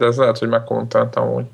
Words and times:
De 0.00 0.06
ez 0.06 0.16
lehet, 0.16 0.38
hogy 0.38 0.48
megkontáltam 0.48 1.34
úgy. 1.34 1.44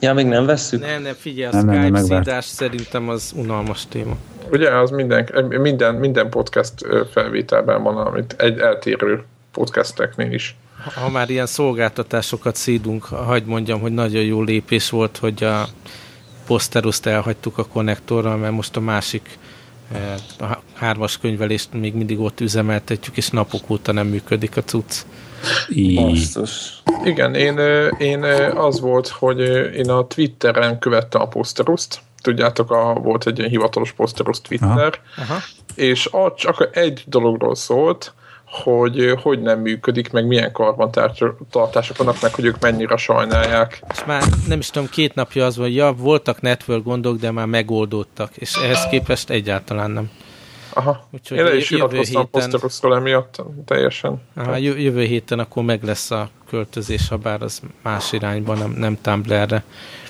Ja, 0.00 0.14
még 0.14 0.26
nem 0.26 0.46
vesszük? 0.46 0.80
Nem, 0.80 1.02
nem, 1.02 1.14
figyelj, 1.14 1.52
a 1.52 1.62
nem, 1.62 1.74
Skype 1.74 1.88
nem, 1.88 2.04
szídás 2.04 2.44
szerintem 2.44 3.08
az 3.08 3.32
unalmas 3.36 3.86
téma. 3.88 4.16
Ugye, 4.50 4.70
az 4.78 4.90
minden, 4.90 5.44
minden, 5.48 5.94
minden 5.94 6.28
podcast 6.28 6.72
felvételben 7.12 7.82
van, 7.82 7.96
amit 7.96 8.34
egy 8.38 8.58
eltérő 8.58 9.24
podcasteknél 9.52 10.32
is. 10.32 10.56
Ha 10.94 11.10
már 11.10 11.30
ilyen 11.30 11.46
szolgáltatásokat 11.46 12.56
szídunk, 12.56 13.04
hagyd 13.04 13.46
mondjam, 13.46 13.80
hogy 13.80 13.92
nagyon 13.92 14.22
jó 14.22 14.42
lépés 14.42 14.90
volt, 14.90 15.16
hogy 15.16 15.44
a 15.44 15.66
poszteruszt 16.46 17.06
elhagytuk 17.06 17.58
a 17.58 17.64
konnektorral, 17.64 18.36
mert 18.36 18.52
most 18.52 18.76
a 18.76 18.80
másik 18.80 19.38
a 20.38 20.58
hármas 20.74 21.18
könyvelést 21.18 21.72
még 21.72 21.94
mindig 21.94 22.20
ott 22.20 22.40
üzemeltetjük, 22.40 23.16
és 23.16 23.28
napok 23.28 23.70
óta 23.70 23.92
nem 23.92 24.06
működik 24.06 24.56
a 24.56 24.62
cucc. 24.62 24.94
Basszus. 25.94 26.82
Igen, 27.04 27.34
én, 27.34 27.58
én 27.98 28.22
az 28.54 28.80
volt, 28.80 29.08
hogy 29.08 29.40
én 29.76 29.90
a 29.90 30.06
Twitteren 30.06 30.78
követtem 30.78 31.20
a 31.20 31.28
poszteruszt, 31.28 32.00
tudjátok, 32.22 32.70
a, 32.70 32.94
volt 32.94 33.26
egy 33.26 33.38
ilyen 33.38 33.50
hivatalos 33.50 33.92
poszterus 33.92 34.40
Twitter, 34.40 34.68
Aha. 35.16 35.22
Aha. 35.22 35.38
és 35.74 36.06
a, 36.06 36.34
csak 36.36 36.68
egy 36.72 37.02
dologról 37.06 37.54
szólt, 37.54 38.14
hogy 38.62 39.14
hogy 39.22 39.42
nem 39.42 39.60
működik, 39.60 40.10
meg 40.10 40.26
milyen 40.26 40.52
karbantartások 40.52 41.96
vannak, 41.96 42.20
meg 42.20 42.34
hogy 42.34 42.44
ők 42.44 42.60
mennyire 42.60 42.96
sajnálják. 42.96 43.82
És 43.92 44.04
már 44.04 44.22
nem 44.48 44.58
is 44.58 44.70
tudom, 44.70 44.88
két 44.88 45.14
napja 45.14 45.44
az 45.44 45.56
van, 45.56 45.70
ja, 45.70 45.92
voltak 45.92 46.40
network 46.40 46.84
gondok, 46.84 47.16
de 47.16 47.30
már 47.30 47.46
megoldódtak, 47.46 48.36
és 48.36 48.54
ehhez 48.54 48.86
képest 48.90 49.30
egyáltalán 49.30 49.90
nem. 49.90 50.10
Aha. 50.74 51.08
Úgyhogy 51.10 51.38
Én 51.38 51.56
is 51.56 51.70
iratkoztam 51.70 52.28
héten... 52.32 52.92
emiatt 52.92 53.42
teljesen. 53.64 54.20
Aha, 54.34 54.56
jövő 54.56 55.02
héten 55.02 55.38
akkor 55.38 55.62
meg 55.62 55.82
lesz 55.82 56.10
a 56.10 56.30
költözés, 56.48 57.08
ha 57.08 57.16
bár 57.16 57.42
az 57.42 57.60
más 57.82 58.12
irányban, 58.12 58.58
nem, 58.58 58.70
nem 58.70 58.98
Tumblr-re. 59.00 59.64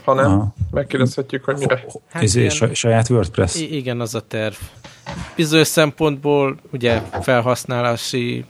Ha 0.05 0.15
nem, 0.15 0.25
Aha. 0.25 0.55
megkérdezhetjük, 0.71 1.45
hogy 1.45 1.57
mire. 1.59 1.85
Hát 2.09 2.23
Ez 2.23 2.35
ilyen, 2.35 2.51
saját 2.73 3.11
WordPress? 3.11 3.55
Igen, 3.61 4.01
az 4.01 4.15
a 4.15 4.21
terv. 4.21 4.55
Bizonyos 5.37 5.67
szempontból 5.67 6.57
ugye 6.73 7.01
felhasználási 7.21 8.45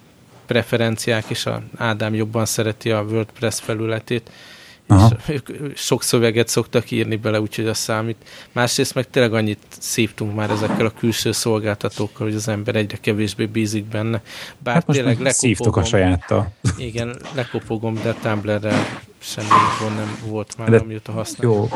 preferenciák, 0.46 1.24
és 1.28 1.46
a 1.46 1.62
Ádám 1.76 2.14
jobban 2.14 2.44
szereti 2.44 2.90
a 2.90 3.02
WordPress 3.02 3.60
felületét, 3.60 4.30
sok 5.74 6.02
szöveget 6.02 6.48
szoktak 6.48 6.90
írni 6.90 7.16
bele, 7.16 7.40
úgyhogy 7.40 7.66
az 7.66 7.78
számít. 7.78 8.16
Másrészt 8.52 8.94
meg 8.94 9.10
tényleg 9.10 9.34
annyit 9.34 9.58
szívtunk 9.78 10.34
már 10.34 10.50
ezekkel 10.50 10.86
a 10.86 10.92
külső 10.98 11.32
szolgáltatókkal, 11.32 12.26
hogy 12.26 12.36
az 12.36 12.48
ember 12.48 12.76
egyre 12.76 12.96
kevésbé 12.96 13.46
bízik 13.46 13.84
benne. 13.84 14.22
Bár 14.58 14.74
hát 14.74 14.86
most 14.86 14.98
tényleg 14.98 15.20
lekopogom. 15.20 15.82
a 15.82 15.86
sajáttal. 15.86 16.52
Igen, 16.76 17.16
lekopogom, 17.34 17.94
de 18.02 18.12
Tumblr-rel 18.12 18.86
semmi 19.18 19.48
gond 19.80 19.96
nem 19.96 20.18
volt 20.26 20.54
már, 20.58 20.70
de, 20.70 20.78
amióta 20.78 21.12
használom. 21.12 21.56
Jó, 21.56 21.68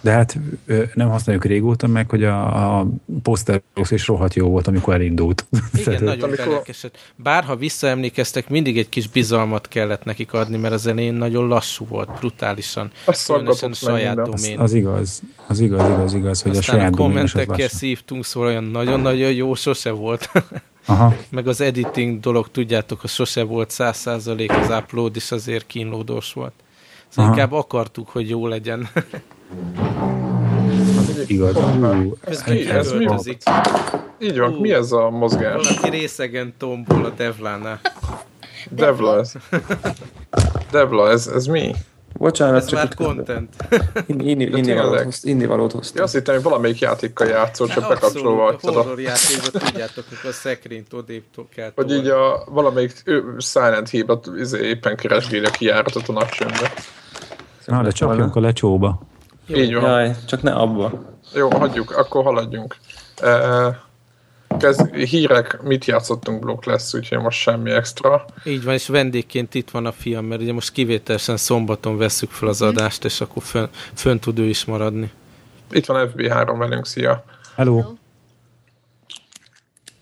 de 0.00 0.10
hát 0.10 0.38
nem 0.94 1.08
használjuk 1.08 1.44
régóta 1.44 1.86
meg, 1.86 2.10
hogy 2.10 2.24
a, 2.24 2.78
a 2.78 2.86
poszterosz 3.22 3.90
is 3.90 4.06
rohadt 4.06 4.34
jó 4.34 4.48
volt, 4.48 4.66
amikor 4.66 4.94
elindult. 4.94 5.46
Igen, 5.74 6.04
nagyon 6.04 6.32
amikor... 6.32 6.62
Bárha 7.16 7.56
visszaemlékeztek, 7.56 8.48
mindig 8.48 8.78
egy 8.78 8.88
kis 8.88 9.08
bizalmat 9.08 9.68
kellett 9.68 10.04
nekik 10.04 10.32
adni, 10.32 10.56
mert 10.56 10.74
az 10.74 10.86
elején 10.86 11.14
nagyon 11.14 11.48
lassú 11.48 11.86
volt, 11.86 12.10
brutálisan. 12.18 12.90
Azt 13.04 13.30
a 13.30 13.72
saját 13.72 14.16
domén. 14.16 14.58
Az, 14.58 14.62
az 14.64 14.72
igaz, 14.72 15.22
az 15.46 15.60
igaz, 15.60 15.90
igaz, 15.90 16.14
igaz, 16.14 16.42
hogy 16.42 16.56
Aztán 16.56 16.74
a 16.74 16.78
saját 16.78 16.92
a 16.92 16.96
kommentekkel 16.96 17.68
szívtunk, 17.68 18.24
szóval 18.24 18.48
olyan 18.48 18.64
nagyon-nagyon 18.64 19.32
jó 19.32 19.54
sose 19.54 19.90
volt. 19.90 20.30
Aha. 20.86 21.14
Meg 21.30 21.48
az 21.48 21.60
editing 21.60 22.20
dolog, 22.20 22.50
tudjátok, 22.50 23.00
hogy 23.00 23.10
sose 23.10 23.42
volt 23.42 23.70
száz 23.70 23.96
százalék, 23.96 24.52
az 24.52 24.70
upload 24.70 25.16
is 25.16 25.32
azért 25.32 25.66
kínlódós 25.66 26.32
volt. 26.32 26.52
Szóval 27.08 27.30
inkább 27.30 27.52
akartuk, 27.52 28.08
hogy 28.08 28.28
jó 28.28 28.46
legyen. 28.46 28.88
Igaz. 31.26 31.56
Ez, 32.20 32.42
mi, 32.46 32.68
ez 32.68 32.92
mi? 32.92 33.06
Így 34.18 34.38
van, 34.38 34.52
mi 34.52 34.72
ez 34.72 34.92
a 34.92 35.10
mozgás? 35.10 35.68
Valaki 35.68 35.90
részegen 35.90 36.54
tombol 36.58 37.04
a 37.04 37.10
Devlánál. 37.10 37.80
Devla 38.70 39.18
ez. 39.18 39.32
Devla, 40.70 41.10
ez, 41.10 41.26
ez 41.26 41.46
mi? 41.46 41.74
Bocsánat, 42.12 42.62
ez 42.62 42.66
csak 42.66 42.78
már 42.78 42.94
content. 42.94 43.54
Inni, 45.22 45.46
valót 45.46 45.72
hoztam. 45.72 46.02
Azt 46.02 46.12
hittem, 46.12 46.34
hogy 46.34 46.42
valamelyik 46.44 46.78
játékkal 46.78 47.26
játszol, 47.26 47.68
csak 47.68 47.88
bekapcsolva. 47.88 48.46
A 48.46 48.56
horror 48.60 49.00
játékot 49.00 49.62
tudjátok, 49.64 50.04
hogy 50.08 50.30
a 50.30 50.32
szekrényt 50.32 50.92
odébb 50.92 51.24
kell 51.54 51.72
Hogy 51.74 51.92
így 51.92 52.06
a 52.06 52.44
valamelyik 52.50 53.02
Silent 53.38 53.88
Hill-et 53.88 54.30
izé, 54.36 54.68
éppen 54.68 54.96
keresgéli 54.96 55.44
a 55.44 55.50
kijáratot 55.50 56.08
a 56.08 56.12
napcsöndbe. 56.12 56.72
Na, 57.64 57.82
de 57.82 57.90
csapjunk 57.90 58.36
a 58.36 58.40
lecsóba. 58.40 59.00
Jó. 59.48 59.56
Így 59.56 59.74
van. 59.74 60.00
Jaj, 60.00 60.14
csak 60.26 60.42
ne 60.42 60.52
abba. 60.52 61.16
Jó, 61.34 61.48
hagyjuk, 61.48 61.96
akkor 61.96 62.24
haladjunk. 62.24 62.76
E, 63.16 63.80
kez, 64.58 64.90
hírek, 64.90 65.62
mit 65.62 65.84
játszottunk 65.84 66.40
blokk 66.40 66.64
lesz, 66.64 66.94
úgyhogy 66.94 67.18
most 67.18 67.38
semmi 67.38 67.70
extra. 67.70 68.24
Így 68.44 68.64
van, 68.64 68.74
és 68.74 68.88
vendégként 68.88 69.54
itt 69.54 69.70
van 69.70 69.86
a 69.86 69.92
fiam, 69.92 70.24
mert 70.24 70.40
ugye 70.40 70.52
most 70.52 70.72
kivételesen 70.72 71.36
szombaton 71.36 71.96
vesszük 71.96 72.30
fel 72.30 72.48
az 72.48 72.62
adást, 72.62 73.04
és 73.04 73.20
akkor 73.20 73.42
fön, 73.42 73.68
fön 73.94 74.18
tud 74.18 74.38
ő 74.38 74.44
is 74.44 74.64
maradni. 74.64 75.10
Itt 75.70 75.86
van 75.86 76.10
FB3 76.16 76.54
velünk, 76.58 76.86
szia! 76.86 77.24
Hello! 77.54 77.82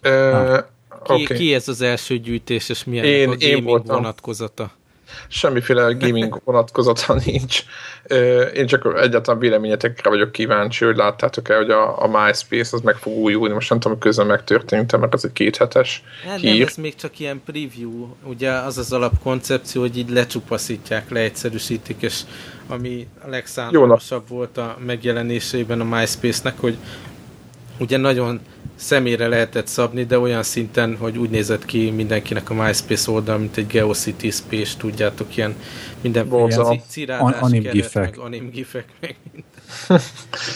Ah. 0.02 0.64
ki, 1.04 1.12
okay. 1.12 1.36
ki 1.36 1.54
ez 1.54 1.68
az 1.68 1.80
első 1.80 2.18
gyűjtés, 2.18 2.68
és 2.68 2.84
milyen 2.84 3.04
én, 3.04 3.28
a 3.28 3.30
gaming 3.30 3.42
én 3.42 3.64
voltam. 3.64 3.96
vonatkozata? 3.96 4.70
Semmiféle 5.28 5.92
gaming 5.92 6.40
vonatkozata 6.44 7.16
nincs. 7.24 7.64
Én 8.54 8.66
csak 8.66 8.98
egyáltalán 9.00 9.40
véleményetekre 9.40 10.10
vagyok 10.10 10.32
kíváncsi, 10.32 10.84
hogy 10.84 10.96
láttátok-e, 10.96 11.56
hogy 11.56 11.70
a, 11.70 12.02
a 12.02 12.06
MySpace 12.06 12.76
az 12.76 12.80
meg 12.80 12.96
fog 12.96 13.16
újulni. 13.16 13.54
Most 13.54 13.70
nem 13.70 13.78
tudom, 13.78 13.96
hogy 13.96 14.06
közben 14.06 14.26
megtörtént, 14.26 14.98
mert 14.98 15.14
ez 15.14 15.24
egy 15.24 15.32
kéthetes 15.32 16.02
hát 16.26 16.40
hír. 16.40 16.58
Nem, 16.58 16.66
ez 16.66 16.76
még 16.76 16.94
csak 16.94 17.18
ilyen 17.18 17.42
preview. 17.44 18.06
Ugye 18.24 18.50
az 18.50 18.78
az 18.78 18.92
alapkoncepció, 18.92 19.80
hogy 19.80 19.98
így 19.98 20.10
lecsupaszítják, 20.10 21.10
leegyszerűsítik, 21.10 22.02
és 22.02 22.20
ami 22.68 23.08
a 23.24 23.28
legszánalmasabb 23.28 24.28
volt 24.28 24.58
a 24.58 24.76
megjelenésében 24.86 25.80
a 25.80 25.96
MySpace-nek, 25.96 26.58
hogy 26.58 26.76
ugye 27.78 27.96
nagyon 27.96 28.40
személyre 28.74 29.28
lehetett 29.28 29.66
szabni, 29.66 30.04
de 30.04 30.18
olyan 30.18 30.42
szinten, 30.42 30.96
hogy 30.96 31.18
úgy 31.18 31.30
nézett 31.30 31.64
ki 31.64 31.90
mindenkinek 31.90 32.50
a 32.50 32.54
MySpace 32.54 33.10
oldal, 33.10 33.38
mint 33.38 33.56
egy 33.56 33.66
Geocity 33.66 34.30
Space, 34.30 34.76
tudjátok, 34.78 35.36
ilyen 35.36 35.54
minden 36.00 36.28
cirádás, 36.88 37.40
anim 37.40 37.62
gifek. 37.62 38.18
anim 38.18 38.50
gifek, 38.50 38.86
meg 39.00 39.16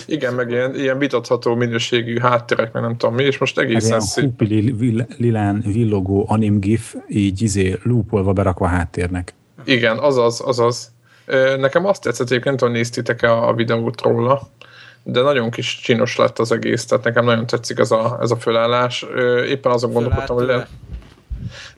Igen, 0.06 0.34
meg 0.34 0.50
ilyen, 0.50 0.75
ilyen 0.75 0.98
vitatható 0.98 1.54
minőségű 1.54 2.19
hátterek, 2.19 2.72
meg 2.72 2.82
nem 2.82 2.97
tudom 2.97 3.14
mi, 3.14 3.22
és 3.22 3.38
most 3.38 3.59
egészen 3.59 4.00
szép. 4.00 4.42
Ilyen 4.42 5.06
lilán 5.16 5.62
villogó 5.66 6.25
anim 6.28 6.60
gif, 6.60 6.94
így 7.09 7.42
izé 7.42 7.78
loopolva 7.82 8.32
berakva 8.32 8.66
háttérnek. 8.66 9.34
Igen, 9.64 9.98
azaz, 9.98 10.41
azaz. 10.44 10.92
Nekem 11.59 11.86
azt 11.86 12.03
tetszett 12.03 12.26
egyébként, 12.26 12.44
nem 12.44 12.56
tudom, 12.56 12.75
néztétek-e 12.75 13.32
a 13.32 13.54
videót 13.54 14.00
róla, 14.00 14.48
de 15.03 15.21
nagyon 15.21 15.50
kis 15.50 15.81
csinos 15.81 16.16
lett 16.16 16.38
az 16.38 16.53
egész, 16.53 16.87
tehát 16.87 17.05
nekem 17.05 17.25
nagyon 17.25 17.47
tetszik 17.47 17.78
ez 17.78 17.91
a, 17.91 18.19
ez 18.21 18.31
a 18.31 18.37
fölállás. 18.37 19.06
Éppen 19.49 19.72
azon 19.72 19.93
gondolkodtam, 19.93 20.37
hogy 20.37 20.47
le... 20.47 20.69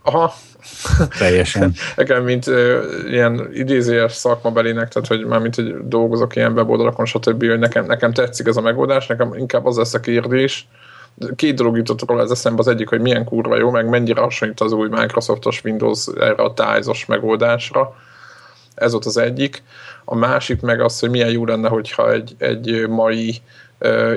Aha. 0.02 0.34
Teljesen. 1.18 1.74
Nekem, 1.96 2.24
mint 2.24 2.46
uh, 2.46 2.82
ilyen 3.08 3.48
idézőjes 3.52 4.12
szakmabelinek, 4.12 4.88
tehát 4.88 5.08
hogy 5.08 5.24
már 5.24 5.40
mint 5.40 5.54
hogy 5.54 5.88
dolgozok 5.88 6.36
ilyen 6.36 6.52
weboldalakon, 6.52 7.04
stb., 7.04 7.46
hogy 7.46 7.58
nekem, 7.58 7.84
nekem 7.84 8.12
tetszik 8.12 8.46
ez 8.46 8.56
a 8.56 8.60
megoldás, 8.60 9.06
nekem 9.06 9.34
inkább 9.34 9.66
az 9.66 9.76
lesz 9.76 9.94
a 9.94 10.00
kérdés, 10.00 10.66
két 11.36 11.54
dolog 11.54 11.76
jutott 11.76 12.08
róla 12.08 12.22
ez 12.22 12.30
eszembe, 12.30 12.60
az 12.60 12.68
egyik, 12.68 12.88
hogy 12.88 13.00
milyen 13.00 13.24
kurva 13.24 13.56
jó, 13.56 13.70
meg 13.70 13.88
mennyire 13.88 14.20
hasonlít 14.20 14.60
az 14.60 14.72
új 14.72 14.88
Microsoftos 14.88 15.64
Windows 15.64 16.06
erre 16.20 16.42
a 16.42 16.54
tájzos 16.54 17.06
megoldásra. 17.06 17.96
Ez 18.74 18.92
volt 18.92 19.04
az 19.04 19.16
egyik. 19.16 19.62
A 20.04 20.14
másik 20.14 20.60
meg 20.60 20.80
az, 20.80 20.98
hogy 20.98 21.10
milyen 21.10 21.30
jó 21.30 21.44
lenne, 21.44 21.68
hogyha 21.68 22.12
egy, 22.12 22.34
egy 22.38 22.88
mai 22.88 23.36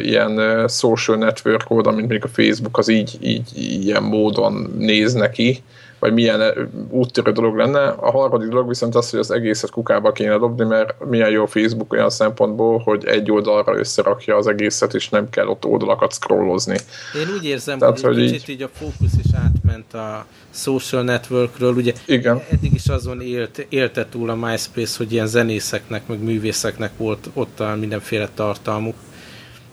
ilyen 0.02 0.68
social 0.68 1.18
network 1.18 1.70
oldal, 1.70 1.94
mint 1.94 2.08
mondjuk 2.08 2.32
a 2.32 2.42
Facebook, 2.42 2.78
az 2.78 2.88
így, 2.88 3.18
így 3.22 3.52
ilyen 3.56 4.04
módon 4.04 4.74
néz 4.78 5.14
neki, 5.14 5.64
vagy 6.06 6.14
milyen 6.14 6.70
úttörő 6.90 7.32
dolog 7.32 7.56
lenne. 7.56 7.88
A 7.88 8.12
harmadik 8.12 8.50
dolog 8.50 8.68
viszont 8.68 8.96
az, 8.96 9.10
hogy 9.10 9.20
az 9.20 9.32
egészet 9.32 9.70
kukába 9.70 10.12
kéne 10.12 10.38
dobni, 10.38 10.66
mert 10.66 11.06
milyen 11.06 11.30
jó 11.30 11.46
Facebook 11.46 11.94
olyan 11.94 12.10
szempontból, 12.10 12.80
hogy 12.80 13.06
egy 13.06 13.32
oldalra 13.32 13.78
összerakja 13.78 14.36
az 14.36 14.48
egészet, 14.48 14.94
és 14.94 15.10
nem 15.10 15.30
kell 15.30 15.48
ott 15.48 15.66
oldalakat 15.66 16.14
scrollozni. 16.14 16.78
Én 17.16 17.36
úgy 17.38 17.46
érzem, 17.46 17.78
Tehát, 17.78 18.00
hogy, 18.00 18.16
hogy 18.16 18.32
kicsit 18.32 18.48
így... 18.48 18.56
így 18.56 18.62
a 18.62 18.70
fókusz 18.74 19.14
is 19.24 19.32
átment 19.34 19.94
a 19.94 20.26
social 20.54 21.04
networkről. 21.04 21.74
Ugye 21.74 21.94
Igen. 22.06 22.42
eddig 22.52 22.74
is 22.74 22.88
azon 22.88 23.22
élt, 23.22 23.66
élte 23.70 24.06
túl 24.10 24.30
a 24.30 24.36
MySpace, 24.36 24.98
hogy 24.98 25.12
ilyen 25.12 25.28
zenészeknek, 25.28 26.08
meg 26.08 26.24
művészeknek 26.24 26.92
volt 26.98 27.30
ott 27.34 27.60
a 27.60 27.76
mindenféle 27.80 28.30
tartalmuk 28.36 28.96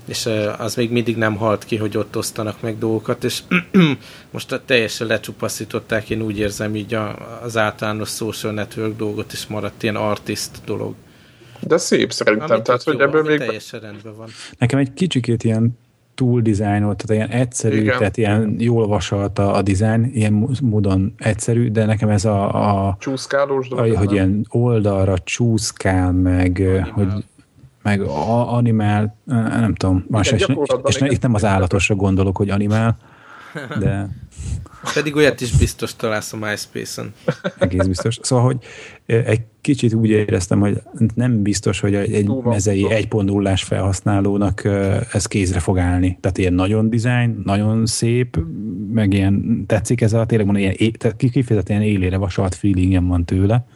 és 0.04 0.28
az 0.58 0.74
még 0.74 0.90
mindig 0.90 1.16
nem 1.16 1.36
halt 1.36 1.64
ki, 1.64 1.76
hogy 1.76 1.96
ott 1.96 2.16
osztanak 2.16 2.60
meg 2.60 2.78
dolgokat, 2.78 3.24
és 3.24 3.42
most 4.30 4.60
teljesen 4.66 5.06
lecsupaszították, 5.06 6.10
én 6.10 6.22
úgy 6.22 6.38
érzem 6.38 6.76
így 6.76 6.94
a, 6.94 7.16
az 7.42 7.56
általános 7.56 8.08
social 8.08 8.52
network 8.52 8.96
dolgot, 8.96 9.32
és 9.32 9.46
maradt 9.46 9.82
ilyen 9.82 9.96
artist 9.96 10.50
dolog. 10.64 10.94
De 11.60 11.76
szép 11.76 12.12
szerintem, 12.12 12.50
Amit 12.50 12.62
tehát 12.62 12.82
hogy 12.82 12.98
jó, 12.98 13.04
ebből 13.04 13.22
még... 13.22 13.38
teljesen 13.38 13.80
rendben 13.80 14.16
van. 14.16 14.28
Nekem 14.58 14.78
egy 14.78 14.92
kicsikét 14.92 15.44
ilyen 15.44 15.78
túl 16.14 16.40
dizájnolt, 16.40 17.04
tehát 17.06 17.24
ilyen 17.26 17.40
egyszerű, 17.40 17.80
Igen. 17.80 17.98
tehát 17.98 18.16
ilyen 18.16 18.56
jól 18.58 18.86
vasalt 18.86 19.38
a, 19.38 19.56
a 19.56 19.62
dizájn, 19.62 20.10
ilyen 20.12 20.48
módon 20.62 21.14
egyszerű, 21.18 21.70
de 21.70 21.84
nekem 21.84 22.08
ez 22.08 22.24
a... 22.24 22.86
a 22.88 22.96
Csúszkálós 22.98 23.68
dolog. 23.68 23.96
Hogy 23.96 24.12
ilyen 24.12 24.46
oldalra 24.50 25.18
csúszkál, 25.18 26.12
meg 26.12 26.56
Animál. 26.58 26.90
hogy 26.90 27.24
meg 27.82 28.00
a, 28.00 28.52
animál, 28.52 29.16
nem 29.24 29.74
tudom, 29.74 30.04
más, 30.08 30.32
Igen, 30.32 30.50
és, 30.50 30.66
és 30.84 30.98
ne, 30.98 31.06
itt 31.06 31.22
nem 31.22 31.34
az 31.34 31.44
állatosra 31.44 31.94
gondolok, 31.94 32.36
hogy 32.36 32.50
animál, 32.50 32.96
de... 33.78 34.08
Pedig 34.94 35.16
olyat 35.16 35.40
is 35.40 35.56
biztos 35.56 35.96
találsz 35.96 36.32
a 36.32 36.36
MySpace-en. 36.36 37.12
Egész 37.58 37.86
biztos. 37.86 38.18
Szóval, 38.22 38.44
hogy 38.44 38.56
egy 39.06 39.40
kicsit 39.60 39.94
úgy 39.94 40.10
éreztem, 40.10 40.60
hogy 40.60 40.82
nem 41.14 41.42
biztos, 41.42 41.80
hogy 41.80 41.94
egy 41.94 42.28
mezei 42.44 42.86
1.0-ás 42.88 43.62
felhasználónak 43.62 44.64
ez 45.12 45.26
kézre 45.26 45.60
fog 45.60 45.78
állni. 45.78 46.18
Tehát 46.20 46.38
ilyen 46.38 46.52
nagyon 46.52 46.90
design, 46.90 47.40
nagyon 47.44 47.86
szép, 47.86 48.38
meg 48.92 49.12
ilyen 49.12 49.64
tetszik 49.66 50.00
ez 50.00 50.12
a 50.12 50.26
tényleg 50.26 50.46
mondom, 50.46 50.64
ilyen, 50.78 50.92
kifejezetten 51.16 51.80
ilyen 51.80 51.92
élére 51.92 52.16
vasalt 52.16 52.54
feelingem 52.54 53.06
van 53.06 53.24
tőle, 53.24 53.66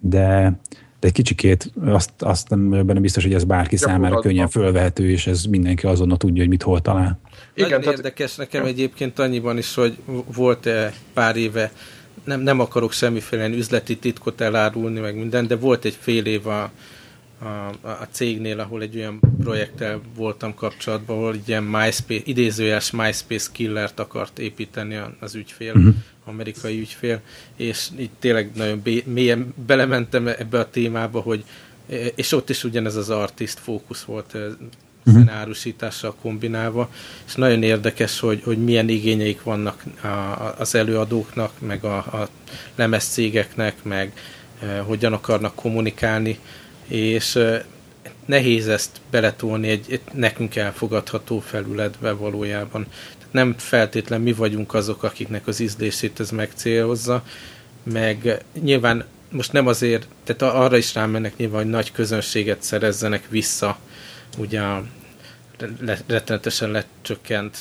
de 0.00 0.58
de 1.00 1.06
egy 1.06 1.12
kicsikét 1.12 1.72
azt, 1.84 2.10
azt 2.18 2.48
nem 2.48 2.70
benne 2.70 3.00
biztos, 3.00 3.22
hogy 3.22 3.34
ez 3.34 3.44
bárki 3.44 3.76
számára 3.76 4.20
könnyen 4.20 4.48
fölvehető, 4.48 5.10
és 5.10 5.26
ez 5.26 5.44
mindenki 5.44 5.86
azonnal 5.86 6.16
tudja, 6.16 6.40
hogy 6.40 6.48
mit 6.48 6.62
hol 6.62 6.80
talál. 6.80 7.20
Igen, 7.54 7.68
Nagyon 7.68 7.80
tehát... 7.80 7.96
érdekes 7.96 8.36
nekem 8.36 8.64
egyébként 8.64 9.18
annyiban 9.18 9.58
is, 9.58 9.74
hogy 9.74 9.96
volt 10.34 10.66
-e 10.66 10.92
pár 11.12 11.36
éve, 11.36 11.72
nem, 12.24 12.40
nem 12.40 12.60
akarok 12.60 12.92
semmiféle 12.92 13.48
üzleti 13.48 13.96
titkot 13.96 14.40
elárulni, 14.40 15.00
meg 15.00 15.16
minden, 15.16 15.46
de 15.46 15.56
volt 15.56 15.84
egy 15.84 15.96
fél 16.00 16.24
év 16.24 16.46
a, 16.46 16.70
a, 17.42 17.68
a 17.82 18.08
cégnél, 18.10 18.60
ahol 18.60 18.82
egy 18.82 18.96
olyan 18.96 19.20
projekttel 19.42 20.00
voltam 20.14 20.54
kapcsolatban, 20.54 21.16
ahol 21.16 21.36
ilyen 21.44 21.62
MySpace, 21.62 22.22
idézőjes 22.24 22.90
MySpace 22.90 23.48
killert 23.52 24.00
akart 24.00 24.38
építeni 24.38 25.00
az 25.20 25.34
ügyfél, 25.34 25.72
uh-huh. 25.74 25.94
amerikai 26.24 26.80
ügyfél, 26.80 27.20
és 27.56 27.88
így 27.98 28.10
tényleg 28.18 28.50
nagyon 28.54 28.80
bé- 28.82 29.06
mélyen 29.06 29.54
belementem 29.66 30.26
ebbe 30.26 30.58
a 30.58 30.70
témába, 30.70 31.20
hogy 31.20 31.44
és 32.14 32.32
ott 32.32 32.50
is 32.50 32.64
ugyanez 32.64 32.96
az 32.96 33.10
artist 33.10 33.58
fókusz 33.58 34.02
volt 34.02 34.36
uh-huh. 35.06 35.34
árusítással 35.34 36.14
kombinálva, 36.20 36.90
és 37.26 37.34
nagyon 37.34 37.62
érdekes, 37.62 38.20
hogy, 38.20 38.42
hogy 38.44 38.64
milyen 38.64 38.88
igényeik 38.88 39.42
vannak 39.42 39.82
a, 40.02 40.06
az 40.58 40.74
előadóknak, 40.74 41.52
meg 41.58 41.84
a, 41.84 41.96
a 41.96 42.28
lemezcégeknek, 42.74 43.82
meg 43.82 44.12
e, 44.62 44.78
hogyan 44.78 45.12
akarnak 45.12 45.54
kommunikálni, 45.54 46.38
és 46.90 47.38
nehéz 48.24 48.68
ezt 48.68 49.00
beletolni 49.10 49.68
egy, 49.68 49.86
egy 49.88 50.00
nekünk 50.12 50.56
elfogadható 50.56 51.40
felületbe 51.40 52.12
valójában. 52.12 52.86
Tehát 53.18 53.32
nem 53.32 53.54
feltétlen 53.58 54.20
mi 54.20 54.32
vagyunk 54.32 54.74
azok, 54.74 55.02
akiknek 55.02 55.46
az 55.46 55.60
ízlését 55.60 56.20
ez 56.20 56.30
megcélozza, 56.30 57.24
meg 57.82 58.44
nyilván 58.60 59.04
most 59.30 59.52
nem 59.52 59.66
azért, 59.66 60.08
tehát 60.24 60.54
arra 60.54 60.76
is 60.76 60.94
rámennek 60.94 61.36
nyilván, 61.36 61.62
hogy 61.62 61.70
nagy 61.70 61.92
közönséget 61.92 62.62
szerezzenek 62.62 63.28
vissza 63.28 63.78
ugye 64.38 64.60
rettenetesen 66.06 66.70
lecsökkent 66.70 67.58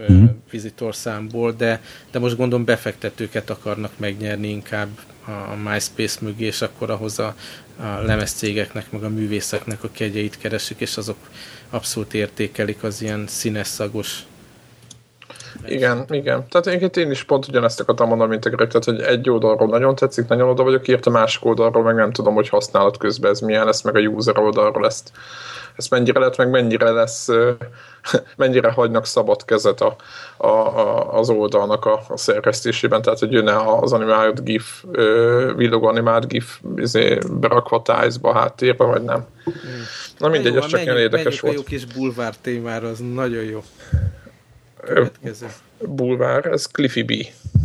mm-hmm. 0.00 0.24
vizitorszámból, 0.50 1.52
de, 1.52 1.82
de 2.10 2.18
most 2.18 2.36
gondolom 2.36 2.64
befektetőket 2.64 3.50
akarnak 3.50 3.92
megnyerni 3.96 4.48
inkább 4.48 4.88
a 5.24 5.54
MySpace 5.54 6.18
mögé, 6.20 6.46
és 6.46 6.62
akkor 6.62 6.90
ahhoz 6.90 7.18
a, 7.18 7.34
a 7.80 8.00
lemezcégeknek, 8.02 8.90
meg 8.90 9.04
a 9.04 9.08
művészeknek 9.08 9.84
a 9.84 9.90
kegyeit 9.92 10.38
keresik, 10.38 10.80
és 10.80 10.96
azok 10.96 11.16
abszolút 11.70 12.14
értékelik 12.14 12.82
az 12.82 13.02
ilyen 13.02 13.24
színes, 13.26 13.66
szagos 13.66 14.22
igen, 15.66 16.04
igen. 16.08 16.46
Tehát 16.48 16.66
én, 16.82 16.90
én 17.04 17.10
is 17.10 17.24
pont 17.24 17.48
ugyanezt 17.48 17.80
akartam 17.80 18.08
mondani, 18.08 18.30
mint 18.30 18.44
a 18.44 18.50
Greg, 18.50 18.68
tehát 18.68 18.84
hogy 18.84 19.00
egy 19.00 19.30
oldalról 19.30 19.68
nagyon 19.68 19.94
tetszik, 19.94 20.28
nagyon 20.28 20.48
oda 20.48 20.62
vagyok 20.62 20.88
írt, 20.88 21.06
a 21.06 21.10
másik 21.10 21.44
oldalról 21.44 21.82
meg 21.82 21.94
nem 21.94 22.12
tudom, 22.12 22.34
hogy 22.34 22.48
használat 22.48 22.96
közben 22.96 23.30
ez 23.30 23.40
milyen 23.40 23.64
lesz, 23.64 23.82
meg 23.82 23.96
a 23.96 24.00
user 24.00 24.38
oldalról 24.38 24.86
ezt 24.86 25.12
ez 25.80 25.88
mennyire 25.88 26.20
lett, 26.20 26.36
meg 26.36 26.50
mennyire 26.50 26.90
lesz, 26.90 27.28
mennyire 28.36 28.70
hagynak 28.70 29.06
szabad 29.06 29.44
kezet 29.44 29.80
a, 29.80 29.96
a, 30.36 30.46
a, 30.46 31.18
az 31.18 31.30
oldalnak 31.30 31.84
a, 31.84 32.02
a 32.08 32.16
szerkesztésében, 32.16 33.02
tehát 33.02 33.18
hogy 33.18 33.32
jönne 33.32 33.56
az 33.80 33.92
animált 33.92 34.44
GIF, 34.44 34.84
villogó 35.56 35.86
animált 35.86 36.28
GIF 36.28 36.60
izé, 36.76 37.18
berakva 37.40 37.82
tájzba, 37.82 38.32
háttérbe, 38.32 38.84
vagy 38.84 39.02
nem. 39.02 39.26
Mm. 39.50 39.80
Na 40.18 40.28
mindegy, 40.28 40.56
ez 40.56 40.66
csak 40.66 40.82
ilyen 40.82 40.96
érdekes 40.96 41.40
volt. 41.40 41.54
a 41.54 41.56
jó 41.56 41.64
kis 41.64 41.84
bulvár 41.84 42.34
témára, 42.40 42.88
az 42.88 42.98
nagyon 43.14 43.44
jó. 43.44 43.62
Következő. 44.94 45.46
Bulvár, 45.78 46.46
ez 46.46 46.66
Cliffy 46.66 47.02
B. 47.02 47.10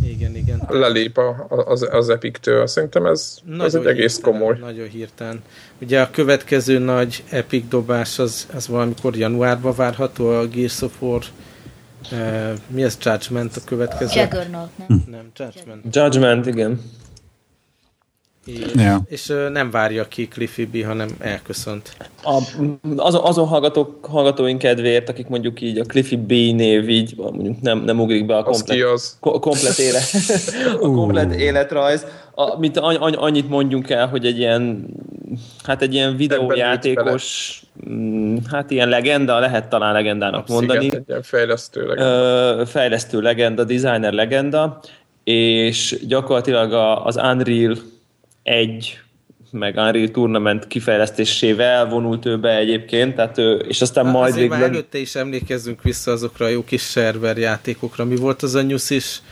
Igen, 0.04 0.36
igen. 0.36 0.62
Lelép 0.68 1.18
a, 1.18 1.46
az, 1.48 1.86
az 1.90 2.08
Epic-től. 2.08 2.66
Szerintem 2.66 3.06
ez, 3.06 3.38
ez 3.58 3.74
egy 3.74 3.86
egész 3.86 4.14
hirtelen, 4.14 4.38
komoly. 4.38 4.58
Nagyon 4.58 4.88
hirtelen. 4.88 5.42
Ugye 5.80 6.00
a 6.00 6.10
következő 6.10 6.78
nagy 6.78 7.24
Epic 7.30 7.68
dobás 7.68 8.18
az, 8.18 8.48
az 8.54 8.68
valamikor 8.68 9.16
januárban 9.16 9.74
várható, 9.76 10.28
a 10.28 10.46
Gears 10.46 10.82
of 10.82 10.92
War 11.02 11.22
uh, 12.12 12.18
mi 12.66 12.82
ez 12.82 12.98
Judgment 13.00 13.56
a 13.56 13.60
következő? 13.64 14.20
Juggernaut, 14.20 14.70
nem? 14.78 15.04
Nem, 15.10 15.30
Judgment. 15.36 15.96
Judgment, 15.96 16.46
igen. 16.46 16.80
És, 18.46 18.72
ja. 18.74 19.02
és 19.08 19.32
nem 19.52 19.70
várja 19.70 20.08
ki 20.08 20.28
Cliffy 20.28 20.64
B, 20.64 20.84
hanem 20.84 21.08
elköszönt. 21.18 21.96
A, 22.22 22.42
azon, 22.96 23.22
azon 23.22 23.46
hallgatók, 23.46 24.04
hallgatóink 24.04 24.58
kedvéért, 24.58 25.08
akik 25.08 25.26
mondjuk 25.26 25.60
így 25.60 25.78
a 25.78 25.84
Cliffy 25.84 26.16
B 26.16 26.30
név 26.30 26.88
így 26.88 27.14
mondjuk 27.16 27.60
nem, 27.60 27.78
nem 27.78 28.00
ugrik 28.00 28.26
be 28.26 28.36
a 28.36 28.42
komplet, 28.42 28.82
az 28.82 29.16
ko, 29.20 29.38
komplet, 29.38 29.78
élet, 29.78 30.02
a 30.82 30.90
komplet 30.90 31.34
életrajz. 31.34 32.06
A, 32.34 32.58
mint 32.58 32.76
annyit 32.76 33.48
mondjunk 33.48 33.90
el, 33.90 34.08
hogy 34.08 34.26
egy 34.26 34.38
ilyen 34.38 34.86
hát 35.64 35.82
egy 35.82 35.94
ilyen 35.94 36.16
videójátékos 36.16 37.62
mm, 37.88 38.36
hát 38.50 38.70
ilyen 38.70 38.88
legenda, 38.88 39.38
lehet 39.38 39.68
talán 39.68 39.92
legendának 39.92 40.48
mondani. 40.48 40.86
Egy 40.86 41.02
ilyen 41.06 41.22
fejlesztő 41.22 41.86
legenda. 41.86 42.66
Fejlesztő 42.66 43.20
legenda, 43.20 43.64
designer 43.64 44.12
legenda, 44.12 44.80
és 45.24 45.96
gyakorlatilag 46.06 46.72
az 47.04 47.16
Unreal 47.16 47.76
egy 48.46 49.00
meg 49.50 49.76
Unreal 49.76 50.08
Tournament 50.08 50.66
kifejlesztésével 50.66 51.88
vonult 51.88 52.26
ő 52.26 52.38
be 52.38 52.56
egyébként, 52.56 53.14
tehát 53.14 53.38
ő, 53.38 53.54
és 53.68 53.80
aztán 53.80 54.04
hát 54.04 54.14
majd 54.14 54.34
végül... 54.34 54.54
előtte 54.54 54.98
is 54.98 55.14
emlékezzünk 55.14 55.82
vissza 55.82 56.10
azokra 56.10 56.44
a 56.46 56.48
jó 56.48 56.64
kis 56.64 56.82
server 56.82 57.36
játékokra. 57.36 58.04
Mi 58.04 58.16
volt 58.16 58.42
az 58.42 58.54
a 58.54 58.62
nyusz 58.62 58.90
is? 58.90 59.22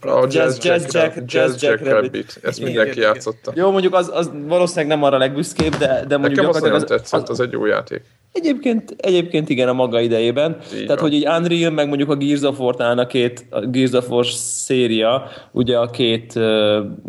A 0.00 0.26
Jazz, 0.30 0.64
Jazz, 0.64 0.82
Jack, 0.82 0.92
Jack, 0.92 1.32
Jazz 1.32 1.62
Jack, 1.62 1.62
Jack 1.62 1.78
Rabbit. 1.78 2.12
Rabbit. 2.12 2.38
Ezt 2.42 2.60
mindenki 2.60 2.90
igen. 2.90 3.02
játszotta. 3.02 3.52
Jó, 3.54 3.70
mondjuk 3.70 3.94
az, 3.94 4.10
az 4.14 4.30
valószínűleg 4.46 4.86
nem 4.86 5.02
arra 5.02 5.18
legbüszkébb, 5.18 5.74
de, 5.74 6.04
de 6.08 6.16
mondjuk... 6.16 6.40
Nekem 6.40 6.48
az 6.48 6.60
nagyon 6.60 6.86
tetszett, 6.86 7.22
az, 7.22 7.30
az 7.30 7.40
egy 7.40 7.52
jó 7.52 7.66
játék. 7.66 8.02
Egyébként, 8.32 8.94
egyébként 8.98 9.48
igen, 9.48 9.68
a 9.68 9.72
maga 9.72 10.00
idejében. 10.00 10.56
Így 10.62 10.70
Tehát, 10.70 10.88
van. 10.88 10.98
hogy 10.98 11.12
így 11.12 11.26
Unreal, 11.26 11.70
meg 11.70 11.88
mondjuk 11.88 12.10
a 12.10 12.16
Gears 12.16 12.42
of 12.42 12.58
War 12.58 12.98
a 12.98 13.06
két, 13.06 13.46
a 13.50 13.60
Gears 13.60 13.92
of 13.92 14.08
War 14.08 14.26
széria, 14.26 15.28
ugye 15.52 15.78
a 15.78 15.90
két 15.90 16.32
uh, 16.34 16.42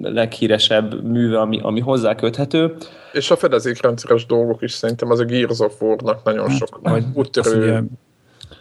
leghíresebb 0.02 1.04
műve, 1.04 1.40
ami, 1.40 1.60
ami 1.62 1.80
hozzá 1.80 2.16
köthető. 2.16 2.76
És 3.12 3.32
a 3.32 3.36
fedezékrendszeres 3.36 4.26
dolgok 4.26 4.62
is 4.62 4.72
szerintem 4.72 5.12
az 5.12 5.20
a 5.20 5.24
Gears 5.24 5.60
of 5.60 5.82
War-nak 5.82 6.24
nagyon 6.24 6.50
hát, 6.50 6.58
sok 6.58 6.80
hát, 6.84 7.04
úttörő 7.14 7.84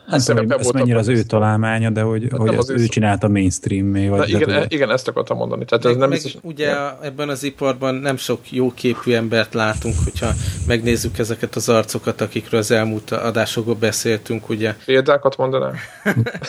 Hát 0.06 0.24
tudom, 0.24 0.50
ez 0.50 0.68
mennyire 0.68 0.98
az 0.98 1.08
ő 1.08 1.22
találmánya, 1.22 1.90
de 1.90 2.00
hogy, 2.00 2.26
hát 2.30 2.40
hogy 2.40 2.54
az 2.54 2.70
ő 2.70 2.86
csinálta 2.86 3.28
mainstream 3.28 3.86
még. 3.86 4.08
Vagy 4.08 4.28
igen, 4.28 4.50
e, 4.50 4.64
igen, 4.68 4.90
ezt 4.90 5.08
akartam 5.08 5.36
mondani. 5.36 5.64
Tehát 5.64 5.84
meg, 5.84 5.92
ez 5.92 5.98
nem 5.98 6.08
meg 6.08 6.22
biztos... 6.22 6.42
ugye 6.42 6.68
ja. 6.68 6.98
ebben 7.02 7.28
az 7.28 7.42
iparban 7.42 7.94
nem 7.94 8.16
sok 8.16 8.52
jó 8.52 8.72
képű 8.74 9.12
embert 9.12 9.54
látunk, 9.54 9.94
hogyha 10.04 10.30
megnézzük 10.66 11.18
ezeket 11.18 11.54
az 11.54 11.68
arcokat, 11.68 12.20
akikről 12.20 12.60
az 12.60 12.70
elmúlt 12.70 13.10
adásokban 13.10 13.76
beszéltünk, 13.80 14.48
ugye. 14.48 14.74
Példákat 14.84 15.36
mondanám? 15.36 15.74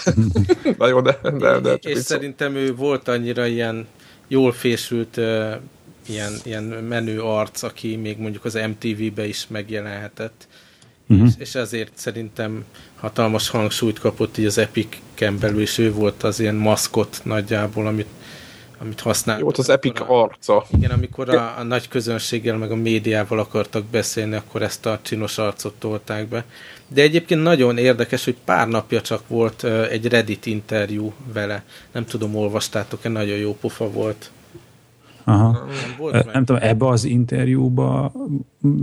Na 0.78 0.88
jó, 0.88 1.02
de, 1.02 1.20
de, 1.38 1.60
de 1.60 1.74
És 1.74 1.98
szerintem 1.98 2.56
ő 2.56 2.76
volt 2.76 3.08
annyira 3.08 3.46
ilyen 3.46 3.88
jól 4.28 4.52
fésült 4.52 5.18
uh, 5.18 5.54
ilyen, 6.08 6.34
ilyen 6.44 6.64
menő 6.64 7.22
arc, 7.22 7.64
aki 7.64 7.96
még 7.96 8.18
mondjuk 8.18 8.46
az 8.46 8.54
MTV-be 8.54 9.28
is 9.28 9.48
megjelenhetett. 9.48 10.48
Uh-huh. 11.08 11.28
És, 11.28 11.34
és 11.38 11.56
ezért 11.56 11.92
szerintem 11.96 12.66
hatalmas 12.96 13.50
hangsúlyt 13.50 14.00
kapott 14.00 14.38
így 14.38 14.46
az 14.46 14.58
Epic-en 14.58 15.40
belül, 15.40 15.62
és 15.62 15.78
ő 15.78 15.92
volt 15.92 16.24
az 16.24 16.40
ilyen 16.40 16.56
maszkot 16.56 17.22
nagyjából, 17.24 17.88
amit, 17.88 18.08
amit 18.78 19.00
használtak. 19.00 19.44
Jó, 19.44 19.64
az 19.64 19.70
Epic 19.70 20.00
a, 20.00 20.22
arca. 20.22 20.66
Igen, 20.72 20.92
amikor 20.92 21.30
a, 21.30 21.58
a 21.58 21.64
nagy 21.64 21.88
közönséggel, 21.88 22.58
meg 22.58 22.72
a 22.72 22.76
médiával 22.76 23.40
akartak 23.40 23.86
beszélni, 23.86 24.36
akkor 24.36 24.62
ezt 24.62 24.86
a 24.86 25.00
csinos 25.02 25.38
arcot 25.38 25.74
tolták 25.74 26.28
be. 26.28 26.46
De 26.88 27.02
egyébként 27.02 27.44
nagyon 27.44 27.78
érdekes, 27.78 28.24
hogy 28.24 28.36
pár 28.46 28.68
napja 28.68 29.02
csak 29.02 29.28
volt 29.28 29.64
egy 29.64 30.08
Reddit 30.08 30.46
interjú 30.46 31.14
vele. 31.34 31.64
Nem 31.92 32.06
tudom, 32.06 32.36
olvastátok-e, 32.36 33.10
nagyon 33.10 33.38
jó 33.38 33.58
pofa 33.62 33.90
volt. 33.90 34.32
Aha. 35.26 35.52
Nem, 35.52 35.96
volt 35.98 36.34
nem 36.34 36.46
tudom, 36.46 36.62
ebbe 36.62 36.88
az 36.88 37.06
interjúba 37.06 38.12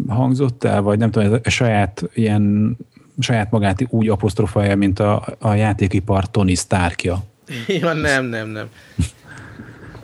hangzott 0.09 0.65
el, 0.65 0.83
vagy 0.83 0.99
nem 0.99 1.11
tudom, 1.11 1.33
ez 1.33 1.41
a 1.45 1.51
saját 1.51 2.11
ilyen 2.15 2.77
saját 3.19 3.51
magát 3.51 3.87
úgy 3.89 4.09
apostrofálja, 4.09 4.77
mint 4.77 4.99
a, 4.99 5.37
a 5.39 5.55
játékipar 5.55 6.31
Tony 6.31 6.55
Starkja. 6.55 7.25
Ja, 7.67 7.93
nem, 7.93 8.25
nem, 8.25 8.49
nem. 8.49 8.69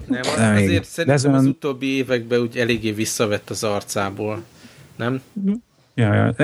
Nem, 0.07 0.21
az, 0.21 0.37
nem 0.37 0.55
azért 0.55 0.85
szerintem 0.85 1.35
az 1.35 1.45
utóbbi 1.45 1.87
években 1.87 2.41
úgy 2.41 2.57
eléggé 2.57 2.93
visszavett 2.93 3.51
az 3.51 3.65
arcából. 3.65 4.43
Nem? 4.97 5.23
Ja, 5.95 6.15
ja. 6.15 6.35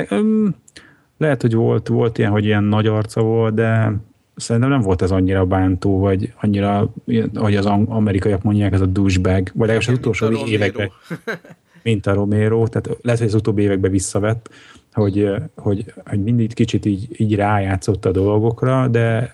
Lehet, 1.18 1.40
hogy 1.40 1.54
volt, 1.54 1.88
volt 1.88 2.18
ilyen, 2.18 2.30
hogy 2.30 2.44
ilyen 2.44 2.64
nagy 2.64 2.86
arca 2.86 3.22
volt, 3.22 3.54
de 3.54 3.92
szerintem 4.36 4.70
nem 4.70 4.80
volt 4.80 5.02
ez 5.02 5.10
annyira 5.10 5.46
bántó, 5.46 5.98
vagy 5.98 6.32
annyira, 6.40 6.92
hogy 7.34 7.56
az 7.56 7.66
amerikaiak 7.66 8.42
mondják, 8.42 8.72
ez 8.72 8.80
a 8.80 8.86
douchebag, 8.86 9.50
vagy 9.54 9.68
legalábbis 9.68 9.88
az 9.88 9.94
utolsó 9.94 10.46
években, 10.46 10.90
mint 11.82 12.06
a 12.06 12.14
Romero, 12.14 12.68
tehát 12.68 12.98
lehet, 13.02 13.20
hogy 13.20 13.28
az 13.28 13.34
utóbbi 13.34 13.62
években 13.62 13.90
visszavett, 13.90 14.50
hogy, 14.92 15.30
hogy, 15.56 15.92
hogy 16.04 16.22
mindig 16.22 16.54
kicsit 16.54 16.84
így, 16.84 17.20
így 17.20 17.34
rájátszott 17.34 18.04
a 18.04 18.10
dolgokra, 18.10 18.88
de 18.88 19.32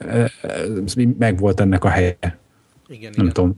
meg 1.18 1.38
volt 1.38 1.60
ennek 1.60 1.84
a 1.84 1.88
helye. 1.88 2.16
Igen, 2.88 3.12
nem 3.16 3.26
igen. 3.26 3.32
tudom. 3.32 3.56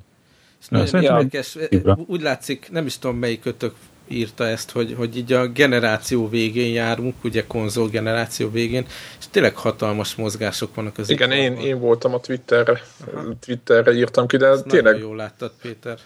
nagyon 0.68 1.02
érdekes. 1.02 1.58
Úgy 2.06 2.22
látszik, 2.22 2.68
nem 2.72 2.87
is 2.87 2.99
tudom 2.99 3.16
melyik 3.16 3.40
kötök 3.40 3.75
írta 4.12 4.47
ezt, 4.47 4.71
hogy, 4.71 4.95
hogy 4.97 5.16
így 5.16 5.33
a 5.33 5.47
generáció 5.47 6.28
végén 6.28 6.73
járunk, 6.73 7.25
ugye 7.25 7.47
konzol 7.47 7.88
generáció 7.88 8.50
végén, 8.50 8.87
és 9.19 9.25
tényleg 9.31 9.57
hatalmas 9.57 10.14
mozgások 10.14 10.75
vannak 10.75 10.99
az 10.99 11.11
Igen, 11.11 11.31
én, 11.31 11.57
én 11.57 11.78
voltam 11.78 12.14
a 12.14 12.21
Twitterre, 12.21 12.83
Aha. 13.14 13.25
Twitterre 13.47 13.92
írtam 13.92 14.26
ki, 14.26 14.37
de 14.37 14.47
Ezt 14.47 14.66
tényleg... 14.66 14.99
jól 14.99 15.16
láttad, 15.16 15.52
Péter. 15.62 15.99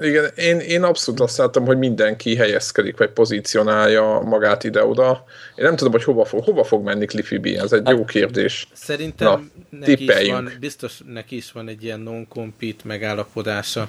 Igen, 0.00 0.30
én, 0.36 0.58
én 0.58 0.82
abszolút 0.82 1.20
azt 1.20 1.38
látom, 1.38 1.64
hogy 1.66 1.78
mindenki 1.78 2.36
helyezkedik, 2.36 2.96
vagy 2.96 3.10
pozícionálja 3.10 4.20
magát 4.20 4.64
ide-oda. 4.64 5.24
Én 5.56 5.64
nem 5.64 5.76
tudom, 5.76 5.92
hogy 5.92 6.04
hova 6.04 6.24
fog, 6.24 6.44
hova 6.44 6.64
fog 6.64 6.84
menni 6.84 7.04
Cliffy 7.04 7.38
B, 7.38 7.46
ez 7.46 7.72
egy 7.72 7.82
hát, 7.84 7.96
jó 7.96 8.04
kérdés. 8.04 8.68
Szerintem 8.72 9.50
Na, 9.70 9.78
neki 9.78 10.04
is 10.04 10.28
van, 10.28 10.52
biztos 10.60 11.00
neki 11.06 11.36
is 11.36 11.52
van 11.52 11.68
egy 11.68 11.84
ilyen 11.84 12.00
non-compete 12.00 12.82
megállapodása. 12.84 13.88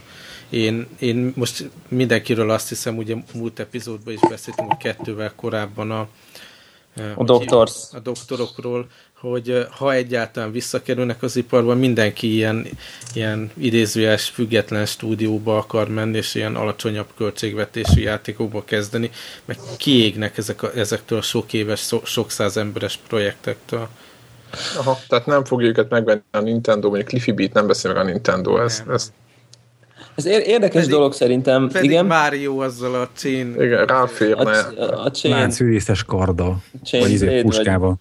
Én, 0.49 0.87
én 0.99 1.33
most 1.35 1.69
mindenkiről 1.87 2.49
azt 2.49 2.69
hiszem, 2.69 2.97
ugye 2.97 3.15
múlt 3.33 3.59
epizódban 3.59 4.13
is 4.13 4.19
beszéltünk, 4.29 4.67
hogy 4.67 4.77
kettővel 4.77 5.33
korábban 5.35 5.91
a 5.91 6.07
a, 7.15 7.23
doktors. 7.23 7.73
a 7.91 7.99
doktorokról, 7.99 8.87
hogy 9.19 9.67
ha 9.69 9.93
egyáltalán 9.93 10.51
visszakerülnek 10.51 11.23
az 11.23 11.35
iparba, 11.35 11.73
mindenki 11.73 12.33
ilyen, 12.33 12.67
ilyen 13.13 13.51
idézőjes, 13.57 14.29
független 14.29 14.85
stúdióba 14.85 15.57
akar 15.57 15.89
menni, 15.89 16.17
és 16.17 16.35
ilyen 16.35 16.55
alacsonyabb 16.55 17.07
költségvetésű 17.17 18.01
játékokba 18.01 18.63
kezdeni, 18.63 19.09
meg 19.45 19.57
kiégnek 19.77 20.37
ezek 20.37 20.63
a, 20.63 20.71
ezektől 20.75 21.17
a 21.17 21.21
sok 21.21 21.53
éves, 21.53 21.79
so, 21.79 21.99
sok 22.03 22.31
száz 22.31 22.57
emberes 22.57 22.99
projektektől. 23.07 23.87
Aha, 24.77 24.99
tehát 25.07 25.25
nem 25.25 25.43
fogja 25.43 25.67
őket 25.67 25.89
megvenni 25.89 26.21
a 26.31 26.39
Nintendo, 26.39 26.87
mondjuk 26.87 27.09
Cliffy 27.09 27.31
Beat 27.31 27.53
nem 27.53 27.67
beszél 27.67 27.93
meg 27.93 28.01
a 28.01 28.05
Nintendo, 28.05 28.61
ez, 28.61 28.83
ez 28.89 29.11
ez 30.15 30.25
érdekes 30.25 30.73
pedig, 30.73 30.89
dolog 30.89 31.13
szerintem. 31.13 31.69
Pedig 31.71 31.89
igen. 31.89 32.05
Mario 32.05 32.59
azzal 32.59 32.95
a 32.95 33.09
chain... 33.15 33.55
Igen, 33.59 33.85
ráférne. 33.85 34.57
A, 34.59 35.03
a 35.03 35.11
chain... 35.11 35.35
Láncűrészes 35.35 36.03
karda. 36.03 36.57
Chain 36.83 37.03
vagy 37.03 37.11
izé 37.11 37.41
puskával. 37.41 37.95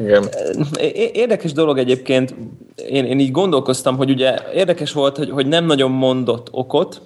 Igen. 0.00 0.28
Érdekes 1.12 1.52
dolog 1.52 1.78
egyébként, 1.78 2.34
én, 2.88 3.04
én 3.04 3.18
így 3.18 3.30
gondolkoztam, 3.30 3.96
hogy 3.96 4.10
ugye 4.10 4.38
érdekes 4.54 4.92
volt, 4.92 5.16
hogy, 5.16 5.30
hogy 5.30 5.46
nem 5.46 5.64
nagyon 5.64 5.90
mondott 5.90 6.48
okot, 6.50 7.02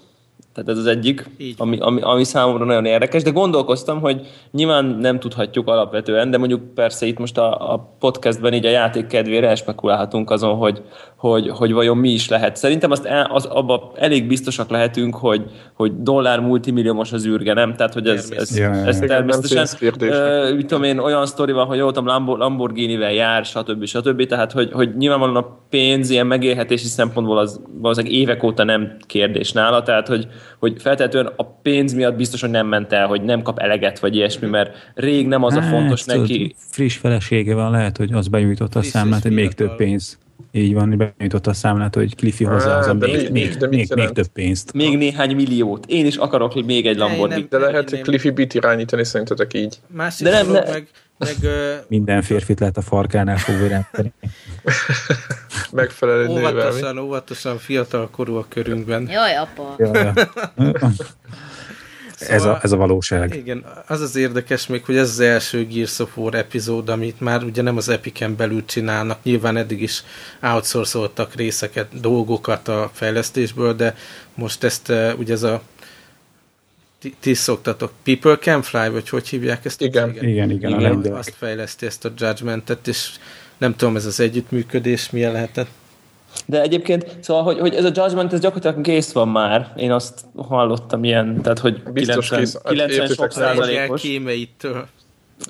tehát 0.65 0.73
ez 0.73 0.87
az 0.87 0.87
egyik, 0.87 1.31
ami, 1.57 1.79
ami, 1.81 2.01
ami 2.01 2.25
számomra 2.25 2.65
nagyon 2.65 2.85
érdekes, 2.85 3.23
de 3.23 3.31
gondolkoztam, 3.31 4.01
hogy 4.01 4.27
nyilván 4.51 4.85
nem 4.85 5.19
tudhatjuk 5.19 5.69
alapvetően, 5.69 6.31
de 6.31 6.39
mondjuk 6.39 6.75
persze 6.75 7.07
itt 7.07 7.19
most 7.19 7.39
a, 7.39 7.73
a 7.73 7.97
podcastben 7.99 8.53
így 8.53 8.67
a 8.67 8.71
játék 8.71 9.07
kedvére 9.07 9.55
spekulálhatunk 9.55 10.31
azon, 10.31 10.55
hogy, 10.55 10.83
hogy, 11.17 11.49
hogy 11.49 11.73
vajon 11.73 11.97
mi 11.97 12.11
is 12.11 12.29
lehet. 12.29 12.57
Szerintem 12.57 12.91
azt 12.91 13.05
el, 13.05 13.31
az, 13.33 13.45
abba 13.45 13.93
elég 13.97 14.27
biztosak 14.27 14.71
lehetünk, 14.71 15.15
hogy, 15.15 15.45
hogy 15.75 16.03
dollár 16.03 16.41
multimilliómos 16.41 17.13
az 17.13 17.27
űrge, 17.27 17.53
nem? 17.53 17.75
Tehát, 17.75 17.93
hogy 17.93 18.07
ez, 18.07 18.31
ez, 18.37 18.57
ez, 18.57 18.87
ez 18.87 18.99
természetesen, 18.99 19.89
uh, 19.91 20.57
mit 20.57 20.67
tudom 20.67 20.83
én, 20.83 20.99
olyan 20.99 21.27
sztori 21.27 21.53
van, 21.53 21.67
hogy 21.67 21.77
jó, 21.77 21.91
Lamborghini-vel 22.25 23.13
jár, 23.13 23.45
stb. 23.45 23.85
stb. 23.85 24.27
Tehát, 24.27 24.53
hogy, 24.53 24.73
hogy 24.73 24.97
nyilvánvalóan 24.97 25.45
a 25.45 25.59
pénz 25.71 26.11
ilyen 26.11 26.27
megélhetési 26.27 26.87
szempontból 26.87 27.39
az 27.39 27.61
valószínűleg 27.81 28.17
évek 28.17 28.43
óta 28.43 28.65
nem 28.65 28.97
kérdés 29.07 29.53
nála, 29.53 29.83
tehát, 29.83 30.09
hogy, 30.09 30.27
hogy 30.59 30.75
feltétlenül 30.79 31.33
a 31.37 31.45
pénz 31.45 31.93
miatt 31.93 32.17
biztos, 32.17 32.41
hogy 32.41 32.51
nem 32.51 32.67
ment 32.67 32.93
el, 32.93 33.07
hogy 33.07 33.23
nem 33.23 33.43
kap 33.43 33.59
eleget, 33.59 33.99
vagy 33.99 34.17
ilyesmi, 34.17 34.49
mert 34.49 34.93
rég 34.95 35.27
nem 35.27 35.43
az 35.43 35.55
hát, 35.55 35.65
a 35.65 35.67
fontos 35.67 36.05
neki. 36.05 36.55
Friss 36.59 36.97
felesége 36.97 37.55
van, 37.55 37.71
lehet, 37.71 37.97
hogy 37.97 38.13
az 38.13 38.29
benyújtotta 38.29 38.79
a 38.79 38.83
számlát, 38.83 39.23
hogy 39.23 39.33
még 39.33 39.53
több 39.53 39.77
pénz. 39.77 40.19
Így 40.53 40.75
van, 40.75 40.97
benyújtotta 40.97 41.51
a 41.51 41.55
számlát, 41.55 41.95
hogy 41.95 42.17
Cliffy 42.17 42.45
hozzá 42.45 42.79
az 42.79 42.87
a 42.87 42.95
még, 42.95 43.31
még, 43.31 43.31
még, 43.31 43.69
még, 43.69 43.95
még 43.95 44.09
több 44.09 44.27
pénzt. 44.27 44.73
Még 44.73 44.97
néhány 44.97 45.35
milliót. 45.35 45.87
Én 45.87 46.07
is 46.07 46.17
akarok, 46.17 46.53
hogy 46.53 46.65
még 46.65 46.87
egy 46.87 46.97
Lamborghini. 46.97 47.47
De 47.51 47.59
lehet, 47.59 47.91
hogy 47.91 48.01
Cliffy 48.01 48.31
bit 48.31 48.55
irányítani 48.55 49.05
szerintetek 49.05 49.55
így. 49.55 49.79
Másik 49.87 50.27
de 50.27 50.33
nem, 50.33 50.51
ne... 50.51 50.61
meg, 50.61 50.89
meg, 51.19 51.37
Minden 51.89 52.23
férfit 52.23 52.61
lehet 52.61 52.77
a 52.77 52.83
farkánál 52.83 53.37
fogva 53.37 53.65
irányítani. 53.65 54.13
Megfelelő 55.73 56.29
óvatosan, 56.29 56.73
nővel, 56.73 56.99
óvatosan 56.99 57.59
fiatal 57.59 58.09
korú 58.11 58.35
a 58.35 58.47
körünkben. 58.49 59.09
Jaj, 59.11 59.37
apa. 59.37 59.75
Jaj, 59.79 59.93
ja. 59.93 60.13
Szóval, 62.19 62.37
ez, 62.37 62.45
a, 62.45 62.59
ez 62.63 62.73
a 62.73 62.77
valóság. 62.77 63.35
Igen, 63.35 63.65
az 63.87 64.01
az 64.01 64.17
érdekes 64.17 64.67
még, 64.67 64.85
hogy 64.85 64.97
ez 64.97 65.09
az 65.09 65.21
első 65.21 65.67
Gears 65.67 65.99
of 65.99 66.17
War 66.17 66.35
epizód, 66.35 66.89
amit 66.89 67.21
már 67.21 67.43
ugye 67.43 67.63
nem 67.63 67.77
az 67.77 67.89
Epiken 67.89 68.37
belül 68.37 68.65
csinálnak, 68.65 69.19
nyilván 69.23 69.57
eddig 69.57 69.83
is 69.83 70.03
outsourcoltak 70.43 71.35
részeket, 71.35 72.01
dolgokat 72.01 72.69
a 72.69 72.91
fejlesztésből, 72.95 73.75
de 73.75 73.97
most 74.35 74.65
ezt 74.65 74.89
uh, 74.89 75.13
ugye 75.19 75.33
ez 75.33 75.43
a 75.43 75.63
ti 77.21 77.35
szoktatok, 77.35 77.93
People 78.03 78.37
Can 78.37 78.63
Fly, 78.63 78.91
vagy 78.91 79.09
hogy 79.09 79.29
hívják 79.29 79.65
ezt? 79.65 79.81
Igen, 79.81 80.11
igen, 80.11 80.25
igen. 80.25 80.51
igen, 80.51 80.99
igen 81.01 81.15
azt 81.15 81.35
fejleszti 81.39 81.87
ezt 81.87 82.05
a 82.05 82.13
Judgmentet, 82.17 82.89
és 82.89 83.11
nem 83.59 83.77
tudom, 83.77 83.97
ez 83.97 84.07
az 84.07 84.21
együttműködés 84.21 85.11
milyen 85.11 85.33
lehetett. 85.33 85.69
De 86.47 86.61
egyébként, 86.61 87.17
szóval, 87.21 87.43
hogy, 87.43 87.59
hogy 87.59 87.75
ez 87.75 87.85
a 87.85 87.91
Judgment, 87.95 88.33
ez 88.33 88.41
gyakorlatilag 88.41 88.85
kész 88.85 89.13
van 89.13 89.29
már. 89.29 89.73
Én 89.77 89.93
azt 89.93 90.25
hallottam 90.37 91.05
ilyen, 91.05 91.43
tehát, 91.43 91.59
hogy 91.59 91.83
Biztos 91.93 92.29
90, 92.29 92.41
kész. 92.41 92.87
90 92.87 93.07
sok 93.07 93.33
százalékos. 93.33 94.01
Kémeitől. 94.01 94.87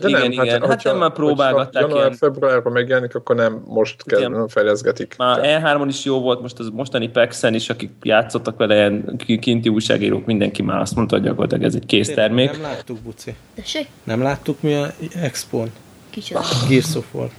De 0.00 0.08
igen, 0.08 0.20
nem, 0.20 0.30
igen. 0.30 0.60
Hát, 0.60 0.68
hát 0.68 0.84
nem 0.84 0.96
már 0.96 1.12
próbálgatták 1.12 1.82
január, 1.82 2.04
ilyen. 2.04 2.16
februárban 2.16 2.72
megjelenik, 2.72 3.14
akkor 3.14 3.36
nem 3.36 3.62
most 3.66 4.02
kell, 4.04 4.46
fejleszgetik. 4.48 5.14
Már 5.18 5.40
E3-on 5.42 5.86
is 5.88 6.04
jó 6.04 6.20
volt, 6.20 6.40
most 6.40 6.58
az 6.58 6.68
mostani 6.72 7.08
PEX-en 7.08 7.54
is, 7.54 7.70
akik 7.70 7.90
játszottak 8.02 8.56
vele, 8.56 8.74
ilyen 8.74 9.16
kinti 9.40 9.68
újságírók, 9.68 10.26
mindenki 10.26 10.62
már 10.62 10.80
azt 10.80 10.94
mondta, 10.94 11.14
hogy 11.16 11.24
gyakorlatilag 11.24 11.64
ez 11.64 11.74
egy 11.74 11.86
kész 11.86 12.14
termék. 12.14 12.50
Nem 12.50 12.62
láttuk, 12.62 12.98
Buci. 12.98 13.34
Tessék? 13.54 13.86
Nem 14.04 14.22
láttuk 14.22 14.62
mi 14.62 14.74
a 14.74 14.86
Expo-n? 15.22 15.72
Kicsoda? 16.10 16.40
Gears 16.68 16.94
of 16.94 17.04
War. 17.12 17.30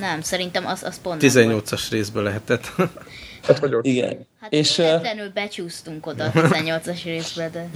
Nem, 0.00 0.20
szerintem 0.20 0.66
az, 0.66 0.82
az 0.82 1.00
pont 1.00 1.22
18-as 1.24 1.86
részből 1.90 2.22
lehetett. 2.22 2.72
Hát 3.42 3.58
vagyok. 3.58 3.86
Igen. 3.86 4.26
Hát 4.40 4.52
és 4.52 4.78
uh, 4.78 4.86
becsúsztunk 5.34 6.06
oda 6.06 6.24
a 6.24 6.30
18-as 6.48 7.00
részbe, 7.04 7.50
de... 7.52 7.68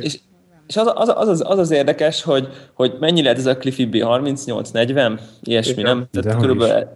És, 0.00 0.18
és 0.66 0.76
az 0.76 0.92
az, 0.94 1.12
az, 1.14 1.28
az, 1.28 1.42
az 1.46 1.58
az 1.58 1.70
érdekes, 1.70 2.22
hogy, 2.22 2.48
hogy 2.72 2.96
mennyi 3.00 3.22
lehet 3.22 3.38
ez 3.38 3.46
a 3.46 3.56
Cliffy 3.56 3.86
B? 3.86 3.94
38-40? 3.94 5.18
Ilyesmi, 5.42 5.72
Igen. 5.72 5.84
nem? 5.84 6.22
Tehát 6.22 6.40
körülbelül... 6.40 6.88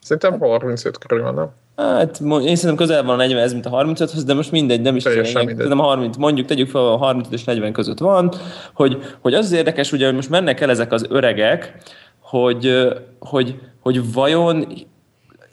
Szerintem 0.00 0.38
35 0.38 0.98
körül 0.98 1.22
van, 1.22 1.34
nem? 1.34 1.50
Hát 1.76 2.20
én 2.20 2.56
szerintem 2.56 2.76
közel 2.76 3.02
van 3.02 3.14
a 3.14 3.16
40 3.16 3.42
ez, 3.42 3.52
mint 3.52 3.66
a 3.66 3.70
35-höz, 3.70 4.22
de 4.26 4.34
most 4.34 4.50
mindegy, 4.50 4.80
nem 4.80 4.96
is 4.96 5.02
Szerintem 5.02 5.78
30, 5.78 6.16
mondjuk 6.16 6.46
tegyük 6.46 6.70
fel 6.70 6.86
a 6.86 6.96
35 6.96 7.32
és 7.32 7.44
40 7.44 7.72
között 7.72 7.98
van, 7.98 8.32
hogy, 8.74 9.16
hogy 9.20 9.34
az, 9.34 9.44
az 9.44 9.52
érdekes, 9.52 9.92
ugye, 9.92 10.06
hogy 10.06 10.14
most 10.14 10.30
mennek 10.30 10.60
el 10.60 10.70
ezek 10.70 10.92
az 10.92 11.06
öregek, 11.08 11.76
hogy, 12.40 12.88
hogy, 13.18 13.60
hogy 13.80 14.12
vajon 14.12 14.66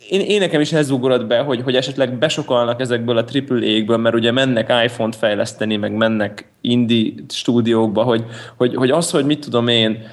én, 0.10 0.22
én 0.22 0.40
nekem 0.40 0.62
is 0.62 0.74
ez 0.74 0.90
ugorott 0.90 1.26
be, 1.26 1.40
hogy, 1.40 1.62
hogy 1.62 1.76
esetleg 1.76 2.18
besokalnak 2.18 2.82
ezekből 2.82 3.18
a 3.18 3.26
AAA-kből, 3.34 3.98
mert 3.98 4.16
ugye 4.16 4.32
mennek 4.32 4.74
iPhone-t 4.84 5.16
fejleszteni, 5.16 5.76
meg 5.76 5.92
mennek 5.92 6.52
indie 6.62 7.12
stúdiókba, 7.30 8.04
hogy, 8.04 8.26
hogy, 8.58 8.76
hogy 8.76 8.90
az, 8.90 9.12
hogy 9.12 9.26
mit 9.26 9.40
tudom 9.40 9.68
én, 9.68 10.04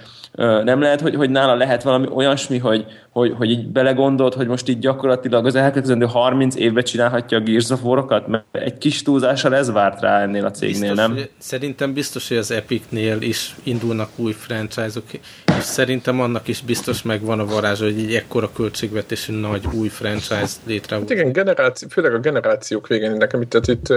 nem 0.64 0.80
lehet, 0.80 1.00
hogy, 1.00 1.14
hogy 1.14 1.30
nála 1.30 1.54
lehet 1.54 1.82
valami 1.82 2.06
olyasmi, 2.14 2.58
hogy, 2.58 2.84
hogy, 3.18 3.34
hogy 3.37 3.50
így 3.50 3.66
belegondolt, 3.66 4.34
hogy 4.34 4.46
most 4.46 4.68
így 4.68 4.78
gyakorlatilag 4.78 5.46
az 5.46 5.54
elkövetkezendő 5.54 6.06
30 6.06 6.56
évben 6.56 6.84
csinálhatja 6.84 7.38
a 7.38 7.40
Gears 7.40 7.70
of 7.70 7.84
War-okat, 7.84 8.26
mert 8.26 8.44
egy 8.52 8.78
kis 8.78 9.02
túlzással 9.02 9.54
ez 9.54 9.72
várt 9.72 10.00
rá 10.00 10.20
ennél 10.20 10.44
a 10.44 10.50
cégnél, 10.50 10.94
biztos, 10.94 10.96
nem? 10.96 11.18
Szerintem 11.38 11.92
biztos, 11.92 12.28
hogy 12.28 12.37
az 12.37 12.50
Epicnél 12.50 13.20
is 13.20 13.56
indulnak 13.62 14.08
új 14.16 14.32
franchise-ok, 14.32 15.12
és 15.58 15.64
szerintem 15.64 16.20
annak 16.20 16.48
is 16.48 16.60
biztos 16.60 17.02
megvan 17.02 17.40
a 17.40 17.44
varázsa, 17.44 17.84
hogy 17.84 17.98
egy 17.98 18.14
ekkora 18.14 18.50
költségvetésű 18.52 19.32
nagy 19.32 19.64
új 19.72 19.88
franchise 19.88 20.54
létrehozza. 20.66 21.08
Hát 21.08 21.18
igen, 21.18 21.32
generáció, 21.32 21.88
főleg 21.88 22.14
a 22.14 22.18
generációk 22.18 22.87
végén 22.87 23.12
nekem 23.12 23.40
itt, 23.40 23.54
itt, 23.66 23.92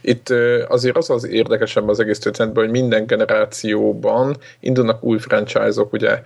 itt 0.00 0.34
azért 0.68 0.96
az 0.96 1.10
az 1.10 1.26
érdekesebb 1.26 1.88
az 1.88 2.00
egész 2.00 2.18
történetben, 2.18 2.64
hogy 2.64 2.72
minden 2.72 3.06
generációban 3.06 4.36
indulnak 4.60 5.04
új 5.04 5.18
franchise-ok, 5.18 5.92
ugye 5.92 6.22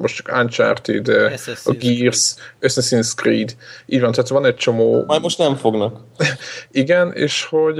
most 0.00 0.22
Uncharted, 0.32 1.10
a 1.64 1.72
Gears, 1.72 2.34
Assassin's 2.60 3.12
Creed, 3.16 3.56
így 3.86 4.00
van, 4.00 4.12
tehát 4.12 4.28
van 4.28 4.44
egy 4.44 4.54
csomó... 4.54 5.04
Majd 5.06 5.22
most 5.22 5.38
nem 5.38 5.56
fognak. 5.56 6.00
igen, 6.70 7.12
és 7.12 7.44
hogy 7.44 7.78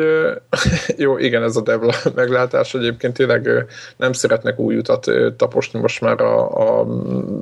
jó, 0.96 1.18
igen, 1.18 1.42
ez 1.42 1.56
a 1.56 1.62
devla 1.62 1.94
meglátás 2.14 2.74
egyébként 2.74 3.14
tényleg 3.14 3.66
nem 3.96 4.12
szeretnek 4.12 4.58
új 4.58 4.76
utat 4.76 5.10
taposni 5.36 5.80
most 5.80 6.00
már 6.00 6.20
a, 6.20 6.80
a 6.80 6.84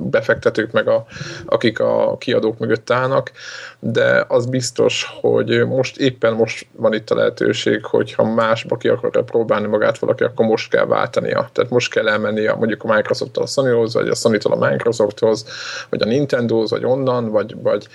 befektetők, 0.03 0.71
meg 0.71 0.87
a, 0.87 1.05
akik 1.45 1.79
a 1.79 2.17
kiadók 2.17 2.57
mögött 2.57 2.91
állnak, 2.91 3.31
de 3.79 4.25
az 4.27 4.45
biztos, 4.45 5.17
hogy 5.21 5.67
most 5.67 5.97
éppen 5.97 6.33
most 6.33 6.67
van 6.71 6.93
itt 6.93 7.09
a 7.09 7.15
lehetőség, 7.15 7.85
hogyha 7.85 8.33
másba 8.33 8.77
ki 8.77 8.87
akarja 8.87 9.23
próbálni 9.23 9.67
magát 9.67 9.99
valaki, 9.99 10.23
akkor 10.23 10.45
most 10.45 10.69
kell 10.69 10.85
váltania. 10.85 11.49
Tehát 11.53 11.71
most 11.71 11.93
kell 11.93 12.07
elmennie 12.07 12.53
mondjuk 12.53 12.83
a 12.83 12.93
Microsoft-tól 12.93 13.43
a 13.43 13.47
Sony-hoz, 13.47 13.93
vagy 13.93 14.07
a 14.07 14.15
Sony-tól 14.15 14.61
a 14.61 14.69
Microsofthoz, 14.69 15.45
vagy 15.89 16.01
a 16.01 16.05
Nintendo-hoz, 16.05 16.69
vagy 16.69 16.85
onnan, 16.85 17.31
vagy, 17.31 17.55
vagy 17.61 17.87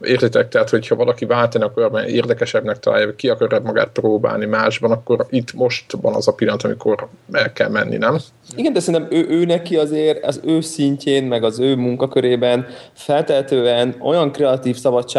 értitek, 0.00 0.48
tehát 0.48 0.70
hogyha 0.70 0.94
valaki 0.94 1.24
váltani, 1.24 1.64
akkor 1.64 1.90
mert 1.90 2.08
érdekesebbnek 2.08 2.78
találja, 2.78 3.14
ki 3.14 3.28
akarja 3.28 3.60
magát 3.60 3.88
próbálni 3.88 4.46
másban, 4.46 4.90
akkor 4.90 5.26
itt 5.30 5.52
most 5.52 5.92
van 6.00 6.14
az 6.14 6.28
a 6.28 6.32
pillanat, 6.32 6.62
amikor 6.62 7.08
el 7.32 7.52
kell 7.52 7.68
menni, 7.68 7.96
nem? 7.96 8.18
Igen, 8.56 8.72
de 8.72 8.80
szerintem 8.80 9.18
ő, 9.18 9.26
ő 9.28 9.44
neki 9.44 9.76
azért 9.76 10.24
az 10.24 10.40
ő 10.44 10.60
szintjén, 10.60 11.24
meg 11.24 11.44
az 11.44 11.58
ő 11.58 11.76
munkakörében 11.76 12.66
feltehetően 12.92 13.94
olyan 14.00 14.32
kreatív 14.32 14.76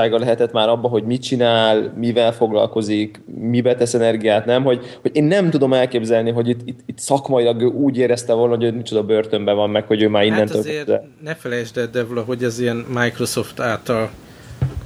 szabadsága 0.08 0.18
lehetett 0.18 0.52
már 0.52 0.70
abba, 0.70 0.88
hogy 0.88 1.04
mit 1.04 1.22
csinál, 1.22 1.94
mivel 1.96 2.34
foglalkozik, 2.34 3.22
mibe 3.26 3.76
tesz 3.76 3.94
energiát, 3.94 4.46
nem? 4.46 4.64
Hogy, 4.64 5.00
hogy 5.02 5.16
én 5.16 5.24
nem 5.24 5.50
tudom 5.50 5.74
elképzelni, 5.74 6.32
hogy 6.32 6.48
itt, 6.48 6.60
itt, 6.66 6.80
itt 6.86 7.00
szakmailag 7.00 7.62
ő 7.62 7.66
úgy 7.66 7.98
érezte 7.98 8.34
volna, 8.34 8.56
hogy 8.56 8.64
ő 8.64 8.72
micsoda 8.72 9.04
börtönben 9.04 9.56
van, 9.56 9.70
meg 9.70 9.88
hogy 9.88 10.02
ő 10.02 10.08
már 10.10 10.24
innentől... 10.24 10.48
Hát 10.48 10.66
azért 10.66 10.86
kezdve. 10.86 11.08
ne 11.24 11.36
felejtsd 11.36 11.78
el, 11.78 11.88
Devla, 11.88 12.22
hogy 12.24 12.44
az 12.44 12.60
ilyen 12.60 12.86
Microsoft 12.94 13.60
által 13.60 14.10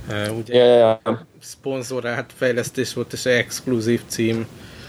uh, 0.09 0.37
ugye 0.37 0.63
ja, 0.63 0.99
ja. 1.03 1.25
szponzorált 1.41 2.31
fejlesztés 2.35 2.93
volt, 2.93 3.13
és 3.13 3.25
exkluzív 3.25 4.01
cím. 4.07 4.47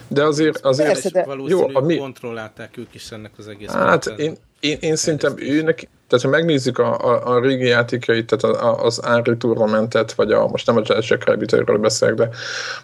De 0.08 0.24
azért, 0.24 0.64
azért 0.64 0.92
Persze, 0.92 1.10
de... 1.10 1.24
valószínű, 1.24 1.72
jó, 1.72 1.80
mi... 1.80 1.96
kontrollálták 1.96 2.76
ők 2.76 2.94
is 2.94 3.10
ennek 3.10 3.30
az 3.38 3.48
egész. 3.48 3.70
Hát 3.70 4.06
én, 4.16 4.36
én, 4.60 4.76
én 4.80 4.96
szerintem 4.96 5.34
őnek, 5.36 5.88
tehát 6.12 6.26
ha 6.26 6.30
megnézzük 6.30 6.78
a, 6.78 6.98
a, 6.98 7.34
a 7.34 7.40
régi 7.40 7.66
játékait, 7.66 8.26
tehát 8.26 8.56
a, 8.56 8.84
az 8.84 9.00
Ári 9.04 9.36
Tournamentet, 9.36 10.12
vagy 10.12 10.32
a, 10.32 10.46
most 10.46 10.66
nem 10.66 10.76
a 10.76 10.82
Jack 10.86 11.24
Rabbit-ről 11.24 11.78
beszélek, 11.78 12.14
de, 12.14 12.28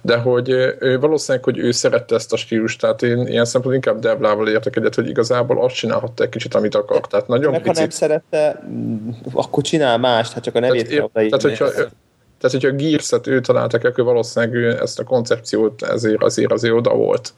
de 0.03 0.17
hogy 0.17 0.49
ő 0.79 0.99
valószínűleg, 1.01 1.45
hogy 1.45 1.59
ő 1.59 1.71
szerette 1.71 2.15
ezt 2.15 2.33
a 2.33 2.37
stílust, 2.37 2.81
tehát 2.81 3.03
én 3.03 3.27
ilyen 3.27 3.45
szempontból 3.45 3.75
inkább 3.75 3.99
Deblával 3.99 4.49
értek 4.49 4.77
egyet, 4.77 4.95
hogy 4.95 5.09
igazából 5.09 5.65
azt 5.65 5.75
csinálhatta 5.75 6.23
egy 6.23 6.29
kicsit, 6.29 6.55
amit 6.55 6.75
akar. 6.75 7.01
Tehát 7.01 7.27
nagyon 7.27 7.51
Meg, 7.51 7.61
picit... 7.61 7.77
ha 7.77 7.81
nem 7.81 7.91
szerette, 7.91 8.63
akkor 9.33 9.63
csinál 9.63 9.99
mást, 9.99 10.33
hát 10.33 10.43
csak 10.43 10.55
a 10.55 10.61
nevét 10.61 10.89
tehát, 10.89 11.11
kell 11.13 11.29
tehát, 11.29 11.43
hogyha, 11.43 11.71
tehát, 11.71 12.51
hogyha 12.51 12.69
a 12.69 12.73
Gears-et 12.73 13.27
ő 13.27 13.41
találtak, 13.41 13.85
akkor 13.85 14.05
valószínűleg 14.05 14.55
ő 14.55 14.81
ezt 14.81 14.99
a 14.99 15.05
koncepciót 15.05 15.83
ezért 15.83 16.23
azért 16.23 16.53
azért 16.53 16.75
oda 16.75 16.95
volt. 16.95 17.33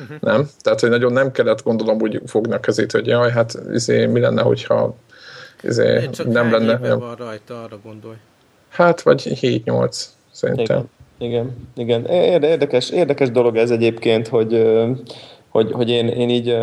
Uh-huh. 0.00 0.16
Nem? 0.20 0.48
Tehát, 0.60 0.80
hogy 0.80 0.90
nagyon 0.90 1.12
nem 1.12 1.32
kellett 1.32 1.62
gondolom 1.62 2.00
úgy 2.00 2.20
fogni 2.26 2.52
a 2.52 2.60
kezét, 2.60 2.92
hogy 2.92 3.06
jaj, 3.06 3.30
hát 3.30 3.58
izé, 3.72 4.06
mi 4.06 4.20
lenne, 4.20 4.42
hogyha 4.42 4.94
izé, 5.62 6.08
nem 6.24 6.50
lenne. 6.50 6.78
Nem. 6.78 6.98
van 6.98 7.14
rajta, 7.14 7.62
arra 7.62 7.78
gondolj. 7.84 8.16
Hát, 8.68 9.02
vagy 9.02 9.22
7-8 9.40 10.04
szerintem. 10.30 10.84
Igen, 11.18 11.56
igen. 11.74 12.04
igen. 12.04 12.42
Érdekes, 12.42 12.90
érdekes 12.90 13.30
dolog 13.30 13.56
ez 13.56 13.70
egyébként, 13.70 14.28
hogy 14.28 14.52
hogy, 15.52 15.72
hogy 15.72 15.90
én, 15.90 16.08
én 16.08 16.28
így 16.28 16.56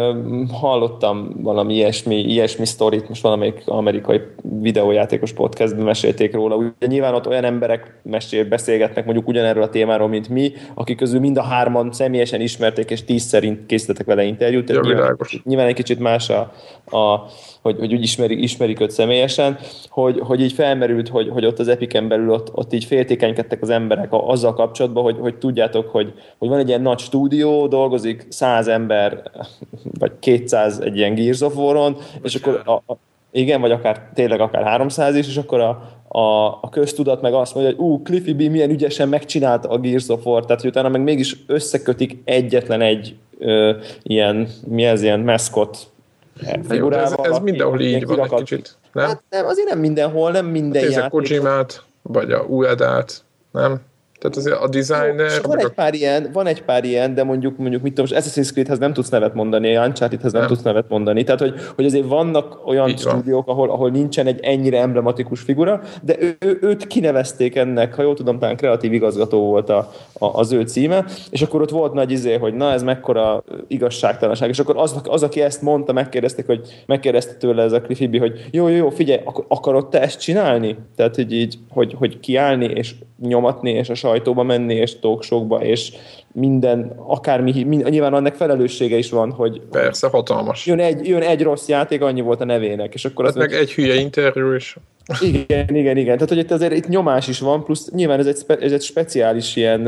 hallottam 0.52 1.30
valami 1.42 1.74
ilyesmi, 1.74 2.16
ilyesmi 2.16 2.66
sztorit, 2.66 3.08
most 3.08 3.22
valamelyik 3.22 3.62
amerikai 3.66 4.22
videójátékos 4.62 5.34
podcastben 5.34 5.86
mesélték 5.86 6.34
róla. 6.34 6.56
Ugye 6.56 6.88
nyilván 6.88 7.14
ott 7.14 7.28
olyan 7.28 7.44
emberek 7.44 8.00
mesél, 8.04 8.48
beszélgetnek 8.48 9.06
mondjuk 9.06 9.28
ugyanerről 9.28 9.64
a 9.64 9.70
témáról, 9.70 10.08
mint 10.08 10.30
mi, 10.30 10.52
akik 10.74 10.98
közül 10.98 11.20
mind 11.20 11.38
a 11.38 11.42
hárman 11.42 11.92
személyesen 11.92 12.42
ismerték, 12.42 12.90
és 12.90 13.04
tíz 13.04 13.24
szerint 13.24 13.66
készítettek 13.66 14.06
vele 14.06 14.24
interjút. 14.24 14.70
Ja, 14.70 14.82
nyilván, 14.82 15.18
nyilván 15.44 15.68
egy 15.68 15.74
kicsit 15.74 16.00
más 16.00 16.30
a, 16.30 16.54
a 16.98 17.28
hogy, 17.62 17.80
hogy 17.80 17.94
úgy 17.94 18.02
ismerik, 18.02 18.42
ismerik 18.42 18.80
őt 18.80 18.92
személyesen, 18.92 19.58
hogy, 19.90 20.20
hogy 20.20 20.42
így 20.42 20.52
felmerült, 20.52 21.08
hogy, 21.08 21.30
hogy 21.30 21.46
ott 21.46 21.60
az 21.60 21.68
Epiken 21.68 22.08
belül 22.08 22.30
ott, 22.30 22.50
ott 22.54 22.74
így 22.74 22.84
féltékenykedtek 22.84 23.62
az 23.62 23.70
emberek 23.70 24.08
azzal 24.12 24.54
kapcsolatban, 24.54 25.04
hogy, 25.04 25.18
hogy 25.20 25.36
tudjátok, 25.36 25.90
hogy, 25.90 26.14
hogy 26.38 26.50
van 26.50 26.60
egy 26.60 26.68
ilyen 26.68 26.82
nagy 26.82 27.00
stúdió, 27.00 27.68
dolgozik 27.68 28.26
száz 28.30 28.68
ember, 28.68 28.79
vagy 30.00 30.12
200 30.20 30.80
egy 30.80 30.98
ilyen 30.98 31.14
Gears 31.14 31.42
of 31.42 31.56
War-on, 31.56 31.98
és 32.24 32.36
akkor 32.36 32.62
a, 32.66 32.72
a, 32.72 32.98
igen, 33.32 33.62
vagy 33.62 33.72
akár 33.72 34.10
tényleg 34.14 34.40
akár 34.40 34.64
300 34.64 35.16
is, 35.16 35.28
és 35.28 35.38
akkor 35.38 35.60
a, 35.60 35.70
a, 36.08 36.48
a 36.62 36.70
köztudat 36.72 37.22
meg 37.22 37.34
azt 37.34 37.56
mondja, 37.56 37.74
hogy 37.76 37.86
ú, 37.86 38.02
Cliffy 38.02 38.34
B 38.34 38.42
milyen 38.42 38.70
ügyesen 38.70 39.10
megcsinálta 39.10 39.70
a 39.70 39.78
Gears 39.78 40.10
of 40.10 40.26
War, 40.26 40.46
tehát 40.46 40.62
hogy 40.62 40.70
utána 40.70 40.90
meg 40.90 41.02
mégis 41.02 41.36
összekötik 41.48 42.18
egyetlen 42.26 42.82
egy 42.82 43.16
ö, 43.38 43.76
ilyen, 44.04 44.48
mi 44.68 44.86
ez, 44.86 45.02
ilyen 45.02 45.20
mascot 45.20 45.78
figurával. 46.68 47.26
Ez, 47.26 47.32
ez 47.32 47.40
mindenhol 47.40 47.80
így 47.80 48.06
van 48.06 48.24
egy 48.24 48.34
kicsit, 48.34 48.78
nem? 48.94 49.06
Hát 49.08 49.24
nem, 49.30 49.46
azért 49.46 49.70
nem 49.70 49.80
mindenhol, 49.80 50.32
nem 50.32 50.46
minden 50.46 50.84
hát 50.84 50.92
játék. 50.92 51.06
a 51.06 51.10
Kojimát, 51.10 51.84
vagy 52.02 52.32
a 52.32 52.40
Uedát, 52.40 53.24
nem? 53.52 53.82
Tehát 54.20 54.38
azért 54.38 54.56
a 54.56 54.68
designer... 54.68 55.42
van, 55.44 55.60
egy 55.60 55.72
pár 55.72 55.94
ilyen, 55.94 56.30
van 56.34 56.48
egy 56.48 56.64
pár 56.64 56.84
ilyen, 56.84 57.14
de 57.14 57.24
mondjuk, 57.24 57.58
mondjuk 57.58 57.82
mit 57.82 57.94
tudom, 57.94 58.20
Assassin's 58.20 58.52
Creedhez 58.52 58.80
nem 58.80 58.94
tudsz 58.94 59.10
nevet 59.10 59.34
mondani, 59.34 59.78
Unchartedhez 59.78 60.32
nem, 60.32 60.42
nem 60.42 60.50
tudsz 60.50 60.62
nevet 60.62 60.90
mondani. 60.90 61.24
Tehát, 61.24 61.40
hogy, 61.40 61.54
hogy 61.76 61.86
azért 61.86 62.08
vannak 62.08 62.68
olyan 62.68 62.90
Így 62.90 63.00
stúdiók, 63.00 63.48
ahol, 63.48 63.70
ahol 63.70 63.90
nincsen 63.90 64.28
egy 64.28 64.40
ennyire 64.42 64.80
emblematikus 64.80 65.42
figura, 65.42 65.82
de 66.02 66.16
ő, 66.20 66.36
ő, 66.40 66.58
őt 66.62 66.88
kinevezték 66.88 67.56
ennek, 67.56 67.94
ha 67.94 68.02
jól 68.02 68.16
tudom, 68.16 68.40
talán 68.40 68.58
kreatív 68.58 68.94
igazgató 68.94 69.40
volt 69.40 69.70
a, 69.70 69.92
a, 70.14 70.26
az 70.26 70.52
ő 70.52 70.62
címe, 70.62 71.06
és 71.30 71.42
akkor 71.42 71.62
ott 71.62 71.70
volt 71.70 71.94
nagy 71.94 72.12
izé, 72.12 72.38
hogy 72.38 72.54
na 72.54 72.72
ez 72.72 72.84
mekkora 72.84 73.44
igazságtalanság, 73.68 74.50
és 74.50 74.60
akkor 74.60 74.78
az, 74.78 75.02
az 75.04 75.24
aki 75.24 75.42
ezt 75.42 75.62
mondta, 75.62 75.94
megkérdezték, 75.94 76.46
hogy 76.46 76.84
megkérdezte 76.86 77.34
tőle 77.34 77.64
ez 77.64 77.72
a 77.72 77.82
Cliffy 77.82 78.18
hogy 78.18 78.48
jó, 78.52 78.68
jó, 78.68 78.76
jó, 78.76 78.90
figyelj, 78.90 79.22
akkor 79.26 79.46
akarod 79.48 79.90
te 79.90 80.02
ezt 80.02 80.20
csinálni? 80.20 80.78
Tehát, 80.96 81.16
hogy 81.16 81.34
így, 81.34 81.58
hogy, 81.70 81.96
hogy 81.98 82.20
kiállni 82.20 82.66
és 82.66 82.96
nyomatni, 83.22 83.72
és 83.72 83.90
a 83.90 83.96
sajtóba 84.10 84.44
menni, 84.44 84.74
és 84.74 85.00
talkshowba, 85.00 85.64
és 85.64 85.92
minden, 86.34 86.94
akármi, 87.08 87.64
mind, 87.64 87.90
nyilván 87.90 88.14
annak 88.14 88.36
felelőssége 88.36 88.98
is 88.98 89.10
van, 89.10 89.32
hogy 89.32 89.62
Persze, 89.72 90.08
hatalmas. 90.08 90.66
Jön 90.66 90.80
egy, 90.80 91.08
jön 91.08 91.22
egy 91.22 91.42
rossz 91.42 91.68
játék, 91.68 92.02
annyi 92.02 92.22
volt 92.22 92.42
a 92.42 92.46
nevének, 92.46 92.94
és 92.94 93.06
akkor 93.06 93.26
az... 93.26 93.36
meg 93.36 93.54
egy 93.54 93.74
hülye 93.74 93.96
interjú 93.96 94.52
is. 94.52 94.78
Igen, 95.22 95.76
igen, 95.76 95.98
igen. 95.98 96.14
Tehát, 96.14 96.30
hogy 96.30 96.38
itt 96.38 96.52
azért 96.52 96.74
itt 96.74 96.88
nyomás 96.88 97.28
is 97.28 97.40
van, 97.40 97.64
plusz 97.64 97.92
nyilván 97.92 98.20
ez 98.20 98.26
egy, 98.26 98.38
spe, 98.38 98.58
ez 98.58 98.72
egy 98.72 98.82
speciális 98.82 99.56
ilyen 99.56 99.88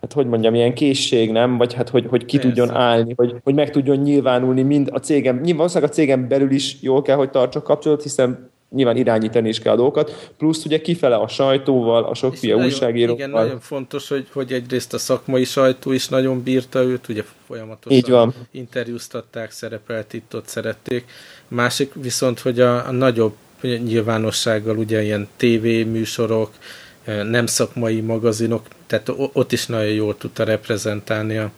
hát 0.00 0.12
hogy 0.12 0.26
mondjam, 0.26 0.54
ilyen 0.54 0.74
készség, 0.74 1.30
nem? 1.30 1.56
Vagy 1.56 1.74
hát, 1.74 1.88
hogy, 1.88 2.06
hogy 2.08 2.24
ki 2.24 2.36
Persze. 2.36 2.48
tudjon 2.48 2.76
állni, 2.76 3.12
hogy, 3.16 3.34
hogy 3.44 3.54
meg 3.54 3.70
tudjon 3.70 3.96
nyilvánulni 3.96 4.62
mind 4.62 4.88
a 4.92 4.98
cégem, 4.98 5.40
nyilván 5.40 5.68
a 5.72 5.88
cégem 5.88 6.28
belül 6.28 6.50
is 6.50 6.76
jól 6.80 7.02
kell, 7.02 7.16
hogy 7.16 7.30
tartsak 7.30 7.62
kapcsolatot, 7.62 8.02
hiszen 8.04 8.50
nyilván 8.74 8.96
irányítani 8.96 9.48
is 9.48 9.58
kell 9.58 9.72
a 9.72 9.76
dolgokat, 9.76 10.32
plusz 10.38 10.64
ugye 10.64 10.80
kifele 10.80 11.16
a 11.16 11.28
sajtóval, 11.28 12.04
a 12.04 12.14
sok 12.14 12.36
fia 12.36 12.56
újságíróval. 12.56 13.16
Igen, 13.16 13.30
nagyon 13.30 13.60
fontos, 13.60 14.08
hogy, 14.08 14.26
hogy 14.32 14.52
egyrészt 14.52 14.94
a 14.94 14.98
szakmai 14.98 15.44
sajtó 15.44 15.92
is 15.92 16.08
nagyon 16.08 16.42
bírta 16.42 16.82
őt, 16.82 17.08
ugye 17.08 17.24
folyamatosan 17.46 17.98
Így 17.98 18.08
van. 18.08 18.34
interjúztatták, 18.50 19.50
szerepelt 19.50 20.12
itt, 20.12 20.34
ott 20.34 20.46
szerették. 20.46 21.04
Másik 21.48 21.92
viszont, 21.94 22.40
hogy 22.40 22.60
a, 22.60 22.86
a 22.86 22.90
nagyobb 22.90 23.34
nyilvánossággal 23.62 24.76
ugye 24.76 25.02
ilyen 25.02 25.28
tévéműsorok, 25.36 26.50
nem 27.04 27.46
szakmai 27.46 28.00
magazinok, 28.00 28.66
tehát 28.86 29.10
ott 29.32 29.52
is 29.52 29.66
nagyon 29.66 29.92
jól 29.92 30.16
tudta 30.16 30.44
reprezentálni 30.44 31.36
a, 31.36 31.50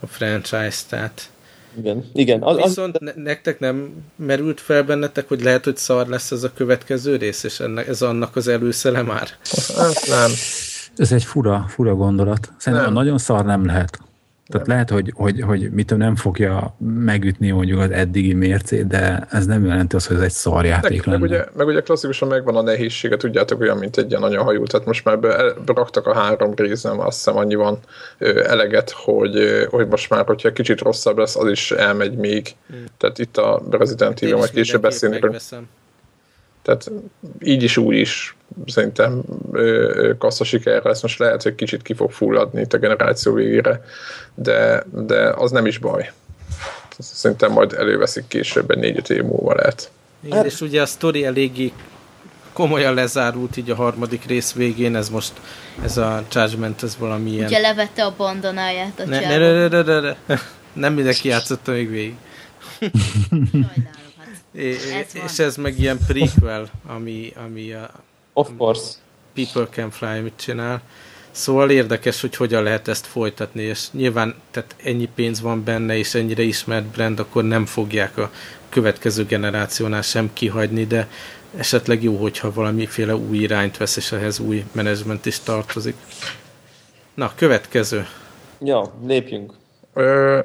a 0.00 0.06
franchise-t, 0.06 0.88
tehát 0.88 1.30
igen, 1.78 2.04
igen. 2.12 2.42
Az, 2.42 2.56
Viszont 2.56 2.96
az... 2.96 3.12
nektek 3.14 3.58
nem 3.58 3.92
merült 4.16 4.60
fel 4.60 4.82
bennetek, 4.82 5.28
hogy 5.28 5.42
lehet, 5.42 5.64
hogy 5.64 5.76
szar 5.76 6.06
lesz 6.06 6.30
ez 6.30 6.42
a 6.42 6.52
következő 6.52 7.16
rész, 7.16 7.42
és 7.42 7.60
ennek, 7.60 7.88
ez 7.88 8.02
annak 8.02 8.36
az 8.36 8.48
előszele 8.48 9.02
már? 9.02 9.28
Hát 9.76 10.06
nem. 10.08 10.30
Ez 10.96 11.12
egy 11.12 11.24
fura, 11.24 11.64
fura 11.68 11.94
gondolat. 11.94 12.52
Szerintem 12.58 12.86
nem. 12.86 13.02
nagyon 13.02 13.18
szar 13.18 13.44
nem 13.44 13.66
lehet. 13.66 13.98
Tehát 14.50 14.66
lehet, 14.66 14.90
hogy, 14.90 15.12
hogy, 15.16 15.40
hogy 15.40 15.70
mit 15.70 15.86
tudom, 15.86 16.02
nem 16.02 16.16
fogja 16.16 16.76
megütni 16.78 17.50
mondjuk 17.50 17.80
az 17.80 17.90
eddigi 17.90 18.34
mércét, 18.34 18.86
de 18.86 19.26
ez 19.30 19.46
nem 19.46 19.64
jelenti 19.64 19.96
azt, 19.96 20.06
hogy 20.06 20.16
ez 20.16 20.22
egy 20.22 20.30
szarjáték 20.30 21.06
meg, 21.06 21.20
meg, 21.20 21.30
ugye, 21.30 21.44
meg 21.56 21.66
ugye 21.66 21.80
klasszikusan 21.80 22.28
megvan 22.28 22.56
a 22.56 22.62
nehézsége, 22.62 23.16
tudjátok, 23.16 23.60
olyan, 23.60 23.78
mint 23.78 23.96
egy 23.96 24.10
ilyen 24.10 24.22
anyahajú, 24.22 24.64
tehát 24.64 24.86
most 24.86 25.04
már 25.04 25.18
be, 25.18 25.52
beraktak 25.66 26.06
a 26.06 26.14
három 26.14 26.54
részem, 26.54 27.00
azt 27.00 27.16
hiszem 27.16 27.36
annyi 27.36 27.54
van 27.54 27.78
ö, 28.18 28.44
eleget, 28.44 28.90
hogy, 28.90 29.66
hogy 29.70 29.88
most 29.88 30.10
már, 30.10 30.24
hogyha 30.26 30.52
kicsit 30.52 30.80
rosszabb 30.80 31.18
lesz, 31.18 31.36
az 31.36 31.50
is 31.50 31.70
elmegy 31.70 32.16
még. 32.16 32.54
Hmm. 32.68 32.84
Tehát 32.98 33.18
itt 33.18 33.36
a 33.36 33.62
Resident 33.70 34.22
Evil, 34.22 34.36
majd 34.36 34.50
később 34.50 34.82
beszélni. 34.82 35.20
Tehát 36.70 36.90
így 37.40 37.62
is, 37.62 37.76
úgy 37.76 37.96
is 37.96 38.36
szerintem 38.66 39.22
kassza 40.18 40.44
sikerre 40.44 40.88
lesz. 40.88 41.02
Most 41.02 41.18
lehet, 41.18 41.42
hogy 41.42 41.54
kicsit 41.54 41.82
ki 41.82 41.94
fog 41.94 42.10
fulladni 42.10 42.60
itt 42.60 42.72
a 42.72 42.78
generáció 42.78 43.32
végére, 43.32 43.84
de, 44.34 44.84
de 44.90 45.30
az 45.30 45.50
nem 45.50 45.66
is 45.66 45.78
baj. 45.78 46.12
Szerintem 46.98 47.52
majd 47.52 47.72
előveszik 47.72 48.24
később, 48.28 48.70
egy 48.70 48.78
négy 48.78 49.10
év 49.10 49.22
múlva 49.22 49.54
lehet. 49.54 49.90
Igen, 50.24 50.44
és 50.44 50.60
ugye 50.60 50.82
a 50.82 50.86
sztori 50.86 51.24
eléggé 51.24 51.72
komolyan 52.52 52.94
lezárult 52.94 53.56
így 53.56 53.70
a 53.70 53.74
harmadik 53.74 54.24
rész 54.24 54.52
végén, 54.52 54.96
ez 54.96 55.08
most, 55.08 55.32
ez 55.84 55.96
a 55.96 56.24
Judgment, 56.32 56.82
ez 56.82 56.96
valami 56.98 57.30
ilyen... 57.30 57.46
Ugye 57.46 57.58
levette 57.58 58.04
a 58.04 58.14
bandanáját 58.16 59.00
a 59.00 59.04
ne, 59.04 59.20
ne, 59.20 59.38
ne, 59.38 59.68
ne, 59.68 59.82
ne, 59.82 60.00
ne, 60.00 60.14
ne. 60.26 60.36
Nem 60.72 60.94
mindenki 60.94 61.28
játszotta 61.28 61.72
még 61.72 61.90
végig. 61.90 62.14
Sajnálom. 63.50 63.99
É, 64.52 64.70
ez 64.70 65.14
és 65.24 65.38
ez 65.38 65.56
meg 65.56 65.78
ilyen 65.78 65.98
prequel, 66.06 66.70
ami, 66.86 67.32
ami 67.46 67.72
a... 67.72 67.90
Of 68.32 68.48
course. 68.56 68.92
People 69.34 69.68
Can 69.70 69.90
Fly 69.90 70.20
mit 70.20 70.32
csinál. 70.36 70.82
Szóval 71.30 71.70
érdekes, 71.70 72.20
hogy 72.20 72.36
hogyan 72.36 72.62
lehet 72.62 72.88
ezt 72.88 73.06
folytatni, 73.06 73.62
és 73.62 73.86
nyilván 73.90 74.34
tehát 74.50 74.76
ennyi 74.84 75.08
pénz 75.14 75.40
van 75.40 75.64
benne, 75.64 75.96
és 75.96 76.14
ennyire 76.14 76.42
ismert 76.42 76.84
brand, 76.84 77.18
akkor 77.18 77.44
nem 77.44 77.66
fogják 77.66 78.18
a 78.18 78.30
következő 78.68 79.24
generációnál 79.24 80.02
sem 80.02 80.30
kihagyni, 80.32 80.86
de 80.86 81.08
esetleg 81.56 82.02
jó, 82.02 82.16
hogyha 82.16 82.52
valamiféle 82.52 83.16
új 83.16 83.38
irányt 83.38 83.76
vesz, 83.76 83.96
és 83.96 84.12
ehhez 84.12 84.38
új 84.38 84.64
menedzsment 84.72 85.26
is 85.26 85.38
tartozik. 85.38 85.94
Na, 87.14 87.32
következő. 87.34 88.06
Ja, 88.60 88.92
lépjünk. 89.06 89.52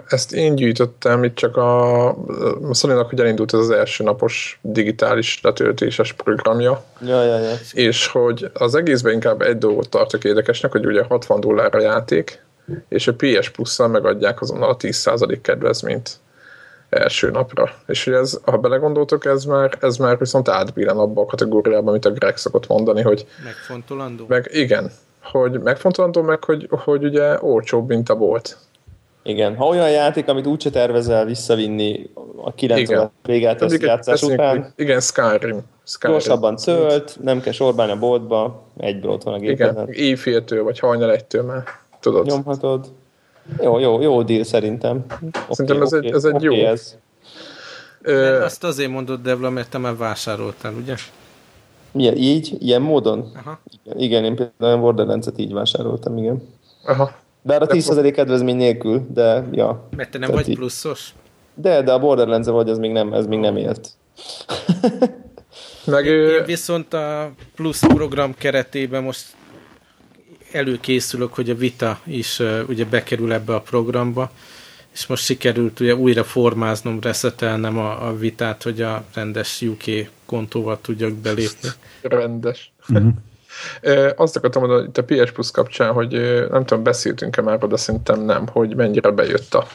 Ezt 0.08 0.34
én 0.34 0.56
gyűjtöttem, 0.56 1.24
itt 1.24 1.36
csak 1.36 1.58
a, 1.58 2.08
a 2.10 2.74
sony 2.74 2.92
hogy 2.92 3.20
elindult 3.20 3.54
ez 3.54 3.60
az 3.60 3.70
első 3.70 4.04
napos 4.04 4.60
digitális 4.62 5.40
letöltéses 5.42 6.14
programja. 6.14 6.84
Ja, 7.02 7.24
ja, 7.24 7.40
ja. 7.40 7.54
És 7.74 8.08
hogy 8.08 8.52
az 8.54 8.76
egészben 8.76 9.14
inkább 9.14 9.42
egy 9.42 9.58
dolgot 9.58 9.90
tartok 9.90 10.24
érdekesnek, 10.24 10.72
hogy 10.72 10.86
ugye 10.86 11.04
60 11.04 11.40
dollár 11.40 11.76
a 11.76 11.80
játék, 11.80 12.44
és 12.90 13.08
a 13.08 13.14
PS 13.14 13.50
Plus-szal 13.50 13.88
megadják 13.88 14.42
azonnal 14.42 14.70
a 14.70 14.78
10% 14.78 15.38
kedvezményt 15.42 16.20
első 16.90 17.30
napra. 17.30 17.70
És 17.88 18.04
hogy 18.04 18.14
ez, 18.14 18.40
ha 18.44 18.58
belegondoltok, 18.58 19.26
ez 19.26 19.44
már, 19.44 19.78
ez 19.82 19.98
már 19.98 20.18
viszont 20.18 20.50
átbillen 20.50 20.98
abba 20.98 21.22
a 21.22 21.26
kategóriában, 21.26 21.88
amit 21.88 22.06
a 22.06 22.12
Greg 22.12 22.38
szokott 22.38 22.68
mondani, 22.68 23.02
hogy... 23.02 23.28
Megfontolandó? 23.44 24.26
Meg, 24.28 24.50
igen, 24.52 24.92
hogy 25.24 25.60
megfontolandó, 25.60 26.22
meg 26.22 26.44
hogy, 26.44 26.68
hogy 26.70 27.04
ugye 27.04 27.38
olcsóbb, 27.42 27.88
mint 27.88 28.10
a 28.10 28.16
volt. 28.16 28.58
Igen, 29.28 29.56
ha 29.56 29.66
olyan 29.66 29.90
játék, 29.90 30.28
amit 30.28 30.48
úgyse 30.48 30.70
tervezel 30.70 31.26
visszavinni 31.26 32.10
a 32.36 32.54
9 32.54 32.90
óra 32.90 33.12
végát 33.24 33.62
ezt 33.62 33.82
játszás 33.82 34.22
után. 34.22 34.74
Igen, 34.76 35.00
Skyrim. 35.00 35.62
Skyrim. 35.84 36.16
Gyorsabban 36.16 36.58
cölt, 36.58 37.18
nem 37.22 37.42
kell 37.42 37.54
sorbálni 37.54 37.92
a 37.92 37.98
boltba, 37.98 38.64
egyből 38.78 39.12
ott 39.12 39.24
van 39.24 39.34
a 39.34 39.38
gépen. 39.38 39.72
Igen, 39.72 39.90
éjféltől 39.90 40.64
vagy 40.64 40.80
hajnal 40.80 41.12
egytől 41.12 41.44
már 41.44 41.64
tudod. 42.00 42.26
Nyomhatod. 42.26 42.86
Jó, 43.62 43.80
jó, 43.80 44.02
jó 44.02 44.24
deal 44.24 44.44
szerintem. 44.44 45.06
Szerintem 45.50 45.82
okay, 45.82 45.88
ez, 45.88 45.94
okay, 45.94 46.08
egy, 46.08 46.14
ez 46.14 46.24
egy 46.24 46.34
okay, 46.34 46.58
jó. 46.58 46.66
Ez. 46.66 46.98
Ö... 48.02 48.44
Azt 48.44 48.64
azért 48.64 48.90
mondod, 48.90 49.22
Devla, 49.22 49.50
mert 49.50 49.70
te 49.70 49.78
már 49.78 49.98
vásároltál, 49.98 50.74
ugye? 50.74 50.96
Milyen, 51.92 52.16
így? 52.16 52.56
Ilyen 52.60 52.82
módon? 52.82 53.32
Aha. 53.36 53.60
Igen, 53.84 54.00
igen 54.00 54.24
én 54.24 54.36
például 54.36 54.78
a 54.78 54.82
Borderlands-et 54.82 55.38
így 55.38 55.54
vásároltam, 55.54 56.18
igen. 56.18 56.50
Aha. 56.86 57.24
Bár 57.46 57.62
a 57.62 57.68
10% 57.68 58.12
kedvezmény 58.16 58.56
nélkül, 58.56 59.08
de 59.14 59.46
ja. 59.52 59.88
Mert 59.96 60.12
te 60.12 60.18
nem 60.18 60.32
vagy 60.32 60.50
így. 60.50 60.56
pluszos? 60.56 61.14
De, 61.54 61.82
de 61.82 61.92
a 61.92 62.00
borderlands 62.00 62.48
vagy, 62.48 62.70
ez 62.70 62.78
még 62.78 62.92
nem, 62.92 63.14
ez 63.14 63.26
még 63.26 63.40
nem 63.40 63.58
élt. 63.58 63.90
Meg, 65.86 66.06
Én 66.06 66.46
viszont 66.46 66.94
a 66.94 67.32
plusz 67.56 67.80
program 67.80 68.36
keretében 68.38 69.04
most 69.04 69.26
előkészülök, 70.52 71.34
hogy 71.34 71.50
a 71.50 71.56
Vita 71.56 72.00
is 72.04 72.40
uh, 72.40 72.60
ugye 72.68 72.86
bekerül 72.86 73.34
ebbe 73.34 73.56
a 73.56 73.62
programba, 73.62 74.32
és 74.94 75.08
most 75.08 75.24
sikerült 75.24 75.80
ugye 75.80 75.96
újra 75.96 76.24
formáznom, 76.24 77.00
reszetelnem 77.02 77.78
a, 77.78 78.08
a 78.08 78.18
Vitát, 78.18 78.64
hogy 78.64 78.82
a 78.82 79.04
rendes 79.14 79.62
UK 79.62 79.84
kontóval 80.26 80.82
tudjak 80.82 81.14
belépni. 81.14 81.70
Rendes. 82.02 82.72
Uh-huh. 82.90 83.14
Azt 84.16 84.36
akartam 84.36 84.62
mondani, 84.62 84.90
hogy 84.94 85.04
a 85.08 85.24
PS 85.24 85.32
Plus 85.32 85.52
kapcsán, 85.52 85.94
hogy 85.94 86.12
nem 86.50 86.66
tudom, 86.66 86.84
beszéltünk-e 86.84 87.42
már, 87.42 87.58
de 87.58 87.78
szerintem 87.78 88.22
nem, 88.22 88.48
hogy 88.48 88.76
mennyire 88.76 89.10
bejött 89.10 89.54
a, 89.54 89.68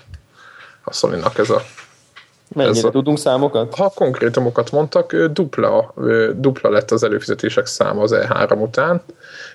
a 0.84 0.92
sony 0.92 1.22
ez 1.36 1.50
a 1.50 1.62
Mennyire 2.54 2.78
ez 2.78 2.84
a, 2.84 2.90
tudunk 2.90 3.18
számokat? 3.18 3.74
Ha 3.74 3.92
konkrétumokat 3.94 4.70
mondtak, 4.70 5.16
dupla, 5.16 5.94
dupla 6.34 6.70
lett 6.70 6.90
az 6.90 7.02
előfizetések 7.02 7.66
száma 7.66 8.02
az 8.02 8.14
E3 8.14 8.60
után, 8.60 9.02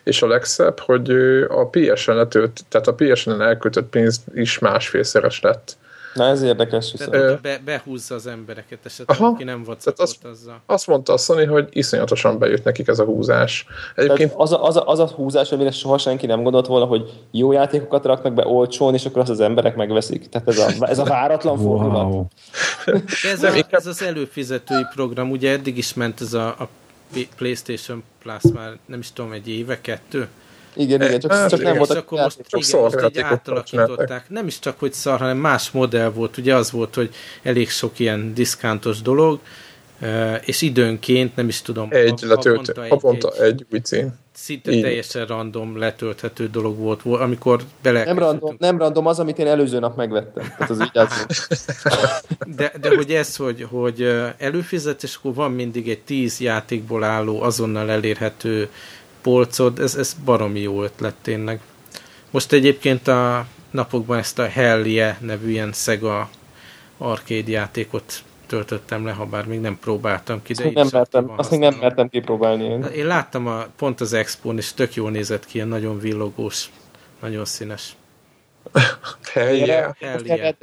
és 0.04 0.22
a 0.22 0.28
legszebb, 0.28 0.80
hogy 0.80 1.10
a 1.50 1.68
PSN 1.70 2.12
letölt, 2.12 2.62
tehát 2.70 2.88
a 2.88 2.94
PSN-en 2.94 3.42
elköltött 3.42 3.90
pénz 3.90 4.24
is 4.34 4.60
másfélszeres 4.60 5.42
lett. 5.42 5.78
Na 6.16 6.28
ez 6.28 6.42
érdekes 6.42 6.92
viszont. 6.92 7.42
be, 7.42 7.60
behúzza 7.66 8.16
az 8.16 8.28
embereket 8.28 8.80
esetleg, 8.86 9.18
Aha, 9.20 9.28
aki 9.28 9.44
nem 9.44 9.62
whatsappot 9.66 10.00
azt, 10.00 10.26
azzal. 10.26 10.62
Azt 10.66 10.88
mondta 10.88 11.14
a 11.14 11.18
Sony, 11.18 11.48
hogy 11.48 11.68
iszonyatosan 11.72 12.40
bejött 12.40 12.64
nekik 12.64 12.88
ez 12.88 13.00
a 13.00 13.04
húzás. 13.04 13.66
Egyébként... 13.96 14.34
az, 14.36 14.52
a, 14.52 14.64
az, 14.64 14.76
a, 14.76 14.88
az 14.88 15.00
a 15.00 15.08
húzás, 15.08 15.52
amire 15.52 15.72
soha 15.72 15.98
senki 15.98 16.26
nem 16.26 16.44
gondolt 16.44 16.68
volna, 16.68 16.86
hogy 16.86 17.14
jó 17.32 17.52
játékokat 17.52 18.06
raknak 18.06 18.34
be 18.34 18.46
olcsón, 18.48 18.94
és 18.94 19.06
akkor 19.06 19.22
azt 19.22 19.30
az 19.30 19.40
emberek 19.40 19.76
megveszik. 19.76 20.30
Tehát 20.30 20.48
ez 20.48 20.60
a, 20.60 20.88
ez 20.88 21.00
a 21.00 21.04
váratlan 21.04 21.60
wow. 21.60 21.78
fordulat. 21.78 22.32
ez, 23.24 23.44
a, 23.44 23.66
ez 23.70 23.86
az 23.86 24.02
előfizetői 24.02 24.86
program, 24.94 25.32
ugye 25.32 25.52
eddig 25.52 25.78
is 25.78 25.94
ment 25.94 26.22
ez 26.22 26.34
a, 26.34 26.48
a 26.48 26.70
PlayStation 27.36 28.04
Plus 28.22 28.42
már 28.54 28.78
nem 28.86 29.00
is 29.00 29.12
tudom, 29.12 29.32
egy 29.32 29.48
éve, 29.48 29.82
kettő? 29.82 30.28
Igen, 30.76 31.02
igen, 31.02 31.20
csak, 31.20 31.32
hát, 31.32 31.50
csak 31.50 31.62
nem 31.62 31.78
voltak 31.78 31.98
akkor 31.98 32.20
most, 32.20 32.38
csak 32.48 32.68
igen, 32.68 32.82
most 32.82 33.06
így 33.10 33.20
átalakították. 33.20 34.30
Nem 34.30 34.48
is 34.48 34.60
csak, 34.60 34.80
hogy 34.80 34.94
szar, 34.94 35.20
hanem 35.20 35.38
más 35.38 35.72
modell 35.72 36.10
volt. 36.10 36.38
Ugye 36.38 36.56
az 36.56 36.72
volt, 36.72 36.96
hogy 36.96 37.10
elég 37.44 37.70
sok 37.70 38.00
ilyen 38.00 38.34
diszkántos 38.34 39.02
dolog, 39.02 39.40
és 40.46 40.62
időnként, 40.62 41.36
nem 41.36 41.48
is 41.48 41.62
tudom, 41.62 41.88
egy 41.92 42.20
letölt, 42.22 42.78
havonta 42.90 43.32
egy, 43.32 43.42
egy, 43.42 43.52
egy 43.52 43.66
új 43.72 43.80
cím. 43.80 44.14
Szinte 44.34 44.72
Így. 44.72 44.82
teljesen 44.82 45.26
random 45.26 45.78
letölthető 45.78 46.48
dolog 46.48 46.78
volt, 46.78 47.02
amikor 47.04 47.62
bele... 47.82 48.04
Nem 48.04 48.20
random, 48.20 48.56
nem 48.60 48.78
random 48.78 49.06
az, 49.06 49.20
amit 49.20 49.38
én 49.38 49.48
előző 49.48 49.80
nap 49.80 49.96
megvettem. 49.96 50.44
Tehát 50.44 50.70
az 50.70 50.82
így 50.82 50.92
de, 52.58 52.72
de 52.82 52.96
hogy 52.96 53.12
ez, 53.12 53.36
hogy, 53.36 53.68
hogy 53.70 54.02
előfizet, 54.38 55.04
és 55.04 55.16
akkor 55.16 55.34
van 55.34 55.52
mindig 55.52 55.90
egy 55.90 56.00
tíz 56.00 56.40
játékból 56.40 57.04
álló, 57.04 57.42
azonnal 57.42 57.90
elérhető 57.90 58.70
polcod, 59.26 59.80
ez, 59.80 59.96
ez 59.96 60.16
baromi 60.26 60.60
jó 60.60 60.84
ötlet 60.84 61.16
tényleg. 61.22 61.60
Most 62.32 62.52
egyébként 62.52 63.08
a 63.08 63.46
napokban 63.72 64.18
ezt 64.18 64.40
a 64.40 64.48
Hell 64.48 64.86
yeah 64.86 65.16
nevű 65.20 65.50
ilyen 65.50 65.72
Sega 65.74 66.30
arcade 66.98 67.52
játékot 67.52 68.24
töltöttem 68.48 69.06
le, 69.06 69.12
ha 69.12 69.26
bár 69.26 69.46
még 69.46 69.60
nem 69.60 69.80
próbáltam 69.80 70.42
ki. 70.42 70.54
De 70.54 70.64
azt, 70.64 70.74
nem 70.74 70.88
mertem, 70.92 71.34
azt 71.38 71.52
még 71.52 71.60
nem 71.60 71.78
mertem 71.80 72.10
kipróbálni. 72.10 72.64
Én. 72.64 72.84
én 72.84 73.06
láttam 73.06 73.48
a, 73.48 73.66
pont 73.78 74.02
az 74.02 74.14
expón, 74.14 74.58
és 74.58 74.74
tök 74.74 74.94
jól 74.94 75.12
nézett 75.12 75.46
ki, 75.46 75.56
ilyen 75.56 75.68
nagyon 75.68 76.00
villogós, 76.00 76.70
nagyon 77.22 77.46
színes. 77.46 77.96
Hell 79.34 79.54
yeah. 79.54 79.96
Hell 80.00 80.20
yeah. 80.24 80.56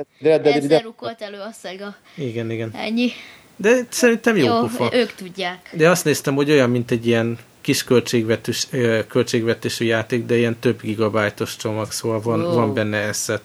Ezzel 0.42 0.80
rukolt 0.80 1.20
elő 1.20 1.38
a 1.38 1.50
Sega. 1.62 1.94
Igen, 2.14 2.50
igen. 2.50 2.70
Ennyi. 2.74 3.10
De 3.56 3.86
szerintem 3.88 4.36
jó, 4.36 4.46
jó 4.46 4.60
pufa. 4.60 4.90
ők 4.92 5.12
tudják. 5.12 5.70
De 5.72 5.90
azt 5.90 6.04
néztem, 6.04 6.34
hogy 6.34 6.50
olyan, 6.50 6.70
mint 6.70 6.90
egy 6.90 7.06
ilyen 7.06 7.38
kis 7.62 7.84
költségvetés, 7.84 8.68
költségvetésű 9.08 9.84
játék, 9.84 10.26
de 10.26 10.36
ilyen 10.36 10.58
több 10.58 10.80
gigabájtos 10.80 11.56
csomag, 11.56 11.90
szóval 11.90 12.20
van, 12.20 12.44
oh. 12.44 12.54
van 12.54 12.74
benne 12.74 12.98
eszet. 12.98 13.42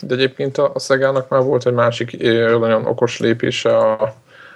De 0.00 0.14
egyébként 0.14 0.58
a, 0.58 0.70
a 0.74 0.78
Szegának 0.78 1.28
már 1.28 1.42
volt 1.42 1.66
egy 1.66 1.72
másik 1.72 2.22
nagyon 2.58 2.86
okos 2.86 3.18
lépése, 3.18 3.76
a, 3.76 4.14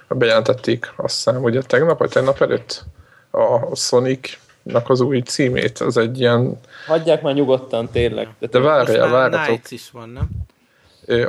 a 0.09 0.15
bejelentették 0.15 0.93
azt 0.97 1.15
hiszem, 1.15 1.43
ugye 1.43 1.63
tegnap 1.63 1.99
vagy 1.99 2.11
tegnap 2.11 2.41
előtt 2.41 2.85
a 3.31 3.77
Sonic-nak 3.77 4.91
az 4.91 5.01
új 5.01 5.21
címét, 5.21 5.79
az 5.79 5.97
egy 5.97 6.21
ilyen... 6.21 6.61
Hagyják 6.87 7.23
már 7.23 7.35
nyugodtan, 7.35 7.89
tényleg. 7.91 8.29
De, 8.39 8.47
de 8.47 8.59
várjál, 8.59 9.11
várjatok. 9.11 9.71
is 9.71 9.91
van, 9.91 10.09
nem? 10.09 10.29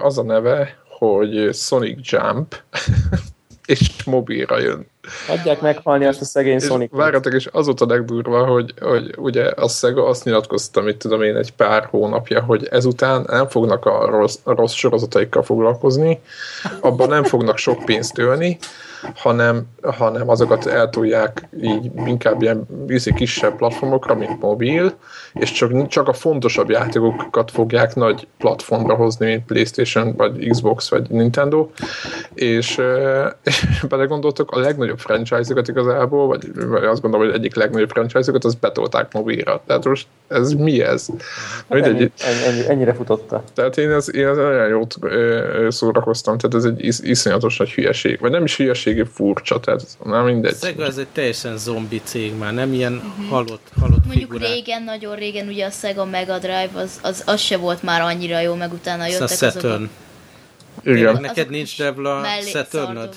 Az 0.02 0.18
a 0.18 0.24
neve, 0.24 0.78
hogy 0.88 1.50
Sonic 1.54 2.12
Jump, 2.12 2.56
és 3.66 4.04
mobilra 4.04 4.60
jön. 4.60 4.88
Adják 5.30 5.62
meghalni 5.62 6.06
ezt 6.06 6.22
a 6.22 6.26
szegény 6.26 6.60
sonic 6.60 6.92
Várjatok, 6.92 7.34
és 7.34 7.50
az 7.52 7.66
volt 7.66 7.82
a 7.82 7.86
legdurva, 7.86 8.46
hogy, 8.46 8.74
hogy 8.82 9.14
ugye 9.18 9.44
a 9.44 9.68
Sega 9.68 10.08
azt 10.08 10.24
nyilatkozta, 10.24 10.82
mit 10.82 10.98
tudom 10.98 11.22
én, 11.22 11.36
egy 11.36 11.54
pár 11.54 11.88
hónapja, 11.90 12.42
hogy 12.42 12.68
ezután 12.72 13.26
nem 13.28 13.48
fognak 13.48 13.86
a 13.86 14.10
rossz, 14.10 14.38
a 14.44 14.56
rossz 14.56 14.74
sorozataikkal 14.74 15.44
foglalkozni, 15.44 16.20
abban 16.80 17.10
nem 17.10 17.24
fognak 17.24 17.58
sok 17.58 17.86
pénzt 17.86 18.18
ölni, 18.18 18.58
hanem, 19.16 19.64
hanem 19.82 20.30
azokat 20.30 20.66
eltolják 20.66 21.48
így 21.62 21.92
inkább 22.06 22.42
ilyen 22.42 22.68
vízi 22.86 23.14
kisebb 23.14 23.56
platformokra, 23.56 24.16
mint 24.16 24.42
mobil, 24.42 24.94
és 25.34 25.52
csak, 25.52 25.88
csak 25.88 26.08
a 26.08 26.14
fontosabb 26.14 26.70
játékokat 26.70 27.52
fogják 27.52 27.96
nagy 27.96 28.28
platformra 28.38 28.96
hozni, 28.96 29.26
mint 29.26 29.46
Playstation, 29.46 30.16
vagy 30.16 30.50
Xbox, 30.50 30.90
vagy 30.90 31.10
Nintendo, 31.10 31.70
és, 32.34 32.82
és 33.44 33.86
belegondoltok, 33.90 34.52
a 34.52 34.60
legnagyobb 34.60 34.95
franchise-okat 34.98 35.68
igazából, 35.68 36.28
vagy, 36.28 36.68
vagy 36.68 36.84
azt 36.84 37.02
gondolom, 37.02 37.26
hogy 37.26 37.36
egyik 37.36 37.56
legnagyobb 37.56 37.90
franchise-okat, 37.90 38.44
az 38.46 38.56
betolták 38.56 39.14
mobilra. 39.14 39.62
Tehát 39.68 39.86
most 39.86 40.08
ez 40.28 40.52
mi 40.52 40.82
ez? 40.82 41.08
Hát 41.70 41.86
ennyi, 41.86 42.12
ennyi, 42.18 42.44
ennyi, 42.46 42.70
ennyire 42.70 42.94
futotta. 42.94 43.44
Tehát 43.54 43.78
én, 43.78 43.92
ez, 43.92 44.16
én 44.16 44.28
ez 44.28 44.38
nagyon 44.38 44.68
jót 44.68 44.96
szórakoztam, 45.68 46.38
tehát 46.38 46.56
ez 46.56 46.72
egy 46.72 46.86
is, 46.86 47.00
iszonyatos 47.00 47.58
nagy 47.58 47.72
hülyeség. 47.72 48.20
Vagy 48.20 48.32
nem 48.32 48.44
is 48.44 48.58
hülyeség, 48.58 49.06
furcsa, 49.14 49.60
tehát 49.60 49.88
nem 50.04 50.26
mindegy. 50.26 50.56
Sega 50.62 50.86
ez 50.86 50.98
egy 50.98 51.08
teljesen 51.12 51.58
zombi 51.58 52.02
cég 52.04 52.38
már, 52.38 52.54
nem 52.54 52.74
ilyen 52.74 52.94
uh-huh. 52.94 53.30
halott, 53.30 53.68
halott 53.80 54.06
Mondjuk 54.06 54.32
figurák. 54.32 54.54
régen, 54.54 54.84
nagyon 54.84 55.16
régen 55.16 55.48
ugye 55.48 55.66
a 55.66 55.70
Sega 55.70 56.06
Mega 56.06 56.38
Drive, 56.38 56.70
az, 56.74 57.00
az, 57.02 57.24
az 57.26 57.40
se 57.40 57.58
volt 57.58 57.84
már 57.84 58.02
annyira 58.02 58.40
jó, 58.40 58.54
meg 58.54 58.74
utána 58.74 59.06
jöttek 59.06 59.22
a 59.22 59.28
Saturn. 59.28 59.68
azok 59.68 59.82
a... 59.82 60.04
Igen. 60.84 61.22
neked 61.22 61.50
nincs 61.50 61.78
Debla 61.78 62.24
saturn 62.42 63.10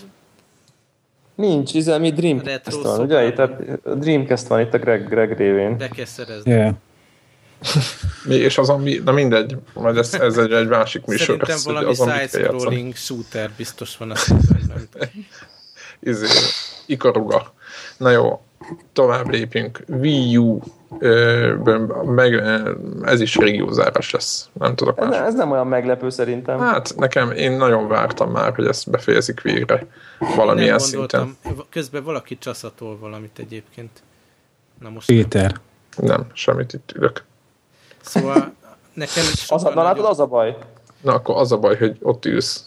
Nincs, 1.38 1.74
ez 1.74 1.86
mi 1.86 2.10
Dreamcast 2.10 2.82
van, 2.82 3.00
ugye? 3.00 3.26
Itt 3.26 3.38
a 3.38 3.56
Dreamcast 3.94 4.46
van 4.46 4.60
itt 4.60 4.74
a 4.74 4.78
Greg, 4.78 5.08
Greg 5.08 5.36
révén. 5.36 5.76
Be 5.76 5.88
kell 5.88 6.04
szerezni. 6.04 6.50
Yeah. 6.50 6.74
Mi, 8.24 8.34
és 8.34 8.58
az, 8.58 8.68
ami, 8.68 9.00
na 9.04 9.12
mindegy, 9.12 9.56
majd 9.74 9.96
ez, 9.96 10.14
ez 10.14 10.36
egy, 10.36 10.52
egy 10.52 10.68
másik 10.68 11.04
műsor. 11.04 11.40
Szerintem 11.46 11.86
lesz, 11.86 11.98
valami 11.98 12.18
side-scrolling 12.18 12.94
shooter 12.94 13.50
biztos 13.56 13.96
van 13.96 14.10
a 14.10 14.14
izé, 16.00 16.26
ikaruga. 16.86 17.54
Na 17.96 18.10
jó, 18.10 18.40
tovább 18.92 19.30
lépjünk. 19.30 19.84
Wii 19.88 20.36
U 20.36 20.60
meg, 22.04 22.42
ez 23.02 23.20
is 23.20 23.36
régiózárás 23.36 24.10
lesz. 24.10 24.48
Nem 24.52 24.74
tudok 24.74 24.98
ez, 25.00 25.12
ez 25.12 25.34
nem 25.34 25.50
olyan 25.50 25.66
meglepő 25.66 26.10
szerintem. 26.10 26.58
Hát 26.58 26.94
nekem, 26.96 27.30
én 27.30 27.52
nagyon 27.52 27.88
vártam 27.88 28.30
már, 28.30 28.54
hogy 28.54 28.66
ezt 28.66 28.90
befejezik 28.90 29.40
végre 29.40 29.86
valamilyen 30.36 30.78
szinten. 30.78 31.36
Közben 31.70 32.04
valaki 32.04 32.38
csaszatol 32.38 32.98
valamit 32.98 33.38
egyébként. 33.38 34.02
Na 34.80 34.88
most 34.88 35.06
Péter. 35.06 35.60
Nem. 35.96 36.06
nem, 36.06 36.26
semmit 36.32 36.72
itt 36.72 36.92
ülök. 36.94 37.24
Szóval 38.00 38.52
nekem 38.92 39.24
az, 39.48 39.62
Na 39.62 39.82
látod, 39.82 40.04
az 40.04 40.20
a 40.20 40.26
baj. 40.26 40.56
Na 41.00 41.12
akkor 41.12 41.36
az 41.36 41.52
a 41.52 41.58
baj, 41.58 41.76
hogy 41.76 41.96
ott 42.02 42.24
ülsz. 42.24 42.64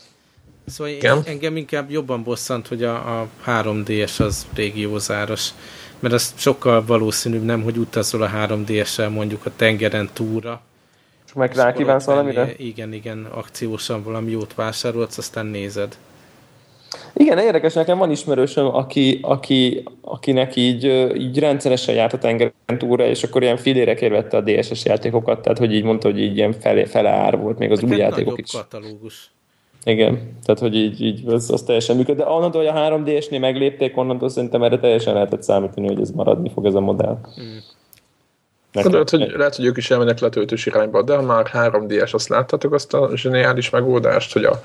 Szóval 0.65 0.93
Igen? 0.93 1.21
engem 1.25 1.57
inkább 1.57 1.89
jobban 1.89 2.23
bosszant, 2.23 2.67
hogy 2.67 2.83
a, 2.83 3.21
a 3.21 3.27
3DS 3.45 4.21
az 4.21 4.47
régiózáros, 4.53 5.49
mert 6.01 6.13
az 6.13 6.33
sokkal 6.37 6.85
valószínűbb 6.85 7.43
nem, 7.43 7.63
hogy 7.63 7.77
utazol 7.77 8.21
a 8.21 8.29
3DS-el 8.29 9.09
mondjuk 9.09 9.45
a 9.45 9.51
tengeren 9.55 10.09
túra. 10.13 10.61
És 11.25 11.33
meg 11.33 11.55
rá 11.55 11.73
kívánsz 11.73 12.05
valamire? 12.05 12.53
Igen, 12.57 12.93
igen, 12.93 13.27
akciósan 13.31 14.03
valami 14.03 14.31
jót 14.31 14.53
vásárolsz, 14.55 15.17
aztán 15.17 15.45
nézed. 15.45 15.97
Igen, 17.13 17.37
érdekes, 17.37 17.73
nekem 17.73 17.97
van 17.97 18.11
ismerősöm, 18.11 18.65
aki, 18.65 19.19
aki, 19.21 19.83
akinek 20.01 20.55
így, 20.55 20.83
így 21.17 21.39
rendszeresen 21.39 21.95
járt 21.95 22.13
a 22.13 22.17
tengeren 22.17 22.77
túra, 22.77 23.05
és 23.05 23.23
akkor 23.23 23.41
ilyen 23.41 23.57
filérekért 23.57 24.11
vette 24.11 24.37
a 24.37 24.41
DSS 24.41 24.85
játékokat, 24.85 25.41
tehát 25.41 25.57
hogy 25.57 25.73
így 25.73 25.83
mondta, 25.83 26.07
hogy 26.07 26.19
így 26.19 26.37
ilyen 26.37 26.53
fele, 26.53 26.85
fele 26.85 27.09
ár 27.09 27.37
volt 27.37 27.57
még 27.57 27.71
az 27.71 27.83
új 27.83 27.97
játékok 27.97 28.39
is. 28.39 28.51
katalógus. 28.51 29.31
Igen, 29.83 30.37
tehát 30.45 30.61
hogy 30.61 30.75
így, 30.75 31.01
így 31.01 31.27
az, 31.27 31.51
az 31.51 31.61
teljesen 31.61 31.95
működ. 31.95 32.17
De 32.17 32.25
onnantól, 32.25 32.65
hogy 32.65 32.77
a 32.77 32.79
3D-snél 32.79 33.39
meglépték, 33.39 33.97
onnantól 33.97 34.29
szerintem 34.29 34.63
erre 34.63 34.79
teljesen 34.79 35.13
lehetett 35.13 35.43
számítani, 35.43 35.87
hogy 35.87 36.01
ez 36.01 36.11
maradni 36.11 36.51
fog 36.53 36.65
ez 36.65 36.73
a 36.73 36.79
modell. 36.79 37.17
Mm. 37.41 37.57
Lehet, 38.73 39.09
hogy, 39.09 39.31
lehet, 39.35 39.55
hogy 39.55 39.65
ők 39.65 39.77
is 39.77 39.91
elmennek 39.91 40.19
letöltős 40.19 40.65
irányba, 40.65 41.01
de 41.01 41.17
már 41.17 41.49
3D-es, 41.53 42.13
azt 42.13 42.27
láttátok 42.27 42.73
azt 42.73 42.93
a 42.93 43.09
zseniális 43.13 43.69
megoldást, 43.69 44.33
hogy 44.33 44.43
a, 44.43 44.61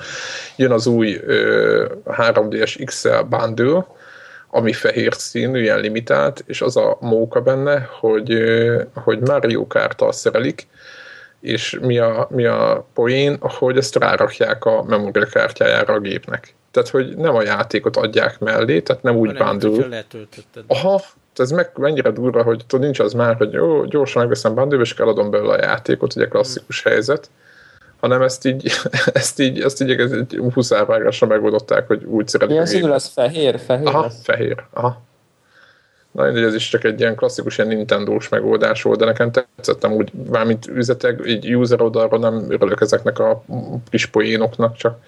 jön 0.56 0.70
az 0.70 0.86
új 0.86 1.20
ö, 1.26 1.86
3D-es 2.06 2.82
XL 2.84 3.20
bundle, 3.28 3.86
ami 4.50 4.72
fehér 4.72 5.14
színű, 5.14 5.60
ilyen 5.60 5.80
limitált, 5.80 6.44
és 6.46 6.60
az 6.60 6.76
a 6.76 6.96
móka 7.00 7.40
benne, 7.40 7.88
hogy, 8.00 8.32
ö, 8.32 8.82
hogy 8.94 9.18
Mario 9.20 9.66
Kart-tal 9.66 10.12
szerelik, 10.12 10.66
és 11.46 11.78
mi 11.82 11.98
a, 11.98 12.28
mi 12.30 12.44
a 12.44 12.86
poén, 12.94 13.36
hogy 13.40 13.76
ezt 13.76 13.96
rárakják 13.96 14.64
a 14.64 14.82
memóriakártyájára 14.82 15.94
a 15.94 16.00
gépnek. 16.00 16.54
Tehát, 16.70 16.88
hogy 16.88 17.16
nem 17.16 17.34
a 17.34 17.42
játékot 17.42 17.96
adják 17.96 18.38
mellé, 18.38 18.80
tehát 18.80 19.02
nem 19.02 19.16
úgy 19.16 19.32
bundle. 19.32 20.04
Aha, 20.66 21.02
ez 21.36 21.50
meg 21.50 21.70
mennyire 21.74 22.10
durva, 22.10 22.42
hogy 22.42 22.64
tudod, 22.66 22.84
nincs 22.84 22.98
az 22.98 23.12
már, 23.12 23.36
hogy 23.36 23.52
jó, 23.52 23.84
gyorsan 23.84 24.22
megveszem 24.22 24.54
bundle 24.54 24.80
és 24.80 24.94
eladom 24.94 25.30
belőle 25.30 25.52
a 25.52 25.64
játékot, 25.64 26.16
ugye 26.16 26.28
klasszikus 26.28 26.82
hmm. 26.82 26.92
helyzet, 26.92 27.30
hanem 28.00 28.22
ezt 28.22 28.46
így, 28.46 28.72
ezt 29.12 29.40
így, 29.40 29.60
ezt 29.60 29.82
így 29.82 29.90
egy 29.90 30.40
huszárvágásra 30.52 31.26
megoldották, 31.26 31.86
hogy 31.86 32.04
úgy 32.04 32.28
szeretnék. 32.28 32.58
Milyen 32.58 32.72
színű 32.72 32.88
lesz? 32.88 33.08
Fehér? 33.08 33.60
Fehér 33.60 33.86
aha, 33.86 34.02
lesz? 34.02 34.22
fehér. 34.22 34.64
Aha. 34.72 35.02
Na, 36.16 36.26
ez 36.26 36.54
is 36.54 36.68
csak 36.68 36.84
egy 36.84 37.00
ilyen 37.00 37.14
klasszikus 37.14 37.58
ilyen 37.58 37.70
Nintendo-s 37.70 38.28
megoldás 38.28 38.82
volt, 38.82 38.98
de 38.98 39.04
nekem 39.04 39.30
tetszettem 39.30 39.92
úgy, 39.92 40.12
mármint 40.30 40.66
üzletek, 40.66 41.20
így 41.26 41.54
user 41.54 41.80
oldalról 41.80 42.18
nem 42.18 42.50
örülök 42.50 42.80
ezeknek 42.80 43.18
a 43.18 43.44
kis 43.90 44.06
poénoknak, 44.06 44.76
csak, 44.76 44.98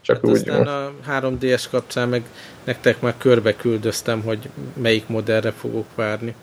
csak 0.00 0.16
hát 0.16 0.24
úgy. 0.24 0.48
Aztán 0.48 0.66
a 0.66 0.92
3DS 1.08 1.64
kapcsán 1.70 2.08
meg 2.08 2.22
nektek 2.64 3.00
már 3.00 3.14
körbe 3.18 3.56
küldöztem, 3.56 4.22
hogy 4.22 4.48
melyik 4.74 5.08
modellre 5.08 5.50
fogok 5.50 5.86
várni. 5.94 6.34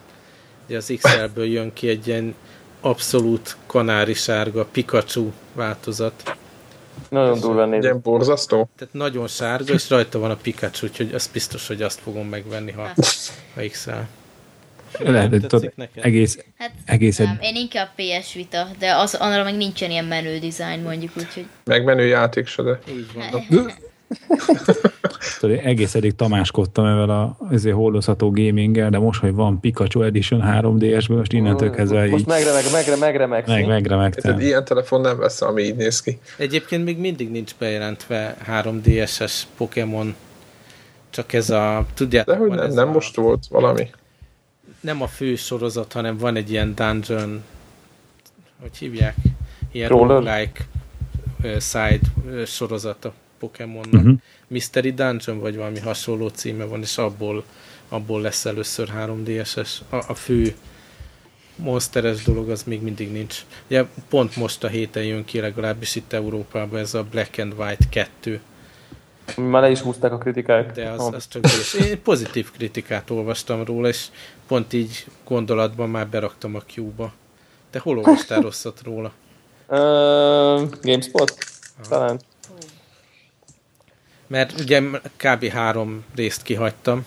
Ugye 0.67 0.78
az 0.78 0.93
XL-ből 1.02 1.46
jön 1.46 1.74
ki 1.74 1.88
egy 1.88 2.08
ilyen 2.08 2.36
abszolút 2.82 3.58
kanári 3.65 4.13
sárga 4.13 4.65
Pikachu 4.72 5.32
változat. 5.54 6.36
Nagyon 7.10 7.39
durva 7.39 7.65
néz. 7.65 7.84
Ilyen 7.84 8.01
borzasztó? 8.01 8.69
Tehát 8.77 8.93
nagyon 8.93 9.27
sárga, 9.27 9.73
és 9.73 9.89
rajta 9.89 10.19
van 10.19 10.32
a 10.32 10.36
Pikachu, 10.36 10.86
úgyhogy 10.86 11.13
az 11.13 11.29
biztos, 11.34 11.67
hogy 11.67 11.82
azt 11.82 11.99
fogom 11.99 12.27
megvenni, 12.27 12.71
ha, 12.71 12.89
ha 13.56 13.62
XL. 13.71 13.91
Lehet, 14.99 15.29
tudod, 15.29 15.73
egész, 15.93 16.38
hát, 16.58 16.71
egész 16.86 17.17
nem, 17.17 17.38
én 17.41 17.56
inkább 17.56 17.89
PS 17.95 18.34
Vita, 18.34 18.67
de 18.79 18.95
az, 18.95 19.13
annak 19.13 19.43
meg 19.43 19.56
nincsen 19.56 19.91
ilyen 19.91 20.06
menő 20.06 20.39
design 20.39 20.82
mondjuk, 20.84 21.12
úgyhogy... 21.17 21.45
Meg 21.63 21.84
menő 21.84 22.06
játék 22.06 22.47
se, 22.47 22.63
de... 22.63 22.79
Így 22.97 23.08
van. 23.13 23.71
Tudod, 25.39 25.60
egész 25.63 25.95
eddig 25.95 26.15
tamáskodtam 26.15 26.86
ezzel 26.86 27.10
a 27.10 27.38
ezért 27.52 27.76
holdozható 27.76 28.32
gaminggel, 28.32 28.89
de 28.89 28.97
most, 28.97 29.19
hogy 29.19 29.34
van 29.34 29.60
Pikachu 29.60 30.02
Edition 30.02 30.41
3DS-ből, 30.45 31.15
most 31.15 31.34
innentől 31.34 31.69
kezdve 31.69 32.08
Most 32.08 32.26
megremeg, 32.26 32.63
megremeg, 32.71 32.99
megremeg. 32.99 33.47
Meg, 33.47 33.67
megremegtem. 33.67 34.21
Tehát 34.21 34.41
ilyen 34.41 34.65
telefon 34.65 35.02
nem 35.02 35.17
vesz, 35.17 35.41
ami 35.41 35.62
így 35.62 35.76
néz 35.76 36.02
ki. 36.02 36.19
Egyébként 36.38 36.84
még 36.84 36.97
mindig 36.97 37.32
nincs 37.32 37.56
bejelentve 37.60 38.38
3DS-es 38.47 39.34
Pokémon, 39.58 40.15
csak 41.10 41.34
ez 41.34 41.49
a... 41.49 41.86
Tudjátok, 41.93 42.36
de 42.36 42.39
hogy 42.39 42.49
nem, 42.49 42.71
nem 42.71 42.88
a, 42.88 42.91
most 42.91 43.15
volt 43.15 43.45
valami. 43.49 43.89
Nem 44.80 45.02
a 45.02 45.08
fő 45.08 45.36
sorozat, 45.36 45.93
hanem 45.93 46.17
van 46.17 46.36
egy 46.36 46.52
ilyen 46.52 46.76
dungeon, 46.76 47.43
hogy 48.62 48.78
hívják? 48.78 49.15
Ilyen 49.71 49.89
roguelike 49.89 50.65
side 51.60 51.99
sorozata 52.45 53.13
Pokémonnak. 53.43 53.93
Uh-huh. 53.93 54.17
Mystery 54.47 54.93
Dungeon, 54.93 55.39
vagy 55.39 55.56
valami 55.56 55.79
hasonló 55.79 56.27
címe 56.27 56.63
van, 56.63 56.82
és 56.82 56.97
abból, 56.97 57.43
abból 57.89 58.21
lesz 58.21 58.45
először 58.45 58.89
3DS-es. 58.97 59.69
A, 59.89 59.95
a 59.95 60.13
fő 60.13 60.56
monsteres 61.56 62.23
dolog 62.23 62.49
az 62.49 62.63
még 62.63 62.82
mindig 62.82 63.12
nincs. 63.12 63.45
Ugye 63.67 63.86
pont 64.10 64.36
most 64.36 64.63
a 64.63 64.67
héten 64.67 65.03
jön 65.03 65.25
ki, 65.25 65.39
legalábbis 65.39 65.95
itt 65.95 66.13
Európában 66.13 66.79
ez 66.79 66.93
a 66.93 67.03
Black 67.03 67.38
and 67.38 67.53
White 67.58 67.86
2. 67.89 68.41
Már 69.38 69.62
le 69.62 69.71
is 69.71 69.79
húzták 69.79 70.12
a 70.12 70.17
kritikák. 70.17 70.71
De 70.71 70.89
az, 70.89 71.13
az 71.13 71.27
csak 71.27 71.45
is. 71.45 71.73
Én 71.73 72.01
pozitív 72.01 72.51
kritikát 72.51 73.10
olvastam 73.10 73.63
róla, 73.63 73.88
és 73.88 74.06
pont 74.47 74.73
így 74.73 75.06
gondolatban 75.25 75.89
már 75.89 76.08
beraktam 76.08 76.56
a 76.56 76.62
Q-ba. 76.75 77.13
Te 77.69 77.79
hol 77.79 77.97
olvastál 77.97 78.41
rosszat 78.47 78.82
róla? 78.84 79.12
Uh, 79.67 80.69
GameSpot? 80.82 81.36
Talán 81.89 82.19
mert 84.27 84.59
ugye 84.59 84.81
kb. 85.17 85.45
három 85.45 86.03
részt 86.15 86.41
kihagytam, 86.41 87.05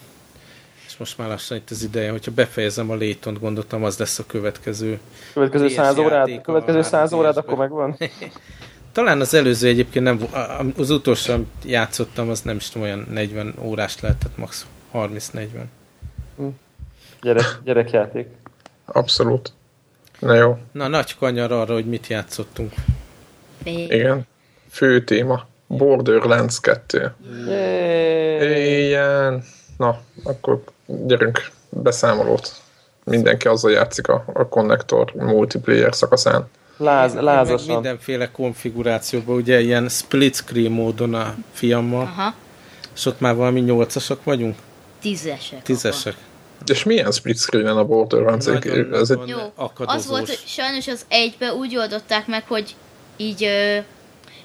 és 0.87 0.97
most 0.97 1.19
már 1.19 1.29
lassan 1.29 1.57
itt 1.57 1.71
az 1.71 1.83
ideje, 1.83 2.11
hogyha 2.11 2.31
befejezem 2.31 2.91
a 2.91 2.95
létont, 2.95 3.41
gondoltam, 3.41 3.85
az 3.85 3.99
lesz 3.99 4.19
a 4.19 4.27
következő. 4.27 4.99
Következő 5.33 5.69
száz 5.69 5.99
órát, 5.99 6.41
következő 6.43 6.83
száz 6.83 7.13
órát, 7.13 7.37
akkor 7.37 7.59
megvan? 7.59 7.97
Talán 8.93 9.21
az 9.21 9.35
előző 9.35 9.69
egyébként 9.69 10.05
nem, 10.05 10.21
az 10.77 10.91
utolsó, 10.91 11.47
játszottam, 11.65 12.29
az 12.29 12.41
nem 12.41 12.57
is 12.57 12.69
tudom, 12.69 12.87
olyan 12.87 13.07
40 13.11 13.55
órás 13.61 14.01
lehetett, 14.01 14.37
max. 14.37 14.67
30-40. 14.95 15.47
Hm. 16.37 16.47
Gyerek, 17.23 17.61
gyerekjáték. 17.65 18.27
Abszolút. 18.85 19.53
Na 20.19 20.35
jó. 20.35 20.59
Na, 20.73 20.89
nagy 20.89 21.17
kanyar 21.17 21.53
arra, 21.53 21.75
hogy 21.75 21.87
mit 21.87 22.07
játszottunk. 22.07 22.73
Igen. 23.65 24.27
Fő 24.71 25.05
téma. 25.05 25.47
Borderlands 25.67 26.61
2. 26.61 27.15
Igen. 28.41 29.45
Na, 29.77 30.01
akkor 30.25 30.63
gyerünk 30.87 31.51
beszámolót. 31.69 32.53
Mindenki 33.05 33.49
azzal 33.49 33.71
játszik 33.71 34.09
a, 34.09 34.25
a 34.33 34.49
konnektor 34.49 35.13
multiplayer 35.15 35.95
szakaszán. 35.95 36.49
Láz, 36.77 37.15
lázasan. 37.15 37.75
Mindenféle 37.75 38.31
konfigurációban, 38.31 39.37
ugye 39.37 39.61
ilyen 39.61 39.89
split 39.89 40.35
screen 40.35 40.71
módon 40.71 41.15
a 41.15 41.35
fiammal. 41.53 42.03
Aha. 42.03 42.35
És 42.95 43.07
ott 43.07 43.21
már 43.21 43.35
valami 43.35 43.61
nyolcasak 43.61 44.25
vagyunk? 44.25 44.57
Tízesek. 45.01 45.63
Tízesek. 45.63 46.13
Apa. 46.13 46.73
És 46.73 46.85
milyen 46.85 47.11
split 47.11 47.39
screen 47.39 47.77
a 47.77 47.85
Borderlands? 47.85 48.47
Ez 48.47 49.11
egy... 49.11 49.29
Jó, 49.29 49.39
az 49.85 50.07
volt, 50.07 50.27
hogy 50.27 50.43
sajnos 50.47 50.89
az 50.89 51.05
egybe 51.09 51.53
úgy 51.53 51.77
oldották 51.77 52.27
meg, 52.27 52.45
hogy 52.47 52.75
így 53.17 53.45
ö, 53.45 53.79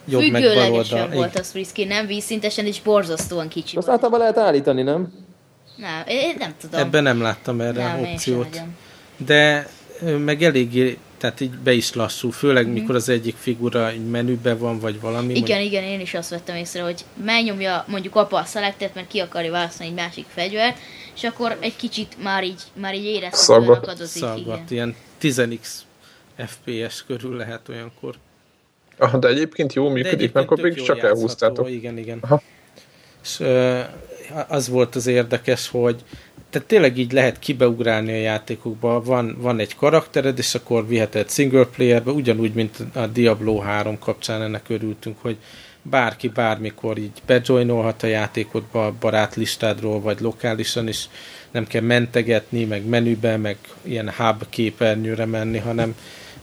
Jobb 0.05 0.21
függőlegesen 0.21 1.11
volt 1.11 1.39
a 1.39 1.43
split 1.43 1.67
screen, 1.67 1.87
nem 1.87 2.05
vízszintesen, 2.05 2.65
és 2.65 2.81
borzasztóan 2.81 3.47
kicsi 3.47 3.77
Azt 3.77 3.89
általában 3.89 4.19
lehet 4.19 4.37
állítani, 4.37 4.81
nem? 4.81 5.13
Nem, 5.75 6.03
én 6.07 6.35
nem 6.39 6.53
tudom. 6.59 6.79
Ebben 6.79 7.03
nem 7.03 7.21
láttam 7.21 7.61
erre 7.61 7.83
nem, 7.83 7.99
opciót. 7.99 8.61
De 9.17 9.69
meg 10.17 10.43
eléggé 10.43 10.97
tehát 11.21 11.39
így 11.39 11.57
be 11.57 11.73
is 11.73 11.93
lassul, 11.93 12.31
főleg 12.31 12.67
mm. 12.67 12.71
mikor 12.71 12.95
az 12.95 13.09
egyik 13.09 13.35
figura 13.35 13.89
egy 13.89 14.05
menüben 14.05 14.57
van, 14.57 14.79
vagy 14.79 14.99
valami. 14.99 15.33
Igen, 15.33 15.57
mondjuk... 15.57 15.71
igen, 15.71 15.83
én 15.83 15.99
is 15.99 16.13
azt 16.13 16.29
vettem 16.29 16.55
észre, 16.55 16.81
hogy 16.81 17.05
megnyomja 17.23 17.85
mondjuk 17.87 18.15
apa 18.15 18.37
a 18.37 18.43
szelettet, 18.43 18.95
mert 18.95 19.07
ki 19.07 19.19
akarja 19.19 19.51
választani 19.51 19.89
egy 19.89 19.95
másik 19.95 20.25
fegyvert, 20.27 20.77
és 21.15 21.23
akkor 21.23 21.57
egy 21.59 21.75
kicsit 21.75 22.23
már 22.23 22.43
így, 22.43 22.61
már 22.73 22.95
így 22.95 23.05
éreztem, 23.05 23.63
hogy 23.63 23.77
akadozik. 23.77 24.21
Szaggat, 24.21 24.71
ilyen 24.71 24.95
10x 25.21 25.67
FPS 26.37 27.03
körül 27.07 27.37
lehet 27.37 27.69
olyankor. 27.69 28.15
Ah, 29.01 29.19
de 29.19 29.27
egyébként 29.27 29.73
jó 29.73 29.89
működik, 29.89 30.33
mert 30.33 30.45
akkor 30.45 30.61
még 30.61 30.81
csak 30.81 30.99
elhúztátok. 30.99 31.69
Igen, 31.69 31.97
igen. 31.97 32.17
Aha. 32.21 32.41
És 33.23 33.43
az 34.47 34.69
volt 34.69 34.95
az 34.95 35.07
érdekes, 35.07 35.69
hogy 35.69 36.03
tehát 36.49 36.67
tényleg 36.67 36.97
így 36.97 37.11
lehet 37.11 37.39
kibeugrálni 37.39 38.11
a 38.11 38.21
játékokba, 38.21 39.01
van, 39.01 39.37
van 39.39 39.59
egy 39.59 39.75
karaktered, 39.75 40.37
és 40.37 40.55
akkor 40.55 40.87
viheted 40.87 41.29
single 41.29 41.65
playerbe, 41.65 42.11
ugyanúgy, 42.11 42.53
mint 42.53 42.77
a 42.93 43.07
Diablo 43.07 43.57
3 43.57 43.99
kapcsán 43.99 44.41
ennek 44.41 44.65
örültünk, 44.69 45.17
hogy 45.21 45.37
bárki 45.81 46.27
bármikor 46.27 46.97
így 46.97 47.21
bejoinolhat 47.25 48.03
a 48.03 48.07
játékodba 48.07 48.85
a 48.85 48.93
barátlistádról, 48.99 50.01
vagy 50.01 50.19
lokálisan 50.19 50.87
is, 50.87 51.09
nem 51.51 51.67
kell 51.67 51.81
mentegetni, 51.81 52.63
meg 52.63 52.85
menübe, 52.85 53.37
meg 53.37 53.57
ilyen 53.81 54.11
hub 54.17 54.43
képernyőre 54.49 55.25
menni, 55.25 55.57
hanem 55.57 55.95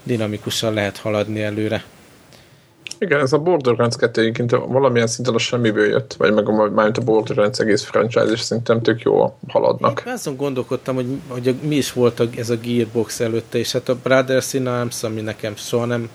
dinamikusan 0.02 0.74
lehet 0.74 0.96
haladni 0.96 1.42
előre. 1.42 1.84
Igen, 2.98 3.20
ez 3.20 3.32
a 3.32 3.38
Borderlands 3.38 3.96
2 3.96 4.20
egyébként 4.20 4.50
valamilyen 4.50 5.06
szinten 5.06 5.34
a 5.34 5.38
semmiből 5.38 5.86
jött, 5.86 6.14
vagy 6.14 6.32
meg 6.32 6.48
a, 6.48 6.52
mármint 6.52 6.98
a 6.98 7.02
Borderlands 7.02 7.58
egész 7.58 7.82
franchise, 7.82 8.32
és 8.32 8.40
szerintem 8.40 8.82
tök 8.82 9.00
jó 9.02 9.36
haladnak. 9.48 10.02
Én 10.06 10.12
azon 10.12 10.36
gondolkodtam, 10.36 10.94
hogy, 10.94 11.06
hogy 11.28 11.54
mi 11.62 11.76
is 11.76 11.92
volt 11.92 12.20
a, 12.20 12.24
ez 12.36 12.50
a 12.50 12.56
Gearbox 12.56 13.20
előtte, 13.20 13.58
és 13.58 13.72
hát 13.72 13.88
a 13.88 13.96
Brothers 14.02 14.52
in 14.52 14.66
Arms, 14.66 15.02
ami 15.02 15.20
nekem 15.20 15.56
soha 15.56 15.84
nem 15.84 16.10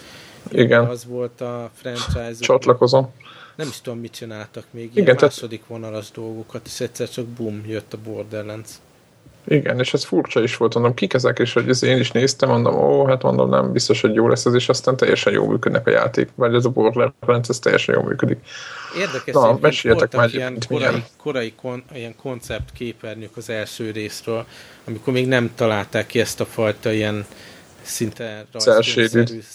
Igen. 0.50 0.86
az 0.86 1.06
volt 1.06 1.42
a 1.42 1.70
franchise. 1.74 2.40
Csatlakozom. 2.40 3.10
Nem 3.56 3.68
is 3.68 3.82
tudom, 3.82 4.00
mit 4.00 4.12
csináltak 4.12 4.64
még, 4.72 4.84
Igen, 4.84 5.04
ilyen 5.04 5.06
tehát... 5.06 5.22
második 5.22 5.62
vonalas 5.68 6.12
dolgokat, 6.12 6.62
és 6.66 6.80
egyszer 6.80 7.10
csak 7.10 7.26
bum, 7.26 7.64
jött 7.68 7.94
a 7.94 7.98
Borderlands. 8.04 8.70
Igen, 9.48 9.80
és 9.80 9.94
ez 9.94 10.04
furcsa 10.04 10.44
is 10.44 10.58
volt, 10.58 10.74
mondom, 10.74 10.94
kik 10.94 11.14
ezek, 11.14 11.40
és 11.40 11.54
hogy 11.54 11.84
én 11.84 11.98
is 11.98 12.12
néztem, 12.12 12.50
mondom, 12.50 12.76
ó, 12.76 13.06
hát 13.06 13.22
mondom, 13.22 13.50
nem 13.50 13.72
biztos, 13.72 14.02
hogy 14.02 14.14
jó 14.14 14.28
lesz 14.28 14.46
ez, 14.46 14.54
és 14.54 14.70
aztán 14.70 14.98
teljesen 14.98 15.34
jól 15.34 15.48
működnek 15.48 15.88
a 15.88 15.90
játék, 15.90 16.30
vagy 16.36 16.56
ez 16.56 16.66
a 16.66 16.70
Borderlands, 16.70 17.50
ez 17.50 17.60
teljesen 17.60 17.96
jól 17.96 18.04
működik. 18.04 18.38
Érdekes, 18.98 19.34
Na, 19.34 19.58
meséljetek 19.62 20.16
már 20.16 20.34
ilyen 20.34 20.58
korai, 20.68 21.04
korai 21.18 21.54
kon, 21.62 21.84
ilyen 21.94 22.16
koncept 22.16 22.72
képernyők 22.74 23.38
az 23.38 23.50
első 23.50 23.92
részről, 23.92 24.46
amikor 24.88 25.14
még 25.14 25.28
nem 25.28 25.52
találták 25.56 26.08
ki 26.08 26.20
ezt 26.20 26.40
a 26.40 26.46
fajta 26.46 26.92
ilyen 26.92 27.26
szinte 27.82 28.46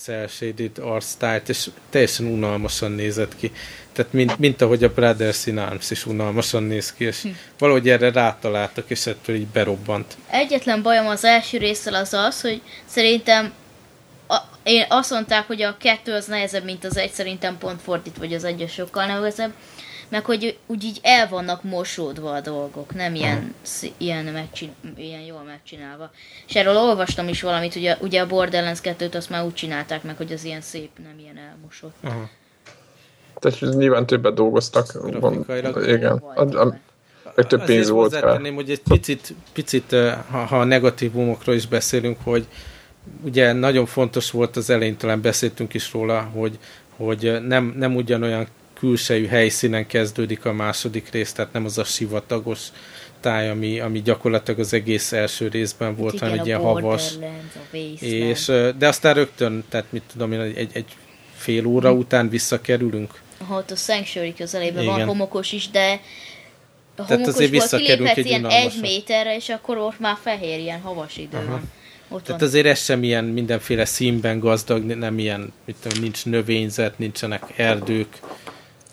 cel-shaded 0.02 0.78
arctájt, 0.80 1.48
és 1.48 1.70
teljesen 1.90 2.26
unalmasan 2.26 2.92
nézett 2.92 3.36
ki. 3.36 3.52
Tehát 3.98 4.12
mint, 4.12 4.38
mint 4.38 4.62
ahogy 4.62 4.84
a 4.84 4.92
Brothers 4.92 5.46
in 5.46 5.58
Arms 5.58 5.90
is 5.90 6.06
unalmasan 6.06 6.62
néz 6.62 6.92
ki, 6.92 7.04
és 7.04 7.22
hm. 7.22 7.28
valahogy 7.58 7.88
erre 7.88 8.12
rátaláltak, 8.12 8.90
és 8.90 9.06
ettől 9.06 9.36
így 9.36 9.46
berobbant. 9.46 10.16
Egyetlen 10.30 10.82
bajom 10.82 11.06
az 11.06 11.24
első 11.24 11.58
részsel 11.58 11.94
az 11.94 12.14
az, 12.14 12.40
hogy 12.40 12.60
szerintem 12.86 13.52
a, 14.28 14.36
én 14.62 14.84
azt 14.88 15.10
mondták, 15.10 15.46
hogy 15.46 15.62
a 15.62 15.76
kettő 15.76 16.12
az 16.12 16.26
nehezebb, 16.26 16.64
mint 16.64 16.84
az 16.84 16.96
egy, 16.96 17.10
szerintem 17.10 17.58
pont 17.58 17.80
fordít, 17.82 18.16
vagy 18.16 18.34
az 18.34 18.44
egy 18.44 18.70
sokkal 18.70 19.06
nehezebb 19.06 19.52
meg 20.08 20.24
hogy 20.24 20.58
úgy 20.66 20.84
így 20.84 20.98
el 21.02 21.28
vannak 21.28 21.62
mosódva 21.62 22.32
a 22.32 22.40
dolgok, 22.40 22.94
nem 22.94 23.14
ilyen, 23.14 23.54
uh-huh. 23.62 23.90
ilyen, 23.96 24.24
megcsin, 24.24 24.74
ilyen 24.96 25.20
jól 25.20 25.42
megcsinálva. 25.42 26.10
És 26.46 26.54
erről 26.54 26.76
olvastam 26.76 27.28
is 27.28 27.42
valamit, 27.42 27.72
hogy 27.72 27.86
a, 27.86 27.96
ugye 28.00 28.20
a 28.20 28.26
Borderlands 28.26 28.80
2-t 28.82 29.14
azt 29.14 29.30
már 29.30 29.44
úgy 29.44 29.54
csinálták 29.54 30.02
meg, 30.02 30.16
hogy 30.16 30.32
az 30.32 30.44
ilyen 30.44 30.60
szép, 30.60 30.90
nem 31.02 31.18
ilyen 31.18 31.36
elmosott. 31.36 31.96
Uh-huh. 32.02 32.28
Tehát 33.38 33.76
nyilván 33.76 34.06
többet 34.06 34.34
dolgoztak. 34.34 34.92
Van, 35.20 35.44
igen. 35.86 36.22
A, 36.34 36.40
a, 36.40 36.74
a, 37.36 37.46
több 37.46 37.64
pénz 37.64 37.88
volt 37.88 38.20
rá. 38.20 38.38
hogy 38.54 38.70
egy 38.70 38.82
picit, 38.88 39.34
picit 39.52 39.96
ha, 40.30 40.38
ha 40.38 40.60
a 40.60 40.64
negatívumokról 40.64 41.54
is 41.54 41.66
beszélünk, 41.66 42.16
hogy 42.22 42.46
ugye 43.24 43.52
nagyon 43.52 43.86
fontos 43.86 44.30
volt 44.30 44.56
az 44.56 44.70
elején, 44.70 44.96
talán 44.96 45.20
beszéltünk 45.20 45.74
is 45.74 45.92
róla, 45.92 46.20
hogy, 46.20 46.58
hogy 46.96 47.38
nem, 47.46 47.74
nem 47.76 47.96
ugyanolyan 47.96 48.46
külsejű 48.78 49.26
helyszínen 49.26 49.86
kezdődik 49.86 50.44
a 50.44 50.52
második 50.52 51.10
rész, 51.10 51.32
tehát 51.32 51.52
nem 51.52 51.64
az 51.64 51.78
a 51.78 51.84
sivatagos 51.84 52.68
táj, 53.20 53.48
ami, 53.50 53.80
ami 53.80 54.02
gyakorlatilag 54.02 54.60
az 54.60 54.72
egész 54.72 55.12
első 55.12 55.48
részben 55.48 55.96
volt, 55.96 56.14
Igen, 56.14 56.28
hanem 56.28 56.40
egy 56.40 56.46
ilyen 56.46 56.60
havas. 56.60 57.14
És, 58.00 58.52
de 58.78 58.88
aztán 58.88 59.14
rögtön, 59.14 59.64
tehát 59.68 59.86
mit 59.92 60.02
tudom 60.12 60.32
én, 60.32 60.40
egy, 60.40 60.70
egy 60.72 60.96
fél 61.34 61.66
óra 61.66 61.90
hm. 61.90 61.98
után 61.98 62.28
visszakerülünk. 62.28 63.20
Ha 63.46 63.56
ott 63.56 63.70
a 63.70 63.76
Sanctuary 63.76 64.34
közelében 64.34 64.84
van 64.84 65.04
homokos 65.04 65.52
is, 65.52 65.70
de 65.70 66.00
a 66.96 67.04
Tehát 67.04 67.26
azért 67.26 67.50
visszakerülünk 67.50 68.16
egy 68.16 68.26
ilyen 68.26 68.46
egy 68.46 68.78
méterre, 68.80 69.36
és 69.36 69.48
akkor 69.48 69.78
ott 69.78 69.98
már 69.98 70.16
fehér, 70.22 70.58
ilyen 70.58 70.80
havas 70.80 71.16
idő 71.16 71.36
Aha. 71.36 71.46
van. 71.46 71.70
Ott 72.08 72.24
Tehát 72.24 72.40
van. 72.40 72.48
azért 72.48 72.66
ez 72.66 72.82
sem 72.82 73.02
ilyen 73.02 73.24
mindenféle 73.24 73.84
színben 73.84 74.38
gazdag, 74.38 74.84
nem 74.84 75.18
ilyen, 75.18 75.52
mit 75.64 75.76
tudom, 75.80 76.02
nincs 76.02 76.24
növényzet, 76.24 76.98
nincsenek 76.98 77.42
erdők, 77.56 78.20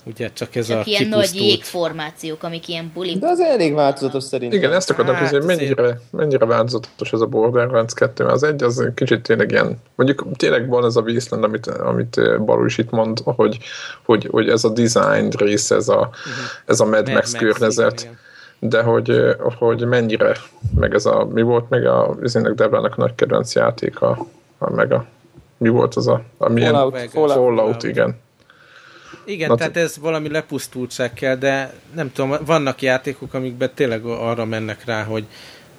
Ugye 0.08 0.30
csak 0.34 0.56
ez 0.56 0.68
csak 0.68 0.78
a 0.78 0.82
ilyen 0.86 1.04
kipusztult... 1.04 1.34
nagy 1.34 1.42
jégformációk, 1.42 2.44
amik 2.44 2.68
ilyen 2.68 2.92
buli. 2.94 3.18
De 3.18 3.28
az 3.28 3.40
elég 3.40 3.74
változatos 3.74 4.24
szerintem. 4.24 4.60
Igen, 4.60 4.74
ezt 4.74 4.90
akartam 4.90 5.16
hát, 5.16 5.30
hogy 5.30 5.44
mennyire, 5.44 6.00
mennyire 6.12 6.46
változatos 6.46 7.12
ez 7.12 7.22
a 7.22 7.26
Borderlands 7.26 7.94
2, 7.94 8.26
az 8.26 8.44
egy 8.44 8.64
az 8.64 8.92
kicsit 8.96 9.22
tényleg 9.22 9.52
ilyen, 9.52 9.82
mondjuk 9.96 10.26
tényleg 10.36 10.68
van 10.68 10.86
ez 10.86 10.96
a 10.96 11.02
Wasteland, 11.02 11.44
amit, 11.44 11.68
amit 11.68 12.44
Baru 12.46 12.66
is 12.66 12.78
itt 12.78 12.90
mond, 12.90 13.20
hogy, 13.24 13.58
hogy, 14.06 14.28
hogy 14.32 14.50
ez 14.50 14.64
a 14.64 14.70
design 14.70 15.30
rész, 15.38 15.72
ez 15.72 15.88
a, 15.88 15.98
uh-huh. 15.98 16.34
ez 16.66 16.80
a 16.80 16.86
Mad, 16.86 17.06
Mad 17.06 17.14
Max, 17.14 17.32
Max 17.32 17.44
környezet, 17.44 18.02
igen, 18.02 18.18
de 18.60 18.82
hogy, 18.82 19.36
hogy 19.58 19.88
mennyire, 19.88 20.36
meg 20.76 20.94
ez 20.94 21.06
a, 21.06 21.28
mi 21.34 21.42
volt 21.42 21.70
meg 21.70 21.86
a, 21.86 22.16
Izének 22.24 22.54
Deblának 22.54 22.94
a 22.98 23.02
nagy 23.02 23.16
kedvenc 23.16 23.56
játéka, 23.56 24.28
a, 24.58 24.70
meg 24.70 24.94
a, 24.94 25.06
mi 25.58 25.70
volt 25.70 25.96
az 25.96 26.08
a, 26.08 26.22
a 26.38 26.50
milyen, 26.50 26.74
Fallout, 26.74 27.10
Fallout, 27.10 27.34
Fallout, 27.34 27.84
igen 27.84 28.24
igen, 29.26 29.50
Na, 29.50 29.56
tehát 29.56 29.78
ez 29.78 29.98
valami 29.98 30.30
lepusztultság 30.30 31.14
kell, 31.14 31.36
de 31.36 31.74
nem 31.96 32.12
tudom, 32.12 32.38
vannak 32.46 32.82
játékok, 32.82 33.34
amikben 33.34 33.72
tényleg 33.76 34.06
arra 34.06 34.46
mennek 34.46 34.86
rá, 34.86 35.04
hogy, 35.04 35.26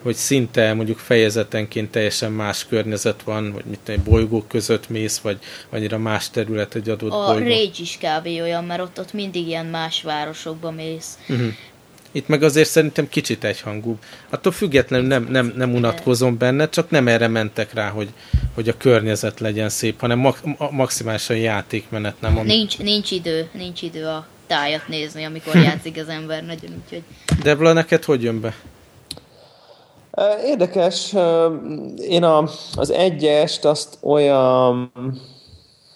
hogy 0.03 0.15
szinte 0.15 0.75
mondjuk 0.75 0.99
fejezetenként 0.99 1.91
teljesen 1.91 2.33
más 2.33 2.67
környezet 2.67 3.23
van, 3.23 3.53
vagy 3.53 3.65
mit 3.65 3.79
tudom, 3.85 4.05
bolygók 4.05 4.49
között 4.49 4.89
mész, 4.89 5.19
vagy 5.19 5.39
annyira 5.71 5.99
más 5.99 6.31
terület 6.31 6.75
egy 6.75 6.89
adott 6.89 7.13
a 7.13 7.27
bolygó. 7.27 7.47
A 7.47 7.49
Rage 7.49 7.79
is 7.79 7.99
kb. 8.01 8.27
olyan, 8.27 8.65
mert 8.65 8.81
ott, 8.81 8.99
ott 8.99 9.13
mindig 9.13 9.47
ilyen 9.47 9.67
más 9.67 10.03
városokba 10.03 10.71
mész. 10.71 11.19
Uh-huh. 11.29 11.49
Itt 12.12 12.29
meg 12.29 12.42
azért 12.42 12.69
szerintem 12.69 13.09
kicsit 13.09 13.45
egyhangú. 13.45 13.99
Attól 14.31 14.53
függetlenül 14.53 15.07
nem, 15.07 15.27
nem, 15.31 15.53
nem 15.57 15.75
unatkozom 15.75 16.38
benne, 16.38 16.69
csak 16.69 16.90
nem 16.90 17.09
erre 17.09 17.29
mentek 17.29 17.73
rá, 17.73 17.88
hogy, 17.88 18.09
hogy 18.55 18.69
a 18.69 18.77
környezet 18.77 19.40
legyen 19.40 19.69
szép, 19.69 20.01
hanem 20.01 20.19
ma, 20.19 20.35
maximálisan 20.71 21.37
játékmenet. 21.37 22.21
Nem, 22.21 22.38
ami... 22.38 22.47
nincs, 22.47 22.79
nincs 22.79 23.11
idő, 23.11 23.49
nincs 23.53 23.83
idő 23.83 24.07
a 24.07 24.27
tájat 24.47 24.88
nézni, 24.88 25.25
amikor 25.25 25.55
játszik 25.69 25.99
az 25.99 26.09
ember 26.09 26.45
nagyon, 26.45 26.83
úgyhogy... 26.85 27.03
Debla, 27.42 27.73
neked 27.73 28.05
hogy 28.05 28.23
jön 28.23 28.40
be? 28.40 28.55
Érdekes, 30.45 31.14
én 32.09 32.23
a, 32.23 32.49
az 32.75 32.90
egyest 32.90 33.64
azt 33.64 33.99
olyan 34.01 34.92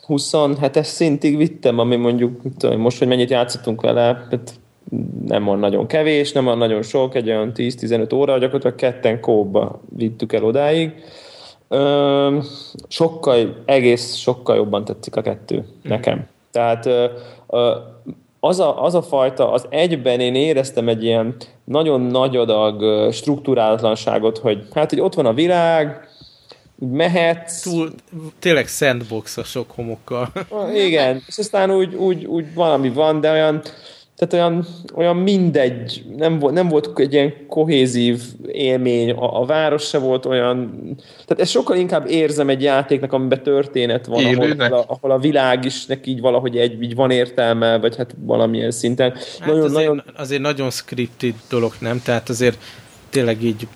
27-es 0.08 0.84
szintig 0.84 1.36
vittem, 1.36 1.78
ami 1.78 1.96
mondjuk, 1.96 2.40
tudom, 2.58 2.80
most, 2.80 2.98
hogy 2.98 3.08
mennyit 3.08 3.30
játszottunk 3.30 3.80
vele, 3.80 4.26
hát 4.30 4.52
nem 5.26 5.44
van 5.44 5.58
nagyon 5.58 5.86
kevés, 5.86 6.32
nem 6.32 6.44
van 6.44 6.58
nagyon 6.58 6.82
sok, 6.82 7.14
egy 7.14 7.28
olyan 7.28 7.52
10-15 7.54 8.14
óra, 8.14 8.38
gyakorlatilag 8.38 8.74
ketten 8.74 9.20
kóba 9.20 9.80
vittük 9.96 10.32
el 10.32 10.44
odáig. 10.44 10.92
Ö, 11.68 12.38
sokkal, 12.88 13.62
egész 13.64 14.14
sokkal 14.14 14.56
jobban 14.56 14.84
tetszik 14.84 15.16
a 15.16 15.22
kettő 15.22 15.56
mm. 15.56 15.62
nekem. 15.82 16.26
Tehát 16.50 16.86
ö, 16.86 17.06
ö, 17.48 17.74
az 18.40 18.60
a, 18.60 18.84
az 18.84 18.94
a 18.94 19.02
fajta, 19.02 19.52
az 19.52 19.66
egyben 19.68 20.20
én 20.20 20.34
éreztem 20.34 20.88
egy 20.88 21.04
ilyen 21.04 21.36
nagyon 21.64 22.00
nagy 22.00 22.36
adag 22.36 22.82
struktúrálatlanságot, 23.12 24.38
hogy 24.38 24.66
hát, 24.74 24.90
hogy 24.90 25.00
ott 25.00 25.14
van 25.14 25.26
a 25.26 25.32
világ, 25.32 26.08
mehetsz. 26.80 27.60
Túl, 27.60 27.90
tényleg 28.38 28.66
sandbox 28.66 29.36
a 29.36 29.44
sok 29.44 29.70
homokkal. 29.70 30.32
Igen, 30.74 31.22
és 31.26 31.38
aztán 31.38 31.70
úgy, 31.70 31.94
úgy, 31.94 32.24
úgy 32.24 32.54
valami 32.54 32.90
van, 32.90 33.20
de 33.20 33.30
olyan, 33.30 33.62
tehát 34.20 34.34
olyan, 34.34 34.66
olyan 34.94 35.16
mindegy, 35.16 36.04
nem 36.16 36.38
volt, 36.38 36.54
nem 36.54 36.68
volt 36.68 36.98
egy 36.98 37.12
ilyen 37.12 37.46
kohézív 37.48 38.22
élmény, 38.46 39.10
a, 39.10 39.40
a 39.40 39.44
város 39.44 39.88
se 39.88 39.98
volt 39.98 40.26
olyan, 40.26 40.70
tehát 41.26 41.42
ezt 41.42 41.50
sokkal 41.50 41.76
inkább 41.76 42.08
érzem 42.08 42.48
egy 42.48 42.62
játéknak, 42.62 43.12
amiben 43.12 43.42
történet 43.42 44.06
van, 44.06 44.24
ahol, 44.24 44.50
ahol, 44.50 44.72
a, 44.72 44.84
ahol 44.88 45.10
a 45.10 45.18
világ 45.18 45.64
is 45.64 45.86
neki 45.86 46.10
így 46.10 46.20
valahogy 46.20 46.56
egy, 46.56 46.82
így 46.82 46.94
van 46.94 47.10
értelme, 47.10 47.78
vagy 47.78 47.96
hát 47.96 48.14
valamilyen 48.18 48.70
szinten. 48.70 49.10
Hát 49.12 49.48
nagyon, 49.48 49.62
azért, 49.62 49.72
nagyon... 49.72 50.02
azért 50.16 50.42
nagyon 50.42 50.70
scripted 50.70 51.34
dolog, 51.48 51.72
nem? 51.78 52.02
Tehát 52.04 52.28
azért 52.28 52.58
tényleg 53.10 53.42
így 53.42 53.66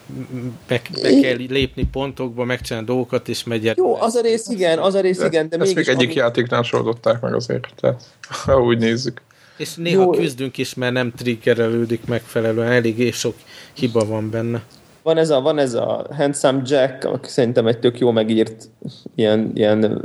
be, 0.69 0.81
be 1.03 1.21
kell 1.21 1.37
lépni 1.37 1.85
pontokba, 1.93 2.45
megcsinálni 2.45 2.87
dolgokat, 2.87 3.29
és 3.29 3.45
megy 3.45 3.73
Jó, 3.77 4.01
az 4.01 4.15
a 4.15 4.21
rész 4.21 4.49
igen, 4.49 4.79
az 4.79 4.95
a 4.95 5.01
rész 5.01 5.19
de, 5.19 5.27
igen, 5.27 5.49
de 5.49 5.57
Ezt 5.57 5.75
még 5.75 5.89
egyik 5.89 6.09
ami... 6.09 6.15
játéknál 6.15 6.63
soldották 6.63 7.21
meg 7.21 7.35
azért, 7.35 7.67
tehát 7.81 8.03
ha 8.45 8.61
úgy 8.63 8.79
nézzük. 8.79 9.23
És 9.57 9.75
néha 9.75 10.03
Jó. 10.03 10.11
küzdünk 10.11 10.59
is, 10.59 10.75
mert 10.75 10.93
nem 10.93 11.13
triggerelődik 11.17 12.07
megfelelően, 12.07 12.73
eléggé 12.73 13.11
sok 13.11 13.35
hiba 13.73 14.05
van 14.05 14.31
benne. 14.31 14.63
Van 15.03 15.17
ez 15.17 15.31
a, 15.31 15.41
van 15.41 15.59
ez 15.59 15.75
a 15.75 16.07
Handsome 16.17 16.63
Jack, 16.65 17.05
aki 17.05 17.29
szerintem 17.29 17.67
egy 17.67 17.79
tök 17.79 17.99
jó 17.99 18.11
megírt 18.11 18.69
ilyen, 19.15 19.51
ilyen 19.55 20.01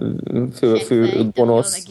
fő, 0.53 0.75
fő 0.75 1.29
gonosz. 1.33 1.85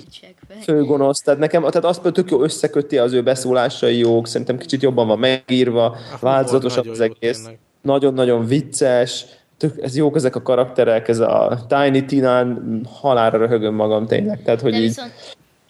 Fő 0.62 0.84
gonosz. 0.84 1.20
Tehát 1.20 1.40
nekem 1.40 1.61
tehát 1.62 1.84
azt 1.84 2.02
tök 2.02 2.30
jó 2.30 2.42
összeköti 2.42 2.98
az 2.98 3.12
ő 3.12 3.22
beszólásai 3.22 3.98
jók, 3.98 4.26
szerintem 4.26 4.59
kicsit 4.59 4.82
jobban 4.82 5.06
van 5.06 5.18
megírva, 5.18 5.96
változatosabb 6.20 6.88
az 6.88 7.00
egész. 7.00 7.48
Nagyon-nagyon 7.82 8.46
vicces, 8.46 9.24
tök, 9.56 9.82
ez 9.82 9.96
jók 9.96 10.16
ezek 10.16 10.36
a 10.36 10.42
karakterek, 10.42 11.09
ez 11.09 11.18
a 11.18 11.66
Tiny 11.68 12.06
Tinán 12.06 12.80
halára 13.00 13.38
röhögöm 13.38 13.74
magam 13.74 14.06
tényleg. 14.06 14.42
Tehát, 14.42 14.61
hogy 14.61 14.74
így... 14.74 15.00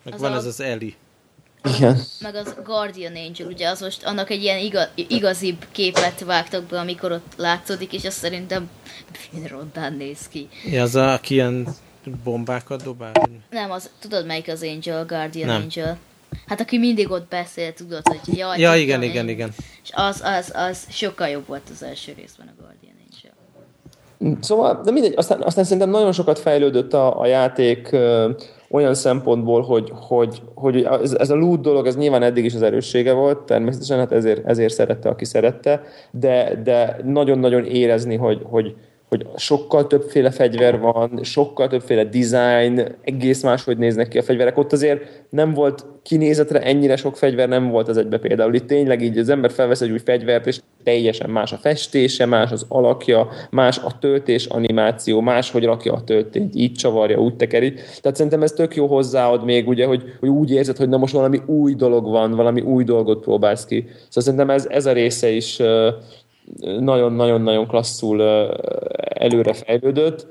Meg 0.04 0.18
van 0.18 0.32
a... 0.32 0.36
ez 0.36 0.44
az 0.44 0.60
Eli. 0.60 0.94
Igen. 1.64 2.00
Meg 2.20 2.34
az 2.34 2.54
Guardian 2.64 3.16
Angel, 3.16 3.46
ugye 3.46 3.68
az 3.68 3.80
most 3.80 4.04
annak 4.04 4.30
egy 4.30 4.42
ilyen 4.42 4.58
igaz, 4.58 4.88
igazibb 4.94 5.66
képet 5.72 6.24
vágtak 6.24 6.64
be, 6.64 6.78
amikor 6.78 7.12
ott 7.12 7.32
látszódik, 7.36 7.92
és 7.92 8.04
azt 8.04 8.16
szerintem 8.16 8.70
rondán 9.46 9.92
néz 9.92 10.28
ki. 10.28 10.48
Ja, 10.70 10.82
az 10.82 10.94
a, 10.94 11.12
aki 11.12 11.34
ilyen 11.34 11.68
bombákat 12.24 12.82
dobál? 12.82 13.12
Nem, 13.50 13.70
az, 13.70 13.90
tudod 14.00 14.26
melyik 14.26 14.48
az 14.48 14.62
Angel, 14.62 15.06
Guardian 15.06 15.48
Nem. 15.48 15.62
Angel? 15.62 15.98
Hát 16.46 16.60
aki 16.60 16.78
mindig 16.78 17.10
ott 17.10 17.28
beszél, 17.28 17.72
tudod, 17.72 18.02
hogy 18.08 18.36
jaj. 18.36 18.58
Ja, 18.58 18.74
igen, 18.74 19.02
igen, 19.02 19.24
én. 19.24 19.34
igen. 19.34 19.50
És 19.82 19.90
az, 19.92 20.22
az, 20.24 20.52
az 20.54 20.86
sokkal 20.90 21.28
jobb 21.28 21.46
volt 21.46 21.62
az 21.72 21.82
első 21.82 22.12
részben 22.16 22.46
a 22.46 22.62
Guardian 22.62 22.94
Angel. 23.10 24.38
Szóval, 24.40 24.80
de 24.84 24.90
mindegy, 24.90 25.14
aztán, 25.16 25.42
aztán 25.42 25.64
szerintem 25.64 25.90
nagyon 25.90 26.12
sokat 26.12 26.38
fejlődött 26.38 26.92
a, 26.92 27.20
a 27.20 27.26
játék 27.26 27.96
olyan 28.70 28.94
szempontból, 28.94 29.62
hogy, 29.62 29.92
hogy, 29.94 30.42
hogy 30.54 30.82
ez, 30.82 31.12
ez 31.12 31.30
a 31.30 31.34
loot 31.34 31.60
dolog, 31.60 31.86
ez 31.86 31.96
nyilván 31.96 32.22
eddig 32.22 32.44
is 32.44 32.54
az 32.54 32.62
erőssége 32.62 33.12
volt, 33.12 33.38
természetesen 33.38 33.98
hát 33.98 34.12
ezért, 34.12 34.46
ezért 34.46 34.72
szerette, 34.72 35.08
aki 35.08 35.24
szerette, 35.24 35.82
de, 36.10 36.60
de 36.64 37.00
nagyon-nagyon 37.04 37.64
érezni, 37.64 38.16
hogy, 38.16 38.42
hogy, 38.44 38.74
hogy 39.08 39.26
sokkal 39.36 39.86
többféle 39.86 40.30
fegyver 40.30 40.80
van, 40.80 41.20
sokkal 41.22 41.68
többféle 41.68 42.04
design, 42.04 42.96
egész 43.02 43.42
máshogy 43.42 43.78
néznek 43.78 44.08
ki 44.08 44.18
a 44.18 44.22
fegyverek. 44.22 44.58
Ott 44.58 44.72
azért 44.72 45.24
nem 45.30 45.54
volt 45.54 45.86
kinézetre 46.02 46.62
ennyire 46.62 46.96
sok 46.96 47.16
fegyver, 47.16 47.48
nem 47.48 47.68
volt 47.68 47.88
az 47.88 47.96
egybe 47.96 48.18
például. 48.18 48.54
Itt 48.54 48.66
tényleg 48.66 49.02
így 49.02 49.18
az 49.18 49.28
ember 49.28 49.50
felvesz 49.50 49.80
egy 49.80 49.90
új 49.90 49.98
fegyvert, 49.98 50.46
és 50.46 50.60
teljesen 50.82 51.30
más 51.30 51.52
a 51.52 51.56
festése, 51.56 52.26
más 52.26 52.50
az 52.50 52.64
alakja, 52.68 53.28
más 53.50 53.78
a 53.78 53.98
töltés 53.98 54.46
animáció, 54.46 55.20
más, 55.20 55.50
hogy 55.50 55.64
rakja 55.64 55.92
a 55.92 56.04
töltényt, 56.04 56.54
így 56.54 56.72
csavarja, 56.72 57.18
úgy 57.18 57.36
tekeri. 57.36 57.72
Tehát 57.72 58.16
szerintem 58.16 58.42
ez 58.42 58.52
tök 58.52 58.76
jó 58.76 58.86
hozzáad 58.86 59.44
még, 59.44 59.68
ugye, 59.68 59.86
hogy, 59.86 60.02
hogy 60.20 60.28
úgy 60.28 60.50
érzed, 60.50 60.76
hogy 60.76 60.88
na 60.88 60.96
most 60.96 61.14
valami 61.14 61.40
új 61.46 61.74
dolog 61.74 62.04
van, 62.04 62.30
valami 62.30 62.60
új 62.60 62.84
dolgot 62.84 63.20
próbálsz 63.20 63.64
ki. 63.64 63.84
Szóval 63.88 64.22
szerintem 64.22 64.50
ez, 64.50 64.66
ez 64.70 64.86
a 64.86 64.92
része 64.92 65.28
is 65.28 65.60
nagyon-nagyon-nagyon 66.60 67.66
klasszul 67.66 68.22
előre 68.98 69.52
fejlődött. 69.52 70.26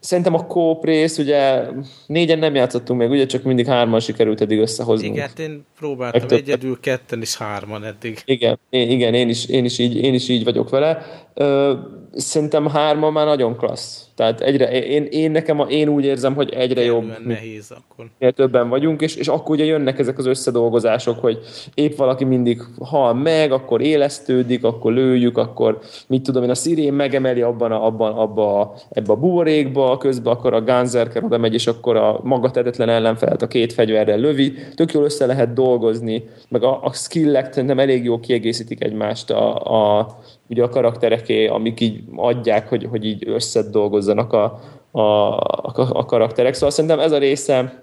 Szerintem 0.00 0.34
a 0.34 0.46
kóp 0.46 0.84
rész, 0.84 1.18
ugye 1.18 1.66
négyen 2.06 2.38
nem 2.38 2.54
játszottunk 2.54 3.00
még, 3.00 3.10
ugye 3.10 3.26
csak 3.26 3.42
mindig 3.42 3.66
hárman 3.66 4.00
sikerült 4.00 4.40
eddig 4.40 4.58
összehozni. 4.58 5.06
Igen, 5.06 5.26
hát 5.26 5.38
én 5.38 5.64
próbáltam 5.78 6.28
egyedül, 6.28 6.80
ketten 6.80 7.22
is 7.22 7.36
hárman 7.36 7.84
eddig. 7.84 8.22
Igen, 8.24 8.58
én, 8.70 8.90
igen 8.90 9.14
én, 9.14 9.28
is, 9.28 9.46
én, 9.46 9.64
is 9.64 9.78
így, 9.78 9.96
én 9.96 10.14
is 10.14 10.28
így 10.28 10.44
vagyok 10.44 10.70
vele. 10.70 11.06
Ö, 11.34 11.72
szerintem 12.16 12.66
hárman 12.68 13.12
már 13.12 13.26
nagyon 13.26 13.56
klassz. 13.56 14.04
Tehát 14.14 14.40
egyre, 14.40 14.70
én, 14.70 15.04
én 15.04 15.30
nekem, 15.30 15.60
a, 15.60 15.64
én 15.64 15.88
úgy 15.88 16.04
érzem, 16.04 16.34
hogy 16.34 16.52
egyre 16.52 16.80
Kerülően 16.80 17.16
jobb. 17.16 17.26
nehéz 17.26 17.70
akkor. 17.70 18.32
Többen 18.34 18.68
vagyunk, 18.68 19.00
és, 19.00 19.16
és 19.16 19.28
akkor 19.28 19.54
ugye 19.54 19.64
jönnek 19.64 19.98
ezek 19.98 20.18
az 20.18 20.26
összedolgozások, 20.26 21.20
hogy 21.20 21.38
épp 21.74 21.96
valaki 21.96 22.24
mindig 22.24 22.62
hal 22.80 23.14
meg, 23.14 23.52
akkor 23.52 23.80
élesztődik, 23.80 24.64
akkor 24.64 24.92
lőjük, 24.92 25.38
akkor 25.38 25.78
mit 26.06 26.22
tudom 26.22 26.42
én, 26.42 26.50
a 26.50 26.54
szirén 26.54 26.92
megemeli 26.92 27.42
abban, 27.42 27.72
a, 27.72 27.86
abban 27.86 28.12
abba, 28.12 28.74
ebbe 28.90 29.12
a 29.12 29.16
buborékba, 29.16 29.96
közben 29.96 30.32
akkor 30.32 30.54
a 30.54 30.62
Gunzerker 30.62 31.24
oda 31.24 31.38
megy, 31.38 31.54
és 31.54 31.66
akkor 31.66 31.96
a 31.96 32.20
maga 32.22 32.50
tetetlen 32.50 32.88
ellenfelet 32.88 33.42
a 33.42 33.46
két 33.46 33.72
fegyverrel 33.72 34.18
lövi. 34.18 34.52
Tök 34.74 34.92
jól 34.92 35.04
össze 35.04 35.26
lehet 35.26 35.52
dolgozni, 35.52 36.24
meg 36.48 36.62
a, 36.62 36.82
a 36.82 36.92
skillek 36.92 37.52
szerintem 37.52 37.78
elég 37.78 38.04
jól 38.04 38.20
kiegészítik 38.20 38.84
egymást 38.84 39.30
a, 39.30 39.54
a 39.98 40.06
ugye 40.48 40.62
a 40.62 40.68
karaktereké, 40.68 41.46
amik 41.46 41.80
így 41.80 42.04
adják, 42.16 42.68
hogy, 42.68 42.86
hogy 42.90 43.04
így 43.04 43.28
összedolgozzanak 43.28 44.32
a, 44.32 44.60
a, 44.90 45.00
a, 45.00 45.72
a 45.74 46.04
karakterek. 46.04 46.54
Szóval 46.54 46.70
szerintem 46.70 47.00
ez 47.00 47.12
a 47.12 47.18
része, 47.18 47.82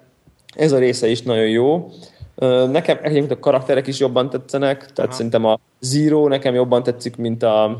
ez 0.54 0.72
a 0.72 0.78
része 0.78 1.08
is 1.08 1.22
nagyon 1.22 1.48
jó. 1.48 1.90
Nekem 2.70 2.98
egyébként 3.02 3.30
a 3.30 3.38
karakterek 3.38 3.86
is 3.86 3.98
jobban 3.98 4.30
tetszenek, 4.30 4.78
tehát 4.78 4.98
Aha. 4.98 5.12
szerintem 5.12 5.44
a 5.44 5.58
Zero 5.80 6.28
nekem 6.28 6.54
jobban 6.54 6.82
tetszik, 6.82 7.16
mint 7.16 7.42
a... 7.42 7.78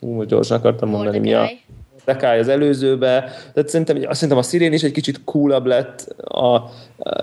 Ú, 0.00 0.22
gyorsan 0.22 0.58
akartam 0.58 0.88
mondani, 0.88 1.18
mi 1.18 1.34
a... 1.34 1.48
Dekály 2.06 2.38
az 2.38 2.48
előzőbe, 2.48 3.20
tehát 3.54 3.68
szerintem, 3.68 3.96
azt 4.06 4.14
szerintem 4.14 4.38
a 4.38 4.42
szirén 4.42 4.72
is 4.72 4.82
egy 4.82 4.92
kicsit 4.92 5.20
coolabb 5.24 5.66
lett, 5.66 6.14
a, 6.18 6.44
a 6.44 6.70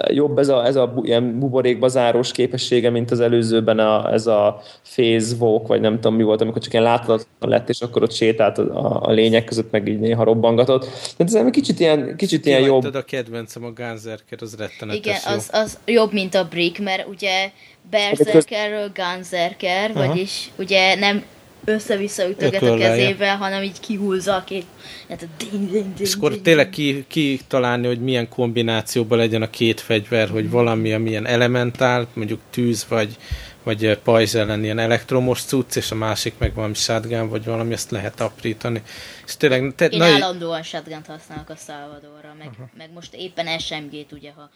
jobb 0.07 0.37
ez 0.37 0.49
a, 0.49 0.65
ez 0.65 0.75
a 0.75 0.93
ilyen 1.03 1.39
buborékba 1.39 1.87
zárós 1.87 2.31
képessége, 2.31 2.89
mint 2.89 3.11
az 3.11 3.19
előzőben 3.19 3.79
a, 3.79 4.13
ez 4.13 4.27
a 4.27 4.61
phase 4.83 5.35
walk, 5.39 5.67
vagy 5.67 5.81
nem 5.81 5.95
tudom 5.95 6.15
mi 6.15 6.23
volt, 6.23 6.41
amikor 6.41 6.61
csak 6.61 6.73
ilyen 6.73 6.85
láthatatlan 6.85 7.49
lett, 7.49 7.69
és 7.69 7.81
akkor 7.81 8.03
ott 8.03 8.11
sétált 8.11 8.57
a, 8.57 9.01
a 9.03 9.11
lények 9.11 9.43
között, 9.43 9.71
meg 9.71 9.87
így 9.87 9.99
néha 9.99 10.23
robbangatott. 10.23 10.81
Tehát 10.81 11.33
ez 11.33 11.33
egy 11.33 11.49
kicsit 11.49 11.79
ilyen, 11.79 12.15
kicsit 12.15 12.45
ilyen 12.45 12.61
jobb. 12.61 12.95
a 12.95 13.01
kedvencem 13.01 13.63
a 13.63 13.71
Gunzerker, 13.71 14.37
az 14.41 14.55
rettenetes 14.57 14.97
Igen, 14.97 15.19
jó. 15.29 15.35
az, 15.35 15.49
az 15.51 15.77
jobb, 15.85 16.13
mint 16.13 16.35
a 16.35 16.47
Brick, 16.49 16.79
mert 16.79 17.07
ugye 17.07 17.51
Berserkerről 17.89 18.91
Gunzerker, 18.93 19.91
Aha. 19.93 20.07
vagyis 20.07 20.51
ugye 20.57 20.95
nem 20.95 21.23
össze-vissza 21.65 22.29
ütöget 22.29 22.61
a 22.61 22.75
kezével, 22.75 23.37
hanem 23.37 23.63
így 23.63 23.79
kihúzza 23.79 24.35
a 24.35 24.43
két... 24.43 24.65
Hát 25.09 25.27
ding, 25.37 25.51
ding, 25.51 25.71
ding, 25.71 25.99
És 25.99 26.13
akkor 26.13 26.37
tényleg 26.37 26.69
ki, 26.69 27.05
ki 27.07 27.39
találni, 27.47 27.87
hogy 27.87 27.99
milyen 27.99 28.29
kombinációban 28.29 29.17
legyen 29.17 29.41
a 29.41 29.49
két 29.49 29.81
fegyver, 29.81 30.29
hogy 30.29 30.49
valami, 30.49 30.93
amilyen 30.93 31.25
elementál, 31.25 32.07
mondjuk 32.13 32.39
tűz, 32.49 32.85
vagy, 32.89 33.17
vagy 33.63 33.97
pajzs 34.03 34.35
ellen 34.35 34.63
ilyen 34.63 34.79
elektromos 34.79 35.41
cucc, 35.41 35.75
és 35.75 35.91
a 35.91 35.95
másik 35.95 36.33
meg 36.37 36.53
valami 36.53 36.73
shotgun, 36.73 37.29
vagy 37.29 37.45
valami, 37.45 37.73
ezt 37.73 37.91
lehet 37.91 38.19
aprítani. 38.19 38.81
És 39.25 39.37
tényleg, 39.37 39.73
te, 39.75 39.85
Én 39.85 39.97
nagy... 39.97 40.11
állandóan 40.11 40.63
shotgun 40.63 41.03
használok 41.07 41.49
a 41.49 41.55
Salvadorra, 41.55 42.35
meg, 42.37 42.49
meg 42.77 42.89
most 42.93 43.13
éppen 43.13 43.59
SMG-t, 43.59 44.11
ugye, 44.11 44.31
ha 44.35 44.49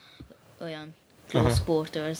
olyan 0.62 0.95
close 1.30 1.47
Aha. 1.47 1.64
quarters. 1.66 2.20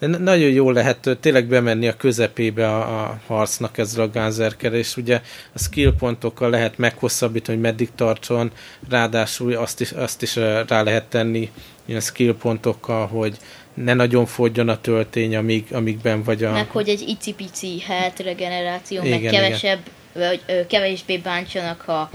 De 0.00 0.06
nagyon 0.06 0.50
jól 0.50 0.72
lehet 0.72 1.18
tényleg 1.20 1.46
bemenni 1.46 1.88
a 1.88 1.96
közepébe 1.96 2.68
a, 2.68 3.02
a 3.02 3.20
harcnak 3.26 3.78
ezzel 3.78 4.04
a 4.04 4.10
gánzerkel, 4.10 4.74
és 4.74 4.96
ugye 4.96 5.20
a 5.52 5.58
skill 5.58 5.94
pontokkal 5.98 6.50
lehet 6.50 6.78
meghosszabbítani, 6.78 7.56
hogy 7.56 7.66
meddig 7.66 7.88
tartson, 7.94 8.50
ráadásul 8.88 9.56
azt 9.56 9.80
is, 9.80 9.90
azt 9.90 10.22
is 10.22 10.36
rá 10.66 10.82
lehet 10.82 11.04
tenni 11.04 11.50
ilyen 11.84 12.00
skill 12.00 12.34
pontokkal, 12.34 13.06
hogy 13.06 13.36
ne 13.74 13.94
nagyon 13.94 14.26
fogjon 14.26 14.68
a 14.68 14.80
töltény, 14.80 15.36
amíg, 15.36 15.64
amígben 15.72 16.22
vagy 16.22 16.44
a... 16.44 16.50
Meg 16.52 16.70
hogy 16.70 16.88
egy 16.88 17.08
icipici 17.08 17.80
health 17.80 18.22
regeneráció, 18.22 19.04
igen, 19.04 19.20
meg 19.20 19.30
kevesebb, 19.30 19.80
igen. 20.14 20.28
vagy 20.28 20.40
ö, 20.46 20.66
kevésbé 20.66 21.18
bántsanak, 21.18 21.80
ha 21.80 22.10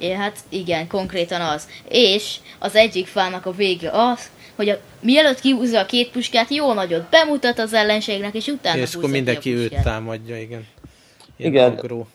É, 0.00 0.12
hát 0.12 0.38
igen, 0.48 0.86
konkrétan 0.86 1.40
az. 1.40 1.68
És 1.88 2.36
az 2.58 2.74
egyik 2.74 3.06
fának 3.06 3.46
a 3.46 3.52
vége 3.52 3.90
az, 3.90 4.30
hogy 4.58 4.68
a, 4.68 4.78
mielőtt 5.00 5.40
kihúzza 5.40 5.78
a 5.78 5.86
két 5.86 6.10
puskát, 6.10 6.50
jó 6.50 6.72
nagyot 6.72 7.08
bemutat 7.10 7.58
az 7.58 7.72
ellenségnek, 7.72 8.34
és 8.34 8.46
utána 8.46 8.80
És 8.80 8.94
akkor 8.94 9.10
mindenki 9.10 9.54
őt 9.54 9.82
támadja, 9.82 10.40
igen. 10.40 10.66
Ilyen 11.36 11.52
igen. 11.52 11.70
Agró. 11.70 12.08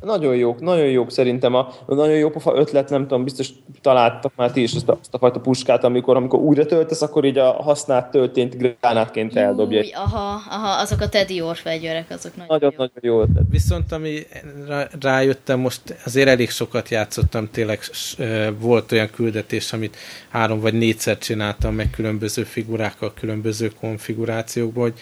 Nagyon 0.00 0.36
jók, 0.36 0.60
nagyon 0.60 0.86
jók 0.86 1.10
szerintem. 1.10 1.54
A, 1.54 1.72
nagyon 1.86 2.16
jó 2.16 2.30
pofa 2.30 2.56
ötlet, 2.56 2.90
nem 2.90 3.02
tudom, 3.02 3.24
biztos 3.24 3.48
találtak 3.80 4.32
már 4.36 4.50
ti 4.50 4.62
is 4.62 4.74
azt 4.74 4.88
a, 4.88 4.98
azt 5.00 5.14
a 5.14 5.18
fajta 5.18 5.40
puskát, 5.40 5.84
amikor, 5.84 6.16
amikor 6.16 6.38
újra 6.38 6.66
töltesz, 6.66 7.02
akkor 7.02 7.24
így 7.24 7.38
a 7.38 7.52
használt 7.52 8.10
töltényt 8.10 8.56
gránátként 8.56 9.36
eldobja. 9.36 9.80
Új, 9.80 9.90
aha, 9.94 10.40
aha, 10.50 10.80
azok 10.80 11.00
a 11.00 11.08
Teddy 11.08 11.40
Orr 11.40 11.56
fegyverek, 11.56 12.10
azok 12.10 12.36
nagyon, 12.36 12.46
nagyon, 12.48 12.72
jó. 12.72 12.78
nagyon 12.78 13.00
jó 13.00 13.20
ötlet. 13.20 13.44
Viszont 13.50 13.92
ami 13.92 14.26
rájöttem, 15.00 15.60
most 15.60 15.80
azért 16.04 16.28
elég 16.28 16.50
sokat 16.50 16.88
játszottam, 16.88 17.50
tényleg 17.50 17.80
volt 18.58 18.92
olyan 18.92 19.10
küldetés, 19.10 19.72
amit 19.72 19.96
három 20.28 20.60
vagy 20.60 20.74
négyszer 20.74 21.18
csináltam 21.18 21.74
meg 21.74 21.90
különböző 21.90 22.42
figurákkal, 22.42 23.12
különböző 23.14 23.72
konfigurációkban, 23.80 24.82
hogy 24.82 24.98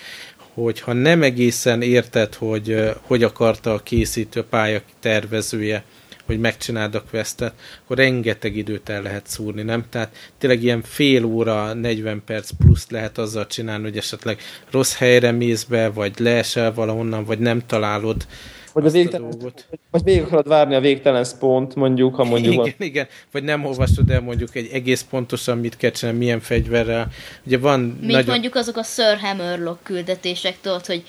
hogy 0.55 0.80
ha 0.80 0.92
nem 0.92 1.22
egészen 1.22 1.82
érted, 1.82 2.34
hogy 2.34 2.90
hogy 3.03 3.22
akarta 3.22 3.72
a 3.72 3.82
készítő 3.82 4.44
pálya 4.44 4.80
tervezője, 5.00 5.84
hogy 6.26 6.40
megcsináld 6.40 6.94
a 6.94 7.05
questet, 7.11 7.55
akkor 7.84 7.96
rengeteg 7.96 8.57
időt 8.57 8.88
el 8.88 9.03
lehet 9.03 9.26
szúrni, 9.26 9.62
nem? 9.62 9.84
Tehát 9.90 10.16
tényleg 10.38 10.62
ilyen 10.62 10.82
fél 10.82 11.24
óra, 11.24 11.72
40 11.74 12.22
perc 12.24 12.50
plusz 12.59 12.90
lehet 12.90 13.18
azzal 13.18 13.46
csinálni, 13.46 13.84
hogy 13.84 13.96
esetleg 13.96 14.40
rossz 14.70 14.96
helyre 14.96 15.30
mész 15.30 15.64
be, 15.64 15.88
vagy 15.88 16.12
leesel 16.18 16.74
valahonnan, 16.74 17.24
vagy 17.24 17.38
nem 17.38 17.62
találod 17.66 18.26
vagy 18.72 18.84
az 18.86 18.92
végtelen, 18.92 19.30
dolgot. 19.30 19.66
Vagy 19.90 20.02
végig 20.02 20.22
akarod 20.22 20.48
várni 20.48 20.74
a 20.74 20.80
végtelen 20.80 21.26
pont, 21.38 21.74
mondjuk, 21.74 22.14
ha 22.14 22.24
mondjuk... 22.24 22.52
Igen, 22.52 22.74
van. 22.78 22.86
igen, 22.88 23.06
vagy 23.32 23.42
nem 23.42 23.64
olvasod 23.64 24.10
el 24.10 24.20
mondjuk 24.20 24.54
egy 24.54 24.68
egész 24.72 25.06
pontosan 25.10 25.58
mit 25.58 25.76
kell 25.76 25.90
csinálni, 25.90 26.18
milyen 26.18 26.40
fegyverrel. 26.40 27.08
Ugye 27.46 27.58
van 27.58 27.80
Mint 27.80 28.12
nagyon... 28.12 28.26
mondjuk 28.26 28.54
azok 28.54 28.76
a 28.76 28.82
Sir 28.82 29.18
Hammerlock 29.20 29.82
küldetések, 29.82 30.60
tudod, 30.60 30.86
hogy 30.86 31.02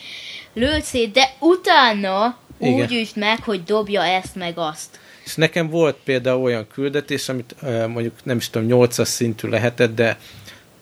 lőd 0.53 0.82
szét, 0.82 1.11
de 1.11 1.34
utána 1.39 2.38
igen. 2.59 2.74
úgy 2.74 2.93
üsd 2.93 3.18
meg, 3.18 3.43
hogy 3.43 3.64
dobja 3.64 4.03
ezt 4.03 4.36
meg 4.36 4.53
azt. 4.55 4.99
És 5.26 5.36
nekem 5.36 5.70
volt 5.70 5.95
például 6.03 6.41
olyan 6.41 6.68
küldetés, 6.68 7.30
amit 7.30 7.55
mondjuk 7.88 8.14
nem 8.24 8.38
is 8.38 8.49
tudom, 8.49 8.68
8-as 8.72 9.05
szintű 9.05 9.47
lehetett, 9.47 9.95
de 9.95 10.18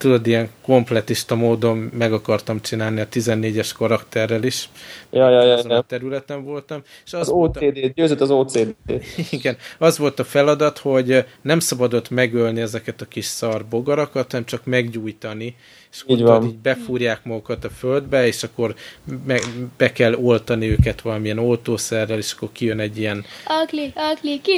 tudod, 0.02 0.26
ilyen 0.26 0.48
kompletista 0.62 1.34
módon 1.34 1.76
meg 1.76 2.12
akartam 2.12 2.60
csinálni 2.60 3.00
a 3.00 3.08
14-es 3.08 3.70
karakterrel 3.76 4.42
is. 4.42 4.68
Ja, 5.10 5.30
ja, 5.30 5.42
ja, 5.42 5.60
ja. 5.68 5.76
a 5.76 5.82
területen 5.82 6.44
voltam. 6.44 6.82
És 7.04 7.12
az, 7.12 7.20
az 7.20 7.28
OCD, 7.28 7.78
a... 7.82 7.90
győzött 7.94 8.20
az 8.20 8.30
OCD. 8.30 8.74
Igen, 9.30 9.56
az 9.78 9.98
volt 9.98 10.18
a 10.18 10.24
feladat, 10.24 10.78
hogy 10.78 11.24
nem 11.42 11.58
szabadott 11.58 12.10
megölni 12.10 12.60
ezeket 12.60 13.00
a 13.00 13.04
kis 13.04 13.24
szar 13.24 13.64
bogarakat, 13.64 14.30
hanem 14.30 14.46
csak 14.46 14.64
meggyújtani, 14.64 15.56
és 15.92 16.04
így, 16.06 16.22
van. 16.22 16.44
így 16.44 16.58
befúrják 16.58 17.24
magukat 17.24 17.64
a 17.64 17.70
földbe, 17.70 18.26
és 18.26 18.42
akkor 18.42 18.74
me, 19.26 19.38
be 19.76 19.92
kell 19.92 20.14
oltani 20.14 20.70
őket 20.70 21.00
valamilyen 21.00 21.38
oltószerrel, 21.38 22.18
és 22.18 22.32
akkor 22.32 22.48
kijön 22.52 22.80
egy 22.80 22.98
ilyen... 22.98 23.24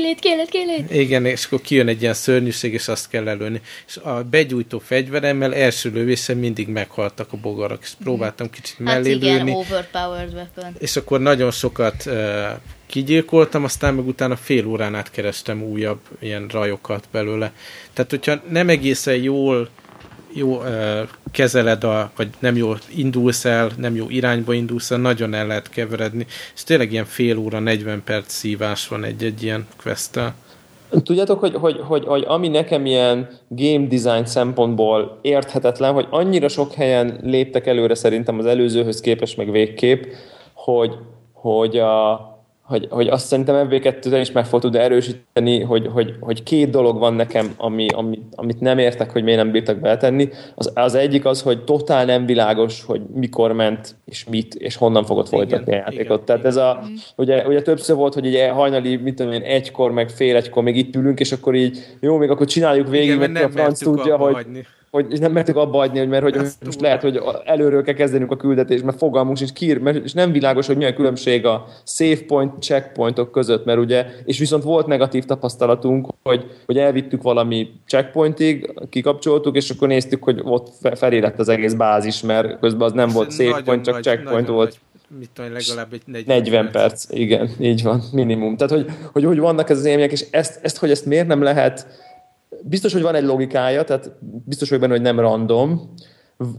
It, 0.08 0.20
kill 0.20 0.40
it, 0.40 0.48
kill 0.48 0.68
it. 0.78 0.92
Igen, 0.92 1.24
és 1.24 1.44
akkor 1.44 1.60
kijön 1.60 1.88
egy 1.88 2.02
ilyen 2.02 2.14
szörnyűség, 2.14 2.72
és 2.72 2.88
azt 2.88 3.08
kell 3.08 3.28
előni. 3.28 3.60
És 3.86 3.96
a 3.96 4.22
begyújtó 4.22 4.78
fegyveremmel 4.78 5.54
első 5.54 5.90
lövésen 5.90 6.36
mindig 6.36 6.68
meghaltak 6.68 7.32
a 7.32 7.36
bogarak, 7.36 7.82
és 7.82 7.92
próbáltam 8.02 8.50
kicsit 8.50 8.76
hát 8.76 8.86
mellé 8.86 9.10
igen, 9.10 9.36
lőni. 9.36 9.52
overpowered 9.52 10.32
weapon. 10.32 10.74
És 10.78 10.96
akkor 10.96 11.20
nagyon 11.20 11.50
sokat 11.50 12.06
uh, 12.06 12.14
kigyilkoltam, 12.86 13.64
aztán 13.64 13.94
meg 13.94 14.06
utána 14.06 14.36
fél 14.36 14.66
órán 14.66 14.94
át 14.94 15.10
kerestem 15.10 15.62
újabb 15.62 16.00
ilyen 16.20 16.46
rajokat 16.48 17.08
belőle. 17.10 17.52
Tehát, 17.92 18.10
hogyha 18.10 18.42
nem 18.48 18.68
egészen 18.68 19.16
jól 19.16 19.68
jó 20.34 20.62
kezeled, 21.34 21.84
a, 21.84 22.10
vagy 22.16 22.28
nem 22.38 22.56
jó 22.56 22.72
indulsz 22.96 23.44
el, 23.44 23.70
nem 23.76 23.94
jó 23.94 24.08
irányba 24.08 24.52
indulsz 24.52 24.90
el, 24.90 24.98
nagyon 24.98 25.34
el 25.34 25.46
lehet 25.46 25.68
keveredni, 25.68 26.26
és 26.54 26.64
tényleg 26.64 26.92
ilyen 26.92 27.04
fél 27.04 27.38
óra, 27.38 27.58
40 27.58 28.02
perc 28.04 28.32
szívás 28.32 28.88
van 28.88 29.04
egy-egy 29.04 29.42
ilyen 29.42 29.66
questtel. 29.82 30.34
Tudjátok, 31.02 31.40
hogy, 31.40 31.54
hogy, 31.54 31.80
hogy, 31.86 32.04
hogy 32.04 32.24
ami 32.26 32.48
nekem 32.48 32.86
ilyen 32.86 33.28
game 33.48 33.86
design 33.86 34.24
szempontból 34.24 35.18
érthetetlen, 35.22 35.92
hogy 35.92 36.06
annyira 36.10 36.48
sok 36.48 36.72
helyen 36.72 37.18
léptek 37.22 37.66
előre 37.66 37.94
szerintem 37.94 38.38
az 38.38 38.46
előzőhöz 38.46 39.00
képest, 39.00 39.36
meg 39.36 39.50
végképp, 39.50 40.02
hogy, 40.52 40.94
hogy 41.32 41.76
a, 41.78 42.33
hogy, 42.64 42.86
hogy 42.90 43.08
azt 43.08 43.26
szerintem 43.26 43.68
MV2-ben 43.70 44.20
is 44.20 44.32
meg 44.32 44.46
fog 44.46 44.60
tudni 44.60 44.78
erősíteni, 44.78 45.60
hogy, 45.60 45.86
hogy, 45.92 46.14
hogy 46.20 46.42
két 46.42 46.70
dolog 46.70 46.98
van 46.98 47.14
nekem, 47.14 47.54
ami, 47.56 47.86
ami, 47.88 48.18
amit 48.34 48.60
nem 48.60 48.78
értek, 48.78 49.10
hogy 49.10 49.22
miért 49.22 49.38
nem 49.38 49.50
bírtak 49.50 49.78
beletenni. 49.78 50.28
Az, 50.54 50.70
az 50.74 50.94
egyik 50.94 51.24
az, 51.24 51.42
hogy 51.42 51.64
totál 51.64 52.04
nem 52.04 52.26
világos, 52.26 52.84
hogy 52.84 53.00
mikor 53.14 53.52
ment, 53.52 53.94
és 54.04 54.24
mit, 54.24 54.54
és 54.54 54.76
honnan 54.76 55.04
fogod 55.04 55.28
folytatni 55.28 55.66
igen, 55.66 55.80
a 55.80 55.90
játékot. 55.90 56.22
Igen, 56.22 56.24
Tehát 56.24 56.40
igen. 56.40 56.50
ez 56.50 56.56
a, 56.56 56.82
ugye, 57.16 57.46
ugye 57.46 57.62
többször 57.62 57.96
volt, 57.96 58.14
hogy 58.14 58.26
ugye 58.26 58.50
hajnali, 58.50 58.96
mit 58.96 59.14
tudom 59.14 59.32
én, 59.32 59.42
egykor, 59.42 59.92
meg 59.92 60.10
fél 60.10 60.36
egykor 60.36 60.62
még 60.62 60.76
itt 60.76 60.96
ülünk, 60.96 61.20
és 61.20 61.32
akkor 61.32 61.54
így, 61.54 61.78
jó, 62.00 62.16
még 62.16 62.30
akkor 62.30 62.46
csináljuk 62.46 62.88
végig, 62.88 63.14
igen, 63.14 63.30
mert 63.30 63.44
a 63.44 63.48
franc 63.48 63.78
tudja, 63.78 64.16
hogy, 64.16 64.34
hagyni 64.34 64.66
hogy 64.94 65.20
nem 65.20 65.32
mertük 65.32 65.56
abba 65.56 65.78
adni, 65.78 65.98
hogy 65.98 66.08
mert 66.08 66.22
hogy 66.22 66.36
most 66.64 66.80
lehet, 66.80 67.02
hogy 67.02 67.20
előről 67.44 67.82
kell 67.82 67.94
kezdenünk 67.94 68.30
a 68.30 68.36
küldetést, 68.36 68.84
mert 68.84 68.98
fogalmunk 68.98 69.36
sincs 69.36 69.52
kír, 69.52 69.78
mert 69.78 70.04
és 70.04 70.12
nem 70.12 70.32
világos, 70.32 70.66
hogy 70.66 70.76
milyen 70.76 70.94
különbség 70.94 71.46
a 71.46 71.66
save 71.84 72.24
point, 72.26 72.62
checkpointok 72.62 73.30
között, 73.30 73.64
mert 73.64 73.78
ugye, 73.78 74.06
és 74.24 74.38
viszont 74.38 74.62
volt 74.62 74.86
negatív 74.86 75.24
tapasztalatunk, 75.24 76.08
hogy, 76.22 76.50
hogy 76.66 76.78
elvittük 76.78 77.22
valami 77.22 77.70
checkpointig, 77.86 78.72
kikapcsoltuk, 78.90 79.56
és 79.56 79.70
akkor 79.70 79.88
néztük, 79.88 80.22
hogy 80.22 80.40
ott 80.42 80.68
felé 80.94 81.18
lett 81.18 81.38
az 81.38 81.48
egész 81.48 81.72
bázis, 81.72 82.22
mert 82.22 82.58
közben 82.58 82.86
az 82.86 82.92
nem 82.92 83.08
volt 83.08 83.32
save 83.32 83.62
point, 83.64 83.84
csak 83.84 83.94
nagy, 83.94 84.02
checkpoint 84.02 84.48
volt. 84.48 84.68
Nagy 84.68 84.78
mit 85.18 85.30
tudom, 85.34 85.52
legalább 85.52 85.92
egy 85.92 86.02
40, 86.06 86.36
40 86.36 86.70
perc. 86.70 86.72
perc. 86.72 87.20
Igen, 87.20 87.50
így 87.58 87.82
van, 87.82 88.02
minimum. 88.12 88.56
Tehát, 88.56 88.72
hogy, 88.72 88.86
hogy, 89.12 89.24
hogy 89.24 89.38
vannak 89.38 89.70
ez 89.70 89.78
az 89.78 89.84
élmények, 89.84 90.12
és 90.12 90.24
ezt, 90.30 90.58
ezt, 90.62 90.76
hogy 90.76 90.90
ezt 90.90 91.06
miért 91.06 91.26
nem 91.26 91.42
lehet 91.42 91.86
biztos, 92.68 92.92
hogy 92.92 93.02
van 93.02 93.14
egy 93.14 93.24
logikája, 93.24 93.84
tehát 93.84 94.10
biztos 94.44 94.68
vagyok 94.68 94.84
benne, 94.84 94.96
hogy 94.96 95.06
nem 95.06 95.20
random. 95.20 95.94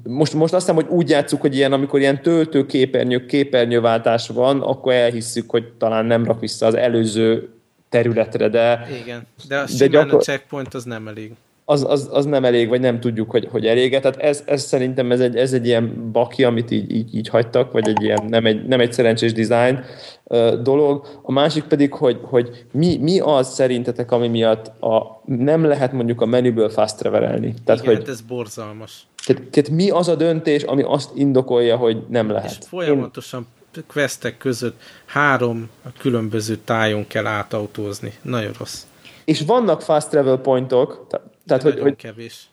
Most, 0.04 0.34
most 0.34 0.54
azt 0.54 0.68
hiszem, 0.68 0.84
hogy 0.84 0.94
úgy 0.98 1.10
játszuk, 1.10 1.42
hogy 1.42 1.56
ilyen, 1.56 1.74
amikor 1.74 2.00
ilyen 2.00 2.22
töltő 2.22 2.66
képernyő, 2.66 3.26
képernyőváltás 3.26 4.28
van, 4.28 4.62
akkor 4.62 4.94
elhisszük, 4.94 5.50
hogy 5.50 5.72
talán 5.78 6.06
nem 6.06 6.26
rak 6.26 6.40
vissza 6.40 6.66
az 6.66 6.76
előző 6.76 7.50
területre, 7.90 8.50
de... 8.50 8.88
Igen, 9.04 9.28
de 9.48 9.58
a 9.58 9.66
de 9.78 9.88
gyakor... 9.88 10.20
a 10.20 10.22
checkpoint 10.22 10.74
az 10.74 10.84
nem 10.84 11.08
elég 11.08 11.32
az, 11.66 11.86
az, 11.88 12.10
az 12.12 12.26
nem 12.26 12.46
elég, 12.46 12.70
vagy 12.70 12.80
nem 12.80 13.00
tudjuk, 13.00 13.32
hogy, 13.32 13.48
hogy 13.52 13.66
elége. 13.66 14.00
Tehát 14.00 14.18
ez, 14.18 14.44
ez 14.46 14.64
szerintem 14.64 15.12
ez 15.12 15.20
egy, 15.20 15.36
ez 15.36 15.54
egy 15.54 15.66
ilyen 15.66 16.12
baki, 16.12 16.44
amit 16.44 16.72
így, 16.72 16.92
így, 16.92 17.16
így 17.16 17.28
hagytak, 17.28 17.72
vagy 17.72 17.88
egy 17.88 18.02
ilyen 18.02 18.26
nem 18.28 18.46
egy, 18.46 18.66
nem 18.66 18.80
egy 18.80 18.94
szerencsés 18.94 19.34
design 19.34 19.84
dolog. 20.62 21.20
A 21.22 21.32
másik 21.32 21.64
pedig, 21.64 21.94
hogy, 21.94 22.20
hogy 22.22 22.66
mi, 22.72 22.98
mi 22.98 23.20
az 23.20 23.54
szerintetek, 23.54 24.12
ami 24.12 24.28
miatt 24.28 24.82
a, 24.82 25.22
nem 25.26 25.66
lehet 25.66 25.92
mondjuk 25.92 26.22
a 26.22 26.26
menüből 26.26 26.70
fast 26.70 26.98
travelelni. 26.98 27.54
Tehát, 27.66 27.82
Igen, 27.82 27.96
hogy, 27.96 28.06
hát 28.06 28.14
ez 28.14 28.22
borzalmas. 28.22 29.08
Tehát, 29.26 29.44
tehát 29.44 29.70
mi 29.70 29.90
az 29.90 30.08
a 30.08 30.16
döntés, 30.16 30.64
ami 30.64 30.84
azt 30.84 31.10
indokolja, 31.16 31.78
hogy 31.78 31.98
nem 32.10 32.30
lehet? 32.30 32.58
És 32.60 32.68
folyamatosan 32.68 33.48
Én... 33.78 33.84
questek 33.88 34.38
között 34.38 34.82
három 35.06 35.70
különböző 35.98 36.56
tájon 36.56 37.08
kell 37.08 37.26
átautózni. 37.26 38.14
Nagyon 38.22 38.52
rossz. 38.60 38.84
És 39.26 39.42
vannak 39.42 39.82
fast 39.82 40.10
travel 40.10 40.38
pointok, 40.38 41.06
tehát, 41.10 41.26
hogy, 41.48 41.80
hogy, 41.80 41.96
kevés. 41.96 42.50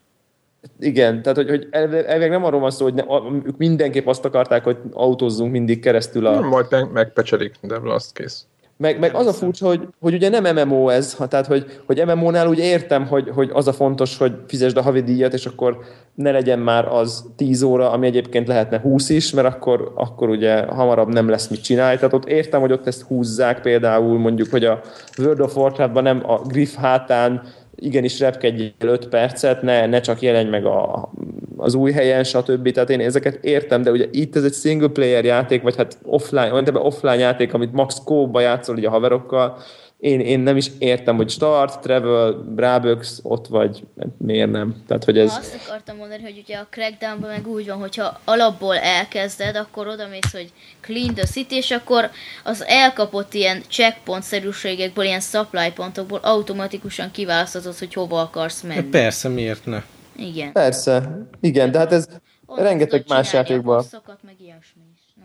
Igen, 0.78 1.22
tehát 1.22 1.38
hogy, 1.38 1.49
hogy 1.49 1.68
elvileg 1.70 2.30
nem 2.30 2.45
arról 2.45 2.61
van 2.61 2.70
szó, 2.70 2.84
hogy 2.84 2.95
ne, 2.95 3.05
ők 3.45 3.57
mindenképp 3.57 4.07
azt 4.07 4.24
akarták, 4.24 4.64
hogy 4.64 4.78
autózzunk 4.93 5.53
mindig 5.53 5.80
keresztül 5.80 6.26
a... 6.26 6.30
Nem, 6.30 6.49
majd 6.49 6.93
megpecselik, 6.93 7.55
de 7.61 7.76
azt 7.84 8.12
kész. 8.12 8.47
Meg, 8.76 8.99
meg 8.99 9.14
az 9.14 9.26
a 9.26 9.32
furcsa, 9.32 9.66
hogy, 9.66 9.88
hogy 10.01 10.14
ugye 10.14 10.28
nem 10.28 10.57
MMO 10.57 10.88
ez, 10.88 11.14
ha, 11.14 11.26
tehát 11.26 11.47
hogy, 11.47 11.80
hogy 11.86 12.03
MMO-nál 12.07 12.49
úgy 12.49 12.59
értem, 12.59 13.07
hogy, 13.07 13.28
hogy 13.34 13.51
az 13.53 13.68
a 13.68 13.72
fontos, 13.72 14.18
hogy 14.18 14.32
fizesd 14.47 14.76
a 14.76 14.82
havidíjat, 14.82 15.32
és 15.32 15.47
akkor 15.47 15.78
ne 16.14 16.30
legyen 16.30 16.59
már 16.59 16.88
az 16.88 17.24
10 17.36 17.62
óra, 17.62 17.90
ami 17.90 18.07
egyébként 18.07 18.47
lehetne 18.47 18.80
20 18.80 19.09
is, 19.09 19.32
mert 19.32 19.47
akkor, 19.47 19.93
akkor 19.95 20.28
ugye 20.28 20.64
hamarabb 20.64 21.09
nem 21.09 21.28
lesz 21.28 21.49
mit 21.49 21.62
csinálni. 21.62 21.97
Tehát 21.97 22.12
ott 22.12 22.28
értem, 22.28 22.61
hogy 22.61 22.72
ott 22.72 22.86
ezt 22.86 23.03
húzzák 23.03 23.61
például 23.61 24.18
mondjuk, 24.18 24.51
hogy 24.51 24.64
a 24.64 24.80
World 25.18 25.40
of 25.40 25.57
Warcraft-ban 25.57 26.03
nem 26.03 26.22
a 26.30 26.38
Griff 26.38 26.74
hátán 26.74 27.43
igenis 27.77 28.20
repkedj 28.20 28.64
5 28.79 29.09
percet, 29.09 29.62
ne, 29.62 29.87
ne 29.87 30.01
csak 30.01 30.20
jelenj 30.20 30.49
meg 30.49 30.64
a, 30.64 31.11
az 31.57 31.75
új 31.75 31.93
helyen, 31.93 32.25
stb. 32.25 32.70
Tehát 32.70 32.91
én 32.91 33.01
ezeket 33.01 33.45
értem, 33.45 33.83
de 33.83 33.91
ugye 33.91 34.07
itt 34.11 34.37
ez 34.37 34.45
egy 34.45 34.53
single 34.53 34.89
player 34.89 35.25
játék, 35.25 35.62
vagy 35.62 35.77
hát 35.77 35.99
offline, 36.03 36.53
olyan 36.53 36.77
offline 36.77 37.16
játék, 37.16 37.55
amit 37.55 37.73
max 37.73 38.03
kóba 38.05 38.41
játszol 38.41 38.77
ugye 38.77 38.87
a 38.87 38.91
haverokkal, 38.91 39.59
én, 40.03 40.20
én 40.20 40.40
nem 40.40 40.57
is 40.57 40.70
értem, 40.78 41.16
hogy 41.16 41.30
start, 41.30 41.80
travel, 41.80 42.32
Braböx, 42.32 43.20
ott 43.22 43.46
vagy, 43.46 43.84
miért 44.18 44.50
nem? 44.50 44.82
Tehát, 44.86 45.05
hogy 45.05 45.18
ez... 45.18 45.30
Na, 45.30 45.36
azt 45.36 45.61
akartam 45.66 45.96
mondani, 45.96 46.22
hogy 46.22 46.40
ugye 46.42 46.57
a 46.57 46.66
Crackdownban 46.70 47.30
meg 47.30 47.46
úgy 47.46 47.66
van, 47.66 47.78
hogyha 47.78 48.20
alapból 48.24 48.76
elkezded, 48.76 49.57
akkor 49.57 49.88
oda 49.88 50.09
mész, 50.09 50.32
hogy 50.32 50.53
clean 50.80 51.14
the 51.14 51.24
city, 51.24 51.57
és 51.57 51.70
akkor 51.70 52.11
az 52.44 52.64
elkapott 52.66 53.34
ilyen 53.34 53.62
checkpoint-szerűségekből, 53.68 55.05
ilyen 55.05 55.20
supply 55.20 55.72
pontokból 55.74 56.20
automatikusan 56.22 57.11
kiválaszthatod, 57.11 57.78
hogy 57.78 57.94
hova 57.94 58.20
akarsz 58.20 58.62
menni. 58.62 58.88
Persze, 58.88 59.28
miért 59.28 59.66
ne? 59.66 59.82
Igen. 60.16 60.53
Persze, 60.53 61.26
igen, 61.40 61.70
de 61.70 61.78
hát 61.78 61.92
ez 61.92 62.09
Onnan 62.46 62.64
rengeteg 62.64 63.05
más 63.09 63.32
játékban. 63.32 63.84
Meg 64.22 64.34
ilyesmi. 64.40 64.82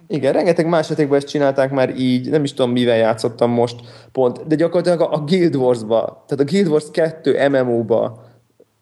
Igen, 0.08 0.34
rengeteg 0.34 0.68
más 0.68 0.90
játékban 0.90 1.18
ezt 1.18 1.28
csinálták 1.28 1.72
már 1.72 2.00
így, 2.00 2.30
nem 2.30 2.44
is 2.44 2.54
tudom 2.54 2.72
mivel 2.72 2.98
játszottam 2.98 3.52
most 3.52 3.76
pont, 4.12 4.48
de 4.48 4.56
gyakorlatilag 4.56 5.14
a 5.14 5.24
Guild 5.24 5.56
Wars-ba, 5.56 6.24
tehát 6.28 6.46
a 6.46 6.52
Guild 6.52 6.68
Wars 6.68 6.92
2 6.92 7.50
MMO-ba 7.50 8.26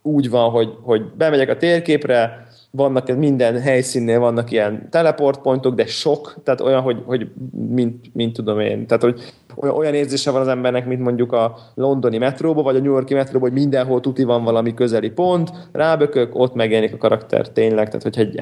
úgy 0.02 0.30
van, 0.30 0.50
hogy, 0.50 0.70
hogy 0.82 1.06
bemegyek 1.18 1.50
a 1.50 1.58
térképre, 1.58 2.46
vannak 2.76 3.18
minden 3.18 3.62
helyszínnél 3.62 4.20
vannak 4.20 4.52
ilyen 4.52 4.88
teleportpontok, 4.90 5.76
de 5.76 5.86
sok, 5.86 6.36
tehát 6.44 6.62
olyan, 6.62 6.82
hogy, 6.82 7.02
hogy 7.06 7.28
mint, 7.70 8.14
mint 8.14 8.34
tudom 8.34 8.60
én, 8.60 8.88
tehát 8.88 9.04
hogy 9.04 9.22
olyan, 9.56 9.94
érzése 9.94 10.32
van 10.32 10.42
az 10.42 10.48
embernek, 10.48 10.86
mint 10.86 11.02
mondjuk 11.02 11.32
a 11.32 11.58
londoni 11.76 12.18
metróba, 12.18 12.62
vagy 12.62 12.76
a 12.76 12.80
New 12.80 12.92
Yorki 12.92 13.14
metróba, 13.14 13.46
hogy 13.46 13.54
mindenhol 13.54 14.00
tuti 14.00 14.24
van 14.24 14.44
valami 14.44 14.74
közeli 14.74 15.10
pont, 15.10 15.52
rábökök, 15.72 16.36
ott 16.36 16.54
megjelenik 16.54 16.94
a 16.94 16.98
karakter 16.98 17.50
tényleg, 17.50 17.86
tehát 17.86 18.04
hogyha 18.04 18.22
egy 18.22 18.36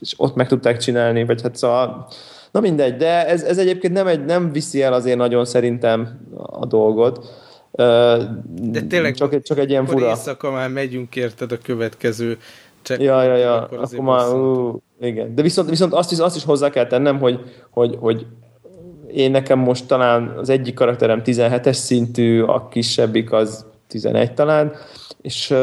és 0.00 0.14
ott 0.16 0.34
meg 0.34 0.48
tudták 0.48 0.76
csinálni, 0.76 1.24
vagy 1.24 1.42
hát 1.42 1.56
szóval, 1.56 2.08
na 2.50 2.60
mindegy, 2.60 2.96
de 2.96 3.26
ez, 3.26 3.42
ez 3.42 3.58
egyébként 3.58 3.92
nem, 3.92 4.06
egy, 4.06 4.24
nem 4.24 4.52
viszi 4.52 4.82
el 4.82 4.92
azért 4.92 5.16
nagyon 5.16 5.44
szerintem 5.44 6.20
a 6.46 6.66
dolgot. 6.66 7.28
De 8.60 8.80
tényleg 8.88 9.14
csak, 9.14 9.34
egy, 9.34 9.42
csak 9.42 9.58
egy 9.58 9.70
ilyen 9.70 9.86
fura. 9.86 10.08
éjszaka 10.08 10.50
már 10.50 10.68
megyünk 10.68 11.16
érted 11.16 11.52
a 11.52 11.58
következő 11.62 12.38
csak 12.82 13.00
ja, 13.00 13.22
ja, 13.22 13.36
ja. 13.36 13.54
Akkor, 13.54 13.78
akkor 13.78 13.98
már, 13.98 14.34
ú, 14.34 14.82
igen. 15.00 15.34
De 15.34 15.42
viszont, 15.42 15.68
viszont 15.68 15.92
azt, 15.92 16.12
is, 16.12 16.18
azt 16.18 16.36
is 16.36 16.44
hozzá 16.44 16.70
kell 16.70 16.86
tennem, 16.86 17.18
hogy, 17.18 17.40
hogy, 17.70 17.96
hogy 18.00 18.26
én 19.12 19.30
nekem 19.30 19.58
most 19.58 19.86
talán 19.86 20.34
az 20.38 20.48
egyik 20.48 20.74
karakterem 20.74 21.22
17-es 21.24 21.72
szintű, 21.72 22.42
a 22.42 22.68
kisebbik 22.68 23.32
az 23.32 23.66
11 23.86 24.32
talán, 24.32 24.72
és 25.22 25.54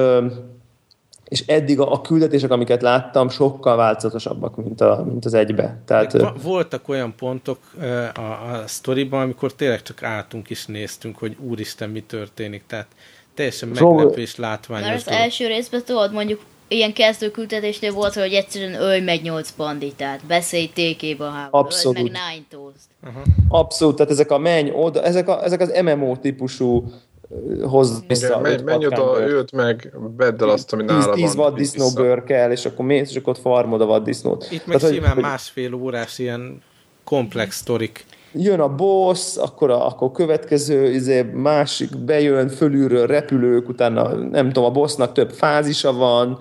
és 1.28 1.44
eddig 1.46 1.80
a, 1.80 1.92
a 1.92 2.02
küldetések, 2.02 2.52
amiket 2.52 2.82
láttam, 2.82 3.30
sokkal 3.30 3.76
változatosabbak, 3.76 4.56
mint, 4.56 4.82
a, 4.82 5.04
mint 5.10 5.26
az 5.26 5.34
egybe. 5.34 5.78
Tehát, 5.86 6.42
voltak 6.42 6.90
olyan 6.90 7.14
pontok 7.16 7.60
a, 8.14 8.22
a 8.22 8.64
sztoriban, 8.66 9.22
amikor 9.22 9.54
tényleg 9.54 9.82
csak 9.82 10.04
álltunk 10.04 10.50
és 10.50 10.66
néztünk, 10.66 11.18
hogy 11.18 11.38
úristen, 11.40 11.90
mi 11.90 12.02
történik. 12.02 12.64
Tehát 12.68 12.88
teljesen 13.34 13.70
meglepő 13.70 14.22
és 14.22 14.36
látványos. 14.36 14.88
Mert 14.88 14.98
az 15.00 15.04
dolog. 15.04 15.22
első 15.22 15.48
részben 15.48 15.84
tudod, 15.84 16.14
mondjuk 16.14 16.42
ilyen 16.68 16.94
kezdő 16.94 17.32
küldetésnél 17.32 17.94
volt, 17.94 18.14
hogy 18.14 18.34
egyszerűen 18.34 18.82
ölj 18.82 19.00
meg 19.00 19.22
nyolc 19.22 19.52
banditát, 19.52 20.26
beszélj 20.26 20.70
tékébe 20.74 21.26
a 21.26 21.30
háború, 21.30 21.64
Abszolút. 21.64 21.98
meg 21.98 22.04
nine 22.04 22.72
uh-huh. 23.02 23.24
Abszolút, 23.50 23.96
tehát 23.96 24.12
ezek 24.12 24.32
a 24.32 24.38
menj 24.38 24.72
oda, 24.74 25.04
ezek, 25.04 25.28
a, 25.28 25.44
ezek 25.44 25.62
az 25.62 25.80
MMO 25.84 26.18
típusú 26.18 26.92
hoz 27.64 28.04
vissza. 28.08 28.40
Menj, 28.40 28.62
menj 28.64 28.86
oda, 28.86 29.28
őt 29.28 29.52
meg, 29.52 29.94
vedd 30.18 30.42
el 30.42 30.50
azt, 30.50 30.74
ami 30.74 30.84
nála 30.84 31.06
van. 31.06 31.16
Tíz 31.16 31.36
vaddisznó 31.36 31.90
bőr 31.96 32.24
kell, 32.24 32.52
és 32.52 32.66
akkor 32.66 32.86
mész, 32.86 33.10
és 33.10 33.16
akkor 33.16 33.34
ott 33.34 33.42
farmod 33.42 33.82
a 33.82 33.86
vaddisznót. 33.86 34.48
Itt 34.52 34.66
meg 34.66 34.78
Tehát, 34.78 34.96
simán 34.96 35.14
hogy, 35.14 35.22
másfél 35.22 35.74
órás 35.74 36.20
ilyen 36.20 36.62
komplex 37.04 37.58
sztorik. 37.58 38.06
Jön 38.34 38.60
a 38.60 38.76
boss, 38.76 39.38
akkor 39.38 39.70
a 39.70 39.88
akkor 39.88 40.12
következő 40.12 40.92
izé, 40.92 41.22
másik 41.22 41.98
bejön 41.98 42.50
fölülről 42.50 43.08
repülők, 43.08 43.70
utána 43.70 44.14
nem 44.14 44.46
tudom, 44.46 44.64
a 44.64 44.72
bossnak 44.72 45.12
több 45.12 45.32
fázisa 45.32 45.94
van, 45.94 46.40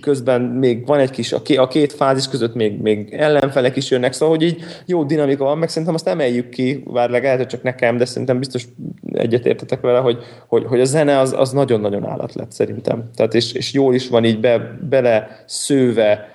közben 0.00 0.40
még 0.40 0.86
van 0.86 0.98
egy 0.98 1.10
kis, 1.10 1.32
a 1.32 1.68
két 1.68 1.92
fázis 1.92 2.28
között 2.28 2.54
még, 2.54 2.80
még 2.80 3.12
ellenfelek 3.12 3.76
is 3.76 3.90
jönnek, 3.90 4.12
szóval 4.12 4.36
hogy 4.36 4.44
így 4.44 4.62
jó 4.86 5.04
dinamika 5.04 5.44
van, 5.44 5.58
meg 5.58 5.68
szerintem 5.68 5.94
azt 5.94 6.08
emeljük 6.08 6.48
ki, 6.48 6.82
bár 6.92 7.10
legalább 7.10 7.46
csak 7.46 7.62
nekem, 7.62 7.96
de 7.96 8.04
szerintem 8.04 8.38
biztos 8.38 8.68
egyetértetek 9.12 9.80
vele, 9.80 9.98
hogy, 9.98 10.18
hogy, 10.46 10.64
hogy 10.64 10.80
a 10.80 10.84
zene 10.84 11.18
az, 11.18 11.32
az 11.32 11.52
nagyon-nagyon 11.52 12.06
állat 12.06 12.34
lett 12.34 12.52
szerintem. 12.52 13.10
Tehát 13.14 13.34
és, 13.34 13.52
és 13.52 13.72
jól 13.72 13.94
is 13.94 14.08
van 14.08 14.24
így 14.24 14.40
be, 14.40 14.78
bele 14.88 15.42
szőve 15.46 16.33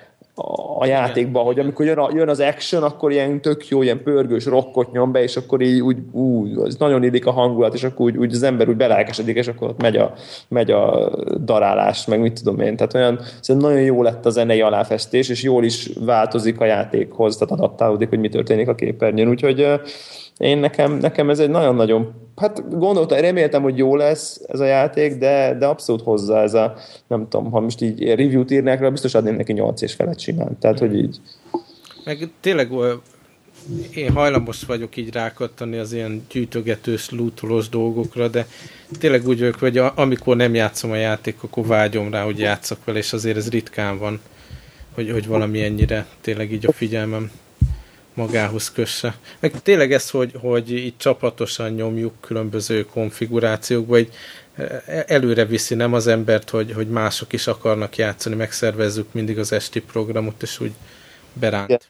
a 0.78 0.86
játékban, 0.86 1.44
hogy 1.44 1.58
amikor 1.58 1.86
jön, 1.86 1.98
a, 1.98 2.08
jön 2.14 2.28
az 2.28 2.40
action, 2.40 2.82
akkor 2.82 3.12
ilyen 3.12 3.40
tök 3.40 3.68
jó, 3.68 3.82
ilyen 3.82 4.02
pörgős 4.02 4.44
rockot 4.44 4.92
nyom 4.92 5.12
be, 5.12 5.22
és 5.22 5.36
akkor 5.36 5.60
így 5.60 5.80
úgy, 5.80 5.98
úgy 6.12 6.56
az 6.56 6.76
nagyon 6.76 7.02
illik 7.02 7.26
a 7.26 7.30
hangulat, 7.30 7.74
és 7.74 7.84
akkor 7.84 8.06
úgy, 8.06 8.16
úgy 8.16 8.34
az 8.34 8.42
ember 8.42 8.68
úgy 8.68 8.76
belelkesedik, 8.76 9.36
és 9.36 9.48
akkor 9.48 9.68
ott 9.68 9.82
megy 9.82 9.96
a, 9.96 10.12
megy 10.48 10.70
a 10.70 11.10
darálás, 11.44 12.06
meg 12.06 12.20
mit 12.20 12.42
tudom 12.42 12.60
én. 12.60 12.76
Tehát 12.76 12.94
olyan, 12.94 13.20
szerintem 13.40 13.70
nagyon 13.70 13.84
jó 13.86 14.02
lett 14.02 14.26
a 14.26 14.30
zenei 14.30 14.60
aláfestés, 14.60 15.28
és 15.28 15.42
jól 15.42 15.64
is 15.64 15.90
változik 16.04 16.60
a 16.60 16.64
játékhoz, 16.64 17.36
tehát 17.36 17.54
adaptálódik, 17.54 18.08
hogy 18.08 18.18
mi 18.18 18.28
történik 18.28 18.68
a 18.68 18.74
képernyőn. 18.74 19.28
Úgyhogy 19.28 19.66
én 20.40 20.58
nekem, 20.58 20.92
nekem 20.92 21.30
ez 21.30 21.38
egy 21.38 21.50
nagyon-nagyon, 21.50 22.12
hát 22.36 22.78
gondoltam, 22.78 23.18
reméltem, 23.18 23.62
hogy 23.62 23.78
jó 23.78 23.96
lesz 23.96 24.40
ez 24.48 24.60
a 24.60 24.64
játék, 24.64 25.18
de, 25.18 25.56
de 25.58 25.66
abszolút 25.66 26.02
hozzá 26.02 26.42
ez 26.42 26.54
a, 26.54 26.74
nem 27.06 27.28
tudom, 27.28 27.50
ha 27.50 27.60
most 27.60 27.80
így 27.80 28.04
review-t 28.04 28.50
írnák 28.50 28.80
rá, 28.80 28.88
biztos 28.88 29.14
adnék 29.14 29.36
neki 29.36 29.52
8 29.52 29.82
és 29.82 29.92
felett 29.92 30.18
simán. 30.18 30.58
Tehát, 30.58 30.78
hogy 30.78 30.94
így. 30.94 31.20
Meg 32.04 32.28
tényleg 32.40 32.70
én 33.94 34.12
hajlamos 34.12 34.64
vagyok 34.64 34.96
így 34.96 35.12
rákattani 35.12 35.76
az 35.76 35.92
ilyen 35.92 36.26
gyűjtögetős, 36.30 37.10
lootolós 37.10 37.68
dolgokra, 37.68 38.28
de 38.28 38.46
tényleg 38.98 39.26
úgy 39.26 39.38
vagyok, 39.38 39.58
hogy 39.58 39.82
amikor 39.94 40.36
nem 40.36 40.54
játszom 40.54 40.90
a 40.90 40.96
játék, 40.96 41.42
akkor 41.42 41.66
vágyom 41.66 42.10
rá, 42.10 42.24
hogy 42.24 42.38
játszak 42.38 42.84
vele, 42.84 42.98
és 42.98 43.12
azért 43.12 43.36
ez 43.36 43.50
ritkán 43.50 43.98
van, 43.98 44.20
hogy, 44.94 45.10
hogy 45.10 45.26
valami 45.26 45.62
ennyire 45.62 46.06
tényleg 46.20 46.52
így 46.52 46.66
a 46.66 46.72
figyelmem 46.72 47.30
magához 48.14 48.72
kösse. 48.72 49.14
Meg 49.40 49.62
tényleg 49.62 49.92
ez, 49.92 50.10
hogy, 50.10 50.32
hogy 50.40 50.70
itt 50.70 50.98
csapatosan 50.98 51.70
nyomjuk 51.70 52.12
különböző 52.20 52.84
konfigurációkba, 52.84 53.94
hogy 53.94 54.10
e, 54.56 55.04
előre 55.06 55.44
viszi 55.44 55.74
nem 55.74 55.92
az 55.92 56.06
embert, 56.06 56.50
hogy, 56.50 56.72
hogy 56.72 56.88
mások 56.88 57.32
is 57.32 57.46
akarnak 57.46 57.96
játszani, 57.96 58.34
megszervezzük 58.34 59.12
mindig 59.12 59.38
az 59.38 59.52
esti 59.52 59.80
programot, 59.80 60.42
és 60.42 60.60
úgy 60.60 60.72
beránt. 61.32 61.68
Igen. 61.68 61.80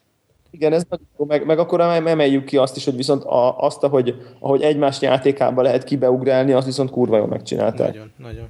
Igen, 0.53 0.73
ez 0.73 0.83
meg, 1.17 1.47
meg 1.47 1.59
akkor 1.59 1.81
emeljük 1.81 2.45
ki 2.45 2.57
azt 2.57 2.77
is, 2.77 2.85
hogy 2.85 2.97
viszont 2.97 3.25
a, 3.25 3.59
azt, 3.59 3.83
ahogy, 3.83 4.15
ahogy 4.39 4.63
egymás 4.63 5.01
játékába 5.01 5.63
lehet 5.63 5.85
kibeugrálni, 5.85 6.53
azt 6.53 6.67
viszont 6.67 6.91
kurva 6.91 7.17
jól 7.17 7.27
megcsinálták. 7.27 7.93
Nagyon, 7.93 8.13
nagyon. 8.17 8.49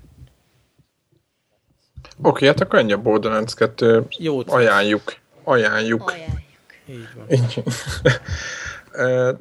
Oké, 2.18 2.28
okay, 2.28 2.48
hát 2.48 2.60
akkor 2.60 2.78
ennyi 2.78 2.92
a 2.92 2.98
Borderlands 2.98 3.54
2. 3.54 4.06
Jót 4.18 4.50
ajánljuk. 4.50 5.02
Ajánljuk. 5.44 6.10
Ajánljuk. 6.10 6.49
Így 6.90 7.08
van. 7.16 7.26
Így. 7.30 7.62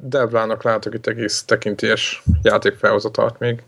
Devlának 0.00 0.62
látok 0.62 0.94
itt 0.94 1.06
egész 1.06 1.44
tekintélyes 1.44 2.22
játékfelhozatalt 2.42 3.38
még. 3.38 3.62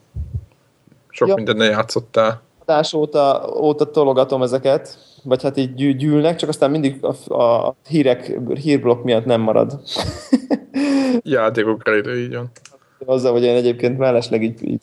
Sok 1.09 1.28
ja. 1.28 1.35
mindent 1.35 1.59
ne 1.59 1.64
játszottál. 1.64 2.41
Adás 2.59 2.93
óta, 2.93 3.55
óta 3.61 3.91
tologatom 3.91 4.43
ezeket, 4.43 4.99
vagy 5.22 5.43
hát 5.43 5.57
így 5.57 5.97
gyűlnek, 5.97 6.37
csak 6.37 6.49
aztán 6.49 6.70
mindig 6.70 7.05
a, 7.05 7.35
a 7.35 7.74
hírek, 7.89 8.39
hírblokk 8.55 9.05
miatt 9.05 9.24
nem 9.24 9.41
marad. 9.41 9.80
Játékokra 11.22 11.97
idő, 11.97 12.18
így 12.18 12.35
van. 12.35 12.51
Azzal, 13.05 13.33
hogy 13.33 13.43
én 13.43 13.57
egyébként 13.57 13.99
mellesleg 13.99 14.43
így, 14.43 14.68
így 14.68 14.83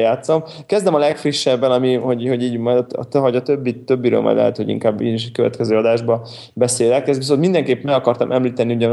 játszom. 0.00 0.44
Kezdem 0.66 0.94
a 0.94 0.98
legfrissebben, 0.98 1.70
ami, 1.70 1.94
hogy, 1.94 2.28
hogy 2.28 2.42
így 2.42 2.58
majd, 2.58 2.84
hogy 3.10 3.36
a 3.36 3.42
többi, 3.42 3.84
többiről 3.84 4.20
majd 4.20 4.36
lehet, 4.36 4.56
hogy 4.56 4.68
inkább 4.68 5.00
én 5.00 5.14
is 5.14 5.26
a 5.26 5.32
következő 5.32 5.76
adásban 5.76 6.22
beszélek. 6.54 7.08
Ez 7.08 7.16
viszont 7.16 7.40
mindenképp 7.40 7.82
meg 7.82 7.94
akartam 7.94 8.32
említeni, 8.32 8.74
ugye 8.74 8.88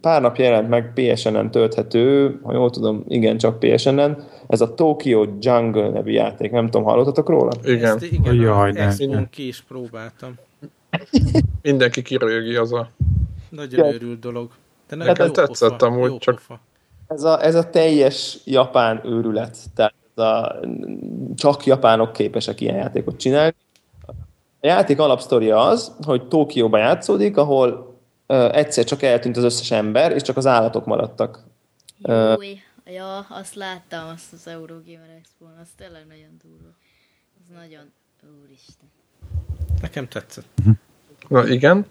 pár 0.00 0.20
nap 0.20 0.36
jelent 0.36 0.68
meg 0.68 0.92
PSN-en 0.94 1.50
tölthető, 1.50 2.38
ha 2.42 2.52
jól 2.52 2.70
tudom, 2.70 3.04
igen, 3.08 3.36
csak 3.36 3.58
PSN-en, 3.58 4.24
ez 4.46 4.60
a 4.60 4.74
Tokyo 4.74 5.26
Jungle 5.40 5.88
nevű 5.88 6.10
játék. 6.10 6.50
Nem 6.50 6.64
tudom, 6.64 6.86
hallottatok 6.86 7.28
róla? 7.28 7.52
Igen. 7.64 7.96
Ezt, 7.96 8.04
igen, 8.04 8.34
Jaj, 8.34 8.72
ezt 8.76 9.00
én 9.00 9.28
ki 9.30 9.46
is 9.46 9.64
próbáltam. 9.68 10.34
Mindenki 11.62 12.02
kirőgi 12.02 12.54
az 12.54 12.72
a... 12.72 12.88
Nagyon 13.48 13.92
őrült 13.92 14.18
dolog. 14.18 14.50
De 14.88 14.96
Nekem 14.96 15.32
tetszett 15.32 15.82
amúgy, 15.82 16.18
csak... 16.18 16.42
Ez 17.06 17.22
a, 17.22 17.44
ez 17.44 17.54
a 17.54 17.70
teljes 17.70 18.38
japán 18.44 19.00
őrület. 19.04 19.56
Tehát 19.74 19.94
a, 20.18 20.60
csak 21.34 21.66
japánok 21.66 22.12
képesek 22.12 22.60
ilyen 22.60 22.76
játékot 22.76 23.16
csinálni. 23.16 23.54
A 24.60 24.66
játék 24.66 24.98
alapsztoria 24.98 25.60
az, 25.60 25.92
hogy 26.04 26.28
Tókióban 26.28 26.80
játszódik, 26.80 27.36
ahol 27.36 27.96
uh, 28.28 28.56
egyszer 28.56 28.84
csak 28.84 29.02
eltűnt 29.02 29.36
az 29.36 29.44
összes 29.44 29.70
ember, 29.70 30.12
és 30.12 30.22
csak 30.22 30.36
az 30.36 30.46
állatok 30.46 30.84
maradtak. 30.84 31.44
Új, 32.36 32.58
ja, 32.84 33.26
azt 33.28 33.54
láttam, 33.54 34.08
azt 34.14 34.32
az 34.32 34.46
Eurogamer 34.46 35.08
expo 35.18 35.44
az 35.60 35.68
tényleg 35.76 36.06
nagyon 36.08 36.40
durva. 36.42 36.74
Az 37.40 37.54
nagyon, 37.54 37.92
úristen. 38.44 38.90
Nekem 39.80 40.08
tetszett. 40.08 40.46
Na 41.28 41.46
igen. 41.46 41.86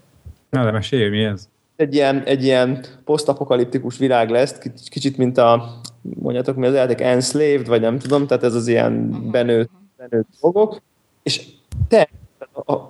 Na, 0.50 0.64
de 0.64 0.70
mesélj, 0.70 1.08
mi 1.08 1.24
ez? 1.24 1.48
Egy 1.76 1.94
ilyen, 1.94 2.22
egy 2.22 2.44
ilyen 2.44 2.84
posztapokaliptikus 3.04 3.98
világ 3.98 4.30
lesz, 4.30 4.58
kicsit 4.88 5.16
mint 5.16 5.38
a 5.38 5.80
mondjátok 6.02 6.56
mi 6.56 6.66
az 6.66 6.74
játék, 6.74 7.00
enslaved, 7.00 7.66
vagy 7.66 7.80
nem 7.80 7.98
tudom, 7.98 8.26
tehát 8.26 8.44
ez 8.44 8.54
az 8.54 8.68
ilyen 8.68 9.10
benőtt, 9.30 9.70
benőtt 9.96 10.28
dolgok, 10.40 10.80
és 11.22 11.46
te 11.88 12.08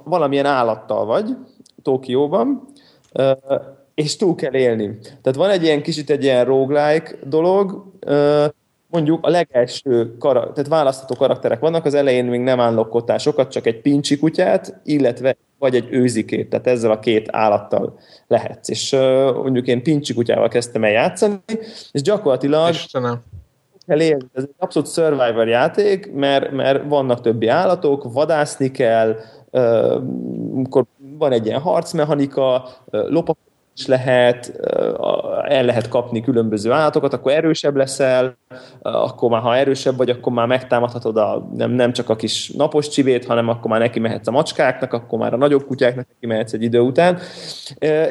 valamilyen 0.05 0.47
állattal 0.47 1.05
vagy 1.05 1.37
Tokióban, 1.83 2.69
és 3.95 4.17
túl 4.17 4.35
kell 4.35 4.55
élni. 4.55 4.99
Tehát 5.01 5.39
van 5.39 5.51
egy 5.51 5.63
ilyen 5.63 5.83
kicsit 5.83 6.11
egy 6.11 6.23
ilyen 6.25 6.45
roguelike 6.45 7.19
dolog, 7.25 7.85
mondjuk 8.93 9.27
a 9.27 9.31
legelső, 9.31 10.17
kara, 10.19 10.53
tehát 10.53 10.69
választható 10.69 11.15
karakterek 11.15 11.61
vannak, 11.61 11.85
az 11.85 11.95
elején 11.95 12.25
még 12.25 12.41
nem 12.41 12.61
állok 12.61 13.13
sokat, 13.19 13.51
csak 13.51 13.67
egy 13.67 13.81
pincsi 13.81 14.19
kutyát, 14.19 14.81
illetve 14.85 15.37
vagy 15.59 15.75
egy 15.75 15.89
őzikét, 15.91 16.51
tehát 16.51 16.67
ezzel 16.67 16.91
a 16.91 16.99
két 16.99 17.29
állattal 17.31 17.99
lehetsz. 18.27 18.69
És 18.69 18.93
uh, 18.93 19.01
mondjuk 19.35 19.67
én 19.67 19.83
pincsi 19.83 20.15
kutyával 20.15 20.49
kezdtem 20.49 20.85
el 20.85 20.91
játszani, 20.91 21.41
és 21.93 22.03
gyakorlatilag 22.03 22.69
Istenem. 22.69 23.23
élni. 23.87 24.25
Ez 24.33 24.43
egy 24.43 24.55
abszolút 24.59 24.93
survivor 24.93 25.49
játék, 25.49 26.13
mert, 26.13 26.51
mert 26.51 26.89
vannak 26.89 27.21
többi 27.21 27.47
állatok, 27.47 28.13
vadászni 28.13 28.71
kell, 28.71 29.17
uh, 29.51 30.03
van 31.19 31.33
egy 31.33 31.47
ilyen 31.47 31.61
harcmechanika, 31.61 32.69
uh, 32.85 33.09
lopak 33.11 33.37
is 33.77 33.87
lehet, 33.87 34.61
el 35.45 35.65
lehet 35.65 35.89
kapni 35.89 36.21
különböző 36.21 36.71
állatokat, 36.71 37.13
akkor 37.13 37.33
erősebb 37.33 37.77
leszel, 37.77 38.37
akkor 38.83 39.31
már 39.31 39.41
ha 39.41 39.57
erősebb 39.57 39.97
vagy, 39.97 40.11
akkor 40.11 40.33
már 40.33 40.47
megtámadhatod 40.47 41.17
a, 41.17 41.49
nem, 41.57 41.71
nem 41.71 41.93
csak 41.93 42.09
a 42.09 42.17
kis 42.17 42.51
napos 42.51 42.89
csivét, 42.89 43.25
hanem 43.25 43.49
akkor 43.49 43.71
már 43.71 43.81
neki 43.81 43.99
mehetsz 43.99 44.27
a 44.27 44.31
macskáknak, 44.31 44.93
akkor 44.93 45.19
már 45.19 45.33
a 45.33 45.37
nagyobb 45.37 45.67
kutyáknak 45.67 46.07
neki 46.09 46.27
mehetsz 46.27 46.53
egy 46.53 46.63
idő 46.63 46.81
után. 46.81 47.19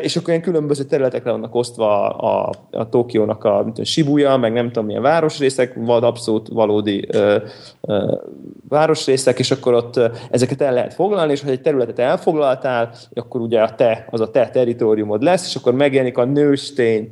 És 0.02 0.16
akkor 0.16 0.30
ilyen 0.30 0.42
különböző 0.42 0.84
területekre 0.84 1.32
vannak 1.32 1.56
osztva 1.56 2.10
a, 2.10 2.50
a, 2.50 2.78
a 2.78 2.90
Tokiónak 2.90 3.44
a 3.44 3.60
a 3.76 3.84
Shibuya, 3.84 4.38
meg 4.38 4.54
nem 4.54 4.66
tudom 4.66 4.86
milyen 4.86 5.02
városrészek, 5.02 5.74
vagy 5.76 6.04
abszolút 6.04 6.48
valódi 6.48 7.08
ö, 7.12 7.38
ö, 7.82 8.16
városrészek, 8.70 9.40
és 9.40 9.52
akkor 9.52 9.74
ott 9.74 10.00
ezeket 10.32 10.62
el 10.62 10.74
lehet 10.74 10.94
foglalni, 10.94 11.32
és 11.32 11.42
ha 11.42 11.50
egy 11.50 11.62
területet 11.62 12.00
elfoglaltál, 12.00 12.94
akkor 13.14 13.42
ugye 13.42 13.62
a 13.62 13.76
te, 13.76 14.08
az 14.10 14.22
a 14.22 14.32
te 14.32 14.50
teritoriumod 14.50 15.24
lesz, 15.24 15.48
és 15.48 15.56
akkor 15.56 15.74
megjelenik 15.74 16.18
a 16.18 16.26
nőstény. 16.26 17.12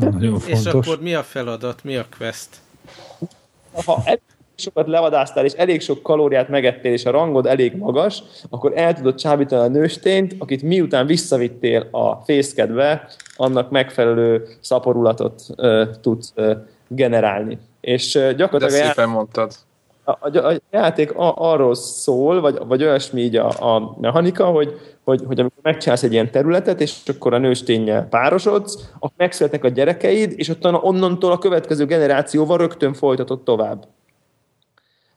Nagyon 0.00 0.38
fontos. 0.38 0.60
És 0.60 0.66
akkor 0.66 1.00
mi 1.00 1.14
a 1.14 1.22
feladat, 1.22 1.84
mi 1.84 1.96
a 1.96 2.06
quest? 2.18 2.48
Ha 3.84 4.02
elég 4.04 4.20
sokat 4.54 4.86
levadáztál, 4.86 5.44
és 5.44 5.52
elég 5.52 5.80
sok 5.80 6.02
kalóriát 6.02 6.48
megettél, 6.48 6.92
és 6.92 7.04
a 7.04 7.10
rangod 7.10 7.46
elég 7.46 7.76
magas, 7.76 8.22
akkor 8.50 8.72
el 8.74 8.94
tudod 8.94 9.14
csábítani 9.14 9.62
a 9.62 9.78
nőstényt, 9.78 10.34
akit 10.38 10.62
miután 10.62 11.06
visszavittél 11.06 11.88
a 11.90 12.14
fészkedbe, 12.14 13.08
annak 13.36 13.70
megfelelő 13.70 14.48
szaporulatot 14.60 15.42
uh, 15.56 15.88
tudsz 16.00 16.32
uh, 16.36 16.56
generálni. 16.88 17.58
És 17.80 18.14
uh, 18.14 18.30
gyakorlatilag... 18.30 18.82
De 18.82 18.88
szépen 18.88 19.08
mondtad 19.08 19.52
a, 20.10 20.38
a, 20.38 20.52
a 20.52 20.60
játék 20.70 21.12
a, 21.12 21.34
arról 21.36 21.74
szól, 21.74 22.40
vagy, 22.40 22.58
vagy 22.66 22.82
olyasmi 22.82 23.20
így 23.20 23.36
a, 23.36 23.74
a 23.74 23.96
mechanika, 24.00 24.44
hogy, 24.44 24.78
hogy, 25.04 25.22
hogy 25.26 25.40
amikor 25.40 25.62
megcsinálsz 25.62 26.02
egy 26.02 26.12
ilyen 26.12 26.30
területet, 26.30 26.80
és 26.80 26.96
akkor 27.06 27.34
a 27.34 27.38
nősténnyel 27.38 28.06
párosodsz, 28.08 28.74
akkor 28.94 29.10
megszületnek 29.16 29.64
a 29.64 29.68
gyerekeid, 29.68 30.32
és 30.36 30.48
ott 30.48 30.82
onnantól 30.82 31.32
a 31.32 31.38
következő 31.38 31.84
generációval 31.84 32.58
rögtön 32.58 32.92
folytatod 32.94 33.42
tovább. 33.42 33.86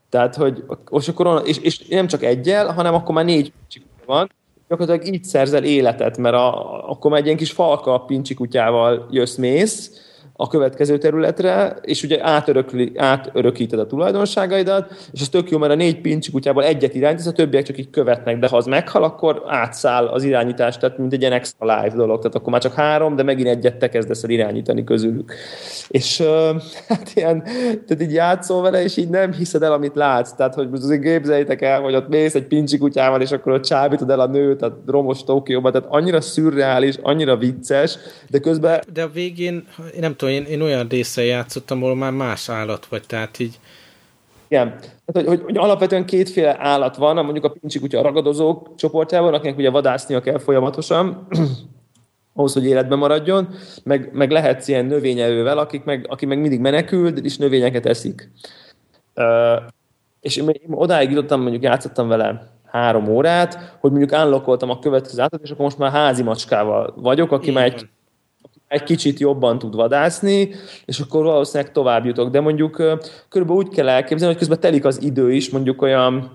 Tehát, 0.08 0.34
hogy 0.34 0.64
és, 0.90 1.08
akkor, 1.08 1.42
és, 1.44 1.58
és 1.58 1.86
nem 1.88 2.06
csak 2.06 2.22
egyel, 2.22 2.72
hanem 2.72 2.94
akkor 2.94 3.14
már 3.14 3.24
négy 3.24 3.52
van, 4.06 4.30
gyakorlatilag 4.68 5.14
így 5.14 5.24
szerzel 5.24 5.64
életet, 5.64 6.18
mert 6.18 6.34
a, 6.34 6.88
akkor 6.90 7.10
már 7.10 7.20
egy 7.20 7.26
ilyen 7.26 7.38
kis 7.38 7.52
falka 7.52 7.98
pincsi 7.98 8.34
kutyával 8.34 9.06
jössz-mész, 9.10 10.03
a 10.36 10.48
következő 10.48 10.98
területre, 10.98 11.76
és 11.82 12.02
ugye 12.02 12.24
átörökli, 12.24 12.92
átörökíted 12.96 13.78
a 13.78 13.86
tulajdonságaidat, 13.86 15.08
és 15.12 15.20
ez 15.20 15.28
tök 15.28 15.50
jó, 15.50 15.58
mert 15.58 15.72
a 15.72 15.76
négy 15.76 16.00
pincsi 16.00 16.30
kutyából 16.30 16.64
egyet 16.64 16.94
irányítasz, 16.94 17.26
a 17.26 17.32
többiek 17.32 17.64
csak 17.64 17.78
így 17.78 17.90
követnek, 17.90 18.38
de 18.38 18.48
ha 18.48 18.56
az 18.56 18.66
meghal, 18.66 19.02
akkor 19.02 19.42
átszáll 19.46 20.06
az 20.06 20.22
irányítás, 20.22 20.78
tehát 20.78 20.98
mint 20.98 21.12
egy 21.12 21.20
ilyen 21.20 21.32
extra 21.32 21.74
live 21.76 21.96
dolog, 21.96 22.18
tehát 22.18 22.34
akkor 22.34 22.52
már 22.52 22.60
csak 22.60 22.74
három, 22.74 23.16
de 23.16 23.22
megint 23.22 23.48
egyet 23.48 23.76
te 23.76 23.88
kezdesz 23.88 24.22
el 24.22 24.30
irányítani 24.30 24.84
közülük. 24.84 25.34
És 25.88 26.22
hát 26.88 27.10
ilyen, 27.14 27.42
tehát 27.86 28.00
így 28.00 28.12
játszol 28.12 28.62
vele, 28.62 28.82
és 28.82 28.96
így 28.96 29.08
nem 29.08 29.32
hiszed 29.32 29.62
el, 29.62 29.72
amit 29.72 29.94
látsz, 29.94 30.32
tehát 30.32 30.54
hogy 30.54 30.68
azért 30.72 31.02
képzeljétek 31.02 31.62
el, 31.62 31.80
hogy 31.80 31.94
ott 31.94 32.08
mész 32.08 32.34
egy 32.34 32.46
pincsi 32.46 32.78
kutyával, 32.78 33.20
és 33.20 33.32
akkor 33.32 33.52
ott 33.52 33.64
csábítod 33.64 34.10
el 34.10 34.20
a 34.20 34.26
nőt 34.26 34.62
a 34.62 34.82
romos 34.86 35.24
Tokióba, 35.24 35.70
tehát 35.70 35.88
annyira 35.90 36.20
szürreális, 36.20 36.94
annyira 37.02 37.36
vicces, 37.36 37.98
de 38.30 38.38
közben... 38.38 38.82
De 38.92 39.02
a 39.02 39.08
végén, 39.08 39.66
nem 40.00 40.16
tudom, 40.16 40.23
tudom, 40.24 40.44
én, 40.44 40.52
én 40.52 40.60
olyan 40.60 40.88
részen 40.88 41.24
játszottam, 41.24 41.82
ahol 41.82 41.96
már 41.96 42.12
más 42.12 42.48
állat 42.48 42.86
vagy, 42.86 43.02
tehát 43.06 43.38
így... 43.38 43.58
Igen. 44.48 44.68
Tehát, 44.78 45.12
hogy, 45.12 45.26
hogy, 45.26 45.42
hogy 45.42 45.56
alapvetően 45.56 46.06
kétféle 46.06 46.56
állat 46.58 46.96
van, 46.96 47.24
mondjuk 47.24 47.44
a 47.44 47.50
pincsi 47.50 47.78
kutya 47.78 47.98
a 47.98 48.02
ragadozók 48.02 48.74
csoportjában, 48.76 49.34
akinek 49.34 49.56
ugye 49.58 49.70
vadásznia 49.70 50.20
kell 50.20 50.38
folyamatosan, 50.38 51.26
ahhoz, 52.36 52.52
hogy 52.52 52.66
életben 52.66 52.98
maradjon, 52.98 53.48
meg, 53.82 54.10
meg 54.12 54.30
lehetsz 54.30 54.68
ilyen 54.68 54.84
növényevővel, 54.84 55.58
akik 55.58 55.84
meg, 55.84 56.06
aki 56.08 56.26
meg 56.26 56.40
mindig 56.40 56.60
menekül, 56.60 57.18
és 57.18 57.36
növényeket 57.36 57.86
eszik. 57.86 58.30
Uh, 59.14 59.62
és 60.20 60.36
én, 60.36 60.48
én 60.48 60.70
odáig 60.70 61.10
jutottam, 61.10 61.40
mondjuk 61.40 61.62
játszottam 61.62 62.08
vele 62.08 62.52
három 62.64 63.08
órát, 63.08 63.76
hogy 63.80 63.90
mondjuk 63.90 64.12
unlockoltam 64.12 64.70
a 64.70 64.78
következő 64.78 65.22
átat, 65.22 65.42
és 65.42 65.50
akkor 65.50 65.64
most 65.64 65.78
már 65.78 65.90
házi 65.90 66.22
macskával 66.22 66.94
vagyok, 66.96 67.32
aki 67.32 67.50
Igen. 67.50 67.54
már 67.54 67.72
egy 67.72 67.88
egy 68.68 68.82
kicsit 68.82 69.18
jobban 69.18 69.58
tud 69.58 69.74
vadászni, 69.74 70.50
és 70.84 70.98
akkor 70.98 71.24
valószínűleg 71.24 71.72
tovább 71.72 72.06
jutok. 72.06 72.30
De 72.30 72.40
mondjuk 72.40 72.76
körülbelül 73.28 73.62
úgy 73.62 73.68
kell 73.68 73.88
elképzelni, 73.88 74.32
hogy 74.32 74.36
közben 74.36 74.60
telik 74.60 74.84
az 74.84 75.02
idő 75.02 75.32
is, 75.32 75.50
mondjuk 75.50 75.82
olyan 75.82 76.32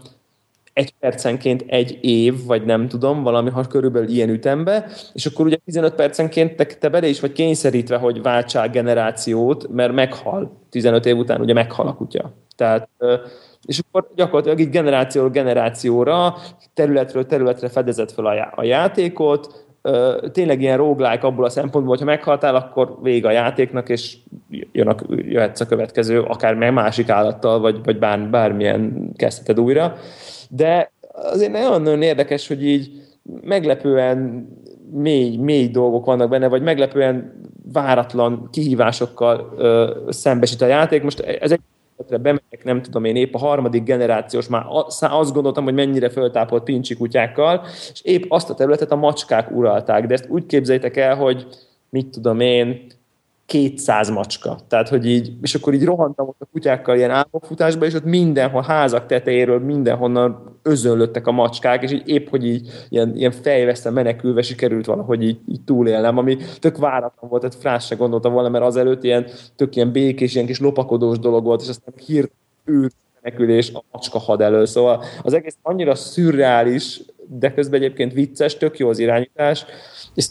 egy 0.74 0.94
percenként 1.00 1.64
egy 1.68 1.98
év, 2.02 2.46
vagy 2.46 2.66
nem 2.66 2.88
tudom, 2.88 3.24
valami 3.24 3.50
ha 3.50 3.68
körülbelül 3.68 4.10
ilyen 4.10 4.30
ütembe, 4.30 4.90
és 5.14 5.26
akkor 5.26 5.46
ugye 5.46 5.58
15 5.66 5.96
percenként 5.96 6.56
te, 6.56 6.66
te 6.66 6.90
bele 6.90 7.08
is 7.08 7.20
vagy 7.20 7.32
kényszerítve, 7.32 7.98
hogy 7.98 8.22
váltsál 8.22 8.70
generációt, 8.70 9.68
mert 9.70 9.94
meghal 9.94 10.52
15 10.70 11.06
év 11.06 11.18
után, 11.18 11.42
ugye 11.42 11.54
meghal 11.54 11.88
a 11.88 11.94
kutya. 11.94 12.34
Tehát, 12.56 12.90
és 13.66 13.80
akkor 13.80 14.10
gyakorlatilag 14.16 14.60
így 14.60 14.70
generációról 14.70 15.32
generációra, 15.32 16.36
területről 16.74 17.26
területre 17.26 17.70
fedezett 17.70 18.12
fel 18.12 18.26
a, 18.26 18.52
a 18.56 18.64
tényleg 20.32 20.62
ilyen 20.62 20.78
roguelike 20.78 21.28
abból 21.28 21.46
a 21.46 21.50
szempontból, 21.50 21.90
hogyha 21.90 22.06
meghaltál, 22.06 22.56
akkor 22.56 22.98
vége 23.02 23.28
a 23.28 23.32
játéknak, 23.32 23.90
és 23.90 24.18
jön 24.72 24.88
a, 24.88 24.96
jöhetsz 25.10 25.60
a 25.60 25.66
következő, 25.66 26.22
akár 26.22 26.56
meg 26.56 26.74
másik 26.74 27.10
állattal, 27.10 27.60
vagy, 27.60 27.80
vagy 27.84 28.00
bár, 28.00 28.20
bármilyen 28.20 29.12
kezdheted 29.16 29.60
újra. 29.60 29.96
De 30.50 30.92
azért 31.14 31.52
nagyon-nagyon 31.52 32.02
érdekes, 32.02 32.48
hogy 32.48 32.66
így 32.66 32.92
meglepően 33.42 34.48
mély, 34.92 35.38
mély 35.38 35.68
dolgok 35.68 36.06
vannak 36.06 36.30
benne, 36.30 36.48
vagy 36.48 36.62
meglepően 36.62 37.42
váratlan 37.74 38.50
kihívásokkal 38.52 39.54
ö, 39.58 39.96
szembesít 40.10 40.62
a 40.62 40.66
játék. 40.66 41.04
Most 41.04 41.20
ez 41.20 41.52
egy 41.52 41.60
bemegyek, 42.08 42.64
nem 42.64 42.82
tudom 42.82 43.04
én, 43.04 43.16
épp 43.16 43.34
a 43.34 43.38
harmadik 43.38 43.84
generációs, 43.84 44.48
már 44.48 44.64
azt 45.00 45.34
gondoltam, 45.34 45.64
hogy 45.64 45.74
mennyire 45.74 46.10
föltápolt 46.10 46.64
pincsi 46.64 46.96
kutyákkal, 46.96 47.66
és 47.92 48.02
épp 48.04 48.24
azt 48.28 48.50
a 48.50 48.54
területet 48.54 48.92
a 48.92 48.96
macskák 48.96 49.52
uralták, 49.52 50.06
de 50.06 50.14
ezt 50.14 50.30
úgy 50.30 50.46
képzeljétek 50.46 50.98
el, 50.98 51.16
hogy 51.16 51.48
mit 51.90 52.08
tudom 52.08 52.40
én, 52.40 52.86
200 53.50 54.10
macska. 54.10 54.58
Tehát, 54.68 54.90
hogy 54.90 55.06
így, 55.06 55.34
és 55.42 55.56
akkor 55.56 55.74
így 55.74 55.86
rohantam 55.86 56.28
ott 56.28 56.42
a 56.42 56.48
kutyákkal 56.52 56.98
ilyen 56.98 57.12
álmokfutásba, 57.12 57.86
és 57.86 57.94
ott 57.94 58.04
mindenhol, 58.04 58.62
házak 58.62 59.06
tetejéről 59.06 59.60
mindenhonnan 59.60 60.58
özönlöttek 60.64 61.28
a 61.28 61.32
macskák, 61.32 61.84
és 61.84 61.92
így 61.92 62.08
épp, 62.08 62.30
hogy 62.30 62.46
így 62.46 62.70
ilyen, 62.90 63.16
ilyen 63.16 63.32
fejveszte 63.32 63.90
menekülve 63.90 64.42
sikerült 64.42 64.86
valahogy 64.86 65.24
így, 65.24 65.40
így 65.48 65.62
túlélnem, 65.62 66.18
ami 66.18 66.38
tök 66.60 66.78
váratlan 66.78 67.30
volt, 67.30 67.42
tehát 67.42 67.58
frás 67.60 67.86
se 67.86 67.96
gondoltam 67.96 68.34
volna, 68.34 68.50
mert 68.50 68.64
azelőtt 68.64 69.04
ilyen 69.04 69.28
tök 69.56 69.76
ilyen 69.76 69.92
békés, 69.92 70.34
ilyen 70.34 70.46
kis 70.46 70.60
lopakodós 70.60 71.20
dolog 71.20 71.44
volt, 71.44 71.62
és 71.62 71.70
aztán 71.70 71.94
hírt 72.06 72.32
őr 72.66 72.92
menekülés 73.22 73.72
a 73.74 73.84
macska 73.92 74.20
had 74.20 74.42
elő. 74.42 74.66
Szóval 74.66 75.04
az 75.22 75.34
egész 75.34 75.58
annyira 75.62 75.96
szürreális, 75.96 77.02
de 77.28 77.54
közben 77.54 77.80
egyébként 77.80 78.14
vicces, 78.14 78.58
tök 78.58 78.78
jó 78.78 78.90
az 78.90 79.00
irányítás, 79.00 79.66
és 80.14 80.26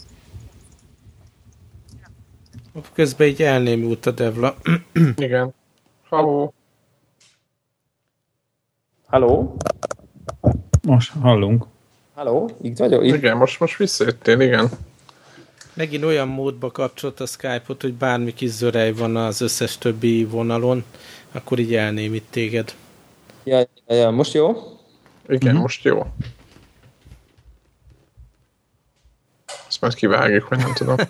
Közben 2.93 3.27
így 3.27 3.41
elnémult 3.41 4.05
a 4.05 4.11
Devla. 4.11 4.55
Igen. 5.15 5.53
Halló. 6.09 6.53
Halló? 9.07 9.57
Most 10.81 11.11
hallunk. 11.11 11.65
Halló? 12.13 12.49
Itt 12.61 12.77
vagyok? 12.77 13.05
Itt? 13.05 13.15
Igen, 13.15 13.37
most, 13.37 13.59
most 13.59 13.77
visszajöttél, 13.77 14.39
igen. 14.39 14.69
Megint 15.73 16.03
olyan 16.03 16.27
módba 16.27 16.71
kapcsolt 16.71 17.19
a 17.19 17.25
Skype-ot, 17.25 17.81
hogy 17.81 17.93
bármi 17.93 18.33
kis 18.33 18.49
zörej 18.49 18.93
van 18.93 19.15
az 19.15 19.41
összes 19.41 19.77
többi 19.77 20.25
vonalon, 20.25 20.83
akkor 21.31 21.59
így 21.59 21.75
elnémít 21.75 22.25
téged. 22.29 22.75
Ja, 23.43 23.57
ja, 23.57 23.95
ja. 23.95 24.09
most 24.09 24.33
jó? 24.33 24.47
Igen, 25.27 25.47
uh-huh. 25.47 25.61
most 25.61 25.83
jó. 25.83 26.05
Ezt 29.67 29.81
majd 29.81 29.93
kivágjuk, 29.93 30.49
vagy 30.49 30.57
nem 30.57 30.73
tudom. 30.73 30.95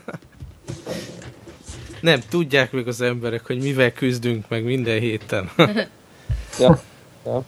Nem, 2.02 2.20
tudják 2.30 2.72
még 2.72 2.88
az 2.88 3.02
emberek, 3.02 3.46
hogy 3.46 3.62
mivel 3.62 3.92
küzdünk 3.92 4.46
meg 4.50 4.64
minden 4.64 5.00
héten. 5.00 5.50
ja. 6.60 6.80
ja. 7.26 7.44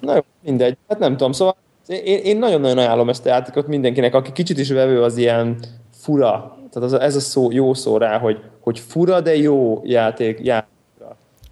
Na 0.00 0.14
jó, 0.14 0.20
mindegy. 0.40 0.76
Hát 0.88 0.98
nem 0.98 1.16
tudom, 1.16 1.32
szóval 1.32 1.56
én, 1.86 2.18
én 2.18 2.38
nagyon-nagyon 2.38 2.78
ajánlom 2.78 3.08
ezt 3.08 3.26
a 3.26 3.28
játékot 3.28 3.66
mindenkinek, 3.66 4.14
aki 4.14 4.32
kicsit 4.32 4.58
is 4.58 4.70
vevő 4.70 5.02
az 5.02 5.16
ilyen 5.16 5.58
fura, 5.96 6.58
tehát 6.72 6.92
az, 6.92 7.00
ez 7.00 7.16
a 7.16 7.20
szó, 7.20 7.50
jó 7.50 7.74
szó 7.74 7.96
rá, 7.96 8.18
hogy, 8.18 8.40
hogy 8.60 8.78
fura, 8.78 9.20
de 9.20 9.36
jó 9.36 9.82
játék, 9.84 10.38
játék 10.42 10.72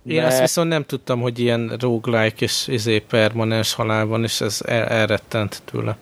én 0.06 0.20
de... 0.20 0.26
azt 0.26 0.40
viszont 0.40 0.68
nem 0.68 0.84
tudtam, 0.84 1.20
hogy 1.20 1.38
ilyen 1.38 1.76
roguelike 1.80 2.44
és 2.44 2.66
izé 2.68 2.98
permanens 2.98 3.74
halál 3.74 4.06
van, 4.06 4.22
és 4.22 4.40
ez 4.40 4.60
el, 4.64 4.84
elrettent 4.84 5.62
tőle. 5.64 5.96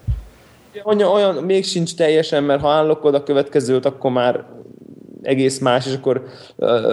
Olyan, 0.82 1.12
olyan 1.12 1.44
még 1.44 1.64
sincs 1.64 1.94
teljesen, 1.94 2.44
mert 2.44 2.60
ha 2.60 2.70
állokod 2.70 3.14
a 3.14 3.22
következőt, 3.22 3.84
akkor 3.84 4.10
már 4.10 4.44
egész 5.22 5.58
más, 5.58 5.86
és 5.86 5.94
akkor 5.94 6.24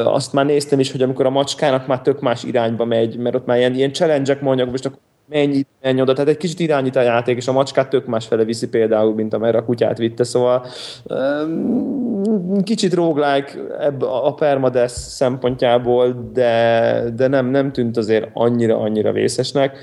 azt 0.05 0.33
már 0.33 0.45
néztem 0.45 0.79
is, 0.79 0.91
hogy 0.91 1.01
amikor 1.01 1.25
a 1.25 1.29
macskának 1.29 1.87
már 1.87 2.01
tök 2.01 2.21
más 2.21 2.43
irányba 2.43 2.85
megy, 2.85 3.17
mert 3.17 3.35
ott 3.35 3.45
már 3.45 3.57
ilyen, 3.57 3.75
ilyen 3.75 3.93
challenge-ek 3.93 4.41
mondjuk, 4.41 4.69
most 4.69 4.85
akkor 4.85 4.99
mennyi, 5.29 5.65
mennyi 5.81 6.01
oda, 6.01 6.13
tehát 6.13 6.29
egy 6.29 6.37
kicsit 6.37 6.59
irányít 6.59 6.95
a 6.95 7.01
játék, 7.01 7.37
és 7.37 7.47
a 7.47 7.51
macskát 7.51 7.89
tök 7.89 8.05
más 8.05 8.25
fele 8.25 8.43
viszi 8.43 8.67
például, 8.69 9.13
mint 9.13 9.33
amerre 9.33 9.57
a 9.57 9.65
kutyát 9.65 9.97
vitte, 9.97 10.23
szóval 10.23 10.65
um, 11.03 12.63
kicsit 12.63 12.93
roguelike 12.93 13.51
ebb 13.79 14.01
a 14.01 14.33
permades 14.33 14.91
szempontjából, 14.91 16.29
de, 16.33 17.03
de 17.15 17.27
nem, 17.27 17.45
nem 17.45 17.71
tűnt 17.71 17.97
azért 17.97 18.29
annyira, 18.33 18.79
annyira 18.79 19.11
vészesnek. 19.11 19.77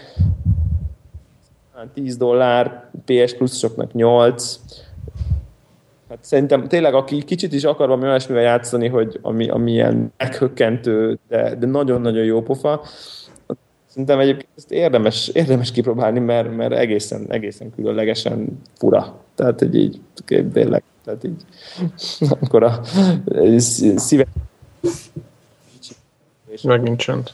10 1.94 2.16
dollár, 2.16 2.90
PS 3.04 3.34
pluszosoknak 3.34 3.92
8, 3.92 4.60
Hát 6.14 6.24
szerintem 6.24 6.68
tényleg, 6.68 6.94
aki 6.94 7.22
kicsit 7.22 7.52
is 7.52 7.64
akar 7.64 7.88
valami 7.88 8.06
olyasmivel 8.06 8.42
játszani, 8.42 8.88
hogy 8.88 9.18
ami, 9.22 9.48
ami 9.48 9.72
ilyen 9.72 10.12
meghökkentő, 10.16 11.18
de, 11.28 11.54
de 11.54 11.66
nagyon-nagyon 11.66 12.24
jó 12.24 12.42
pofa, 12.42 12.82
Szerintem 13.86 14.18
egyébként 14.18 14.48
ezt 14.56 14.70
érdemes, 14.70 15.28
érdemes 15.28 15.70
kipróbálni, 15.70 16.18
mert, 16.18 16.56
mert 16.56 16.72
egészen, 16.72 17.26
egészen 17.28 17.70
különlegesen 17.74 18.60
fura. 18.78 19.20
Tehát, 19.34 19.58
hogy 19.58 19.74
így 19.74 20.00
tényleg, 20.52 20.82
tehát 21.04 21.24
így 21.24 21.44
akkor 22.40 22.62
a 22.62 22.80
szíve... 23.96 24.26
Megint 26.62 26.98
csend. 26.98 27.30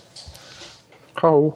Hau. 1.13 1.53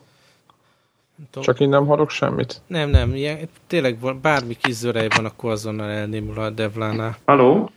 Csak 1.40 1.60
én 1.60 1.68
nem 1.68 1.86
hallok 1.86 2.10
semmit. 2.10 2.60
Nem, 2.66 2.90
nem, 2.90 3.14
ilyen, 3.14 3.48
tényleg 3.66 3.98
bármi 4.22 4.56
kis 4.62 4.74
zörej 4.74 5.08
van, 5.16 5.24
akkor 5.24 5.50
azonnal 5.50 5.90
elnémul 5.90 6.38
a 6.38 6.50
Devlánál. 6.50 7.16
Haló? 7.24 7.70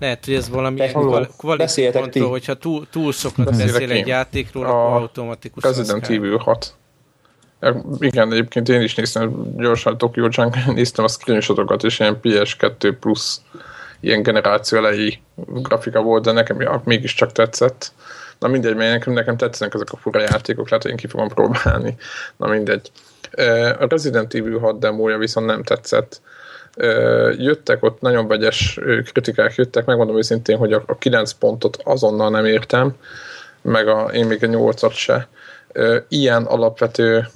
Lehet, 0.00 0.24
hogy 0.24 0.34
ez 0.34 0.48
valami 0.48 0.80
kvalitási 1.36 1.90
hogyha 2.20 2.54
túl, 2.54 2.86
túl 2.90 3.12
sokat 3.12 3.44
Beszélek 3.44 3.72
beszél 3.72 3.90
egy 3.90 4.06
játékról, 4.06 4.66
a 4.66 4.68
akkor 4.68 5.00
automatikus. 5.00 5.62
Resident 5.62 6.08
Evil 6.08 6.36
6. 6.36 6.74
Igen, 7.98 8.32
egyébként 8.32 8.68
én 8.68 8.80
is 8.80 8.94
néztem, 8.94 9.54
gyorsan 9.56 9.98
Tokyo 9.98 10.28
Junk, 10.30 10.64
néztem 10.74 11.04
a 11.04 11.08
screenshotokat, 11.08 11.84
és 11.84 11.98
ilyen 11.98 12.18
PS2 12.22 12.96
plusz 13.00 13.42
ilyen 14.00 14.22
generáció 14.22 14.78
elejé 14.78 15.18
grafika 15.36 16.02
volt, 16.02 16.24
de 16.24 16.32
nekem 16.32 16.80
mégiscsak 16.84 17.32
tetszett. 17.32 17.92
Na 18.38 18.48
mindegy, 18.48 18.74
mert 18.74 18.92
nekem, 18.92 19.12
nekem 19.12 19.36
tetszenek 19.36 19.74
ezek 19.74 19.92
a 19.92 19.96
fura 19.96 20.20
játékok, 20.20 20.68
lehet, 20.68 20.82
hogy 20.82 20.90
én 20.90 20.98
ki 20.98 21.06
fogom 21.06 21.28
próbálni. 21.28 21.96
Na 22.36 22.46
mindegy. 22.46 22.90
A 23.78 23.86
Resident 23.88 24.34
Evil 24.34 24.58
6 24.58 24.78
demója 24.78 25.18
viszont 25.18 25.46
nem 25.46 25.62
tetszett 25.62 26.20
jöttek, 27.36 27.84
ott 27.84 28.00
nagyon 28.00 28.28
vegyes 28.28 28.78
kritikák 29.12 29.54
jöttek, 29.54 29.84
megmondom 29.84 30.16
őszintén, 30.16 30.56
hogy 30.56 30.72
a, 30.72 30.82
a 30.86 30.98
9 30.98 31.32
pontot 31.32 31.78
azonnal 31.84 32.30
nem 32.30 32.44
értem, 32.44 32.94
meg 33.62 33.88
a, 33.88 34.10
én 34.12 34.26
még 34.26 34.44
a 34.44 34.46
8-at 34.46 34.94
se. 34.94 35.28
Ilyen 36.08 36.44
alapvető 36.44 37.28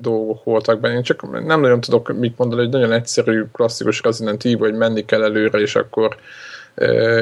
dolgok 0.00 0.44
voltak 0.44 0.80
benne. 0.80 0.94
Én 0.94 1.02
csak 1.02 1.44
nem 1.46 1.60
nagyon 1.60 1.80
tudok 1.80 2.18
mit 2.18 2.38
mondani, 2.38 2.60
hogy 2.60 2.70
nagyon 2.70 2.92
egyszerű, 2.92 3.44
klasszikus 3.52 4.02
Resident 4.02 4.44
Evil, 4.44 4.58
hogy 4.58 4.74
menni 4.74 5.04
kell 5.04 5.22
előre, 5.22 5.58
és 5.58 5.74
akkor 5.74 6.16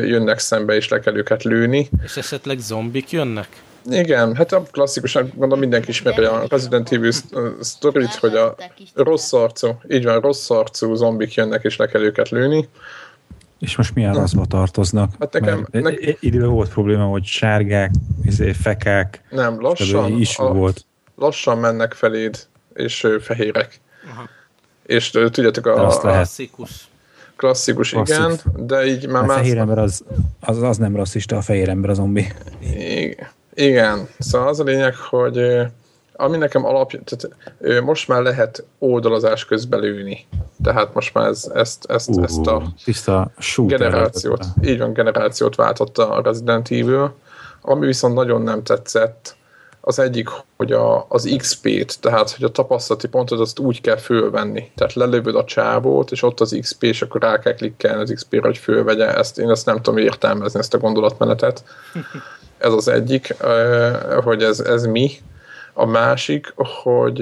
jönnek 0.03 0.39
szembe, 0.39 0.75
és 0.75 0.89
le 0.89 1.01
kell 1.01 1.17
őket 1.17 1.43
lőni. 1.43 1.89
És 2.03 2.17
esetleg 2.17 2.59
zombik 2.59 3.11
jönnek? 3.11 3.49
Igen, 3.91 4.35
hát 4.35 4.53
a 4.53 4.63
klasszikusan 4.63 5.33
gondolom 5.35 5.59
mindenki 5.59 5.89
ismeri 5.89 6.25
a 6.25 6.45
Resident 6.49 6.93
Evil 6.93 7.13
sztorit, 7.61 8.15
hogy 8.15 8.35
a 8.35 8.57
rossz 8.95 9.33
arcú, 9.33 9.81
így 9.89 10.05
van, 10.05 10.21
rossz 10.21 10.51
arcú 10.51 10.95
zombik 10.95 11.35
jönnek 11.35 11.65
és 11.65 11.77
le 11.77 11.87
kell 11.87 12.03
őket 12.03 12.29
lőni. 12.29 12.69
És 13.59 13.77
most 13.77 13.95
milyen 13.95 14.15
raszba 14.15 14.47
tartoznak? 14.47 15.15
Hát 15.19 15.33
nekem, 15.33 15.67
ne... 15.71 15.91
Időben 16.21 16.51
volt 16.51 16.69
probléma, 16.69 17.05
hogy 17.05 17.25
sárgák, 17.25 17.91
izé, 18.25 18.53
fekák. 18.53 19.23
Nem, 19.31 19.61
lassan, 19.61 20.13
is 20.13 20.39
a, 20.39 20.53
volt. 20.53 20.85
lassan 21.17 21.59
mennek 21.59 21.93
feléd, 21.93 22.39
és 22.75 23.07
fehérek. 23.21 23.81
Aha. 24.11 24.29
És 24.87 25.11
tudjátok, 25.11 25.67
a, 25.67 25.87
a 25.87 26.25
klasszikus. 27.37 27.91
Klasszikus, 27.91 28.45
igen, 28.53 28.67
de 28.67 28.87
így 28.87 29.09
már... 29.09 29.25
A 29.25 29.33
fehér 29.33 29.59
ember 29.59 29.79
az, 29.79 30.05
az, 30.41 30.63
az 30.63 30.77
nem 30.77 30.97
rasszista, 30.97 31.37
a 31.37 31.41
fehér 31.41 31.69
ember 31.69 31.91
a 31.91 31.95
zombi. 31.95 32.27
Igen. 32.77 33.29
Igen, 33.55 34.09
szóval 34.19 34.49
az 34.49 34.61
a 34.61 34.65
lényeg, 34.65 34.97
hogy 34.97 35.61
ami 36.17 36.37
nekem 36.37 36.65
alapja, 36.65 37.01
tehát 37.05 37.37
most 37.85 38.09
már 38.09 38.23
lehet 38.23 38.65
oldalazás 38.79 39.45
közben 39.45 39.81
lőni. 39.81 40.27
Tehát 40.63 40.95
most 40.95 41.15
már 41.15 41.29
ez, 41.29 41.51
ezt, 41.55 41.85
ezt, 41.85 42.09
uh, 42.09 42.23
ezt 42.23 42.47
a 42.47 42.73
tiszta 42.85 43.31
generációt, 43.57 44.45
így 44.63 44.79
van, 44.79 44.93
generációt 44.93 45.55
váltotta 45.55 46.11
a 46.11 46.23
Resident 46.23 46.71
Evil. 46.71 47.15
Ami 47.61 47.87
viszont 47.87 48.15
nagyon 48.15 48.43
nem 48.43 48.63
tetszett, 48.63 49.37
az 49.87 49.99
egyik, 49.99 50.29
hogy 50.57 50.73
a, 50.73 51.07
az 51.09 51.35
XP-t, 51.37 52.01
tehát 52.01 52.31
hogy 52.31 52.45
a 52.45 52.49
tapasztalati 52.49 53.09
pontot 53.09 53.41
azt 53.41 53.59
úgy 53.59 53.81
kell 53.81 53.97
fölvenni. 53.97 54.71
Tehát 54.75 54.93
lelövöd 54.93 55.35
a 55.35 55.45
csávót, 55.45 56.11
és 56.11 56.23
ott 56.23 56.41
az 56.41 56.57
XP, 56.61 56.83
és 56.83 57.03
akkor 57.03 57.21
rá 57.21 57.39
kell 57.39 57.55
klikkelni 57.55 58.03
az 58.03 58.13
XP-re, 58.15 58.41
hogy 58.41 58.59
fölvegye. 58.59 59.17
Ezt, 59.17 59.39
én 59.39 59.51
ezt 59.51 59.67
nem 59.67 59.77
tudom 59.77 59.99
értelmezni, 59.99 60.59
ezt 60.59 60.75
a 60.75 60.79
gondolatmenetet. 60.79 61.65
Ez 62.59 62.73
az 62.73 62.89
egyik, 62.89 63.37
hogy 64.23 64.43
ez, 64.43 64.61
ez 64.61 64.85
mi. 64.85 65.11
A 65.73 65.87
másik, 65.87 66.53
hogy 66.57 67.21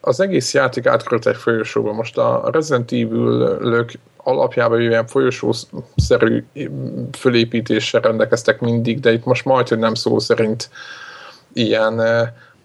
az 0.00 0.20
egész 0.20 0.54
játék 0.54 0.86
átkerült 0.86 1.26
egy 1.26 1.36
folyosóba. 1.36 1.92
Most 1.92 2.18
a 2.18 2.48
Resident 2.52 2.92
Evil-lök 2.92 3.92
alapjában 4.16 4.80
ilyen 4.80 5.06
folyosószerű 5.06 6.44
fölépítéssel 7.18 8.00
rendelkeztek 8.00 8.60
mindig, 8.60 9.00
de 9.00 9.12
itt 9.12 9.24
most 9.24 9.44
majd, 9.44 9.68
hogy 9.68 9.78
nem 9.78 9.94
szó 9.94 10.18
szerint 10.18 10.70
ilyen 11.56 11.98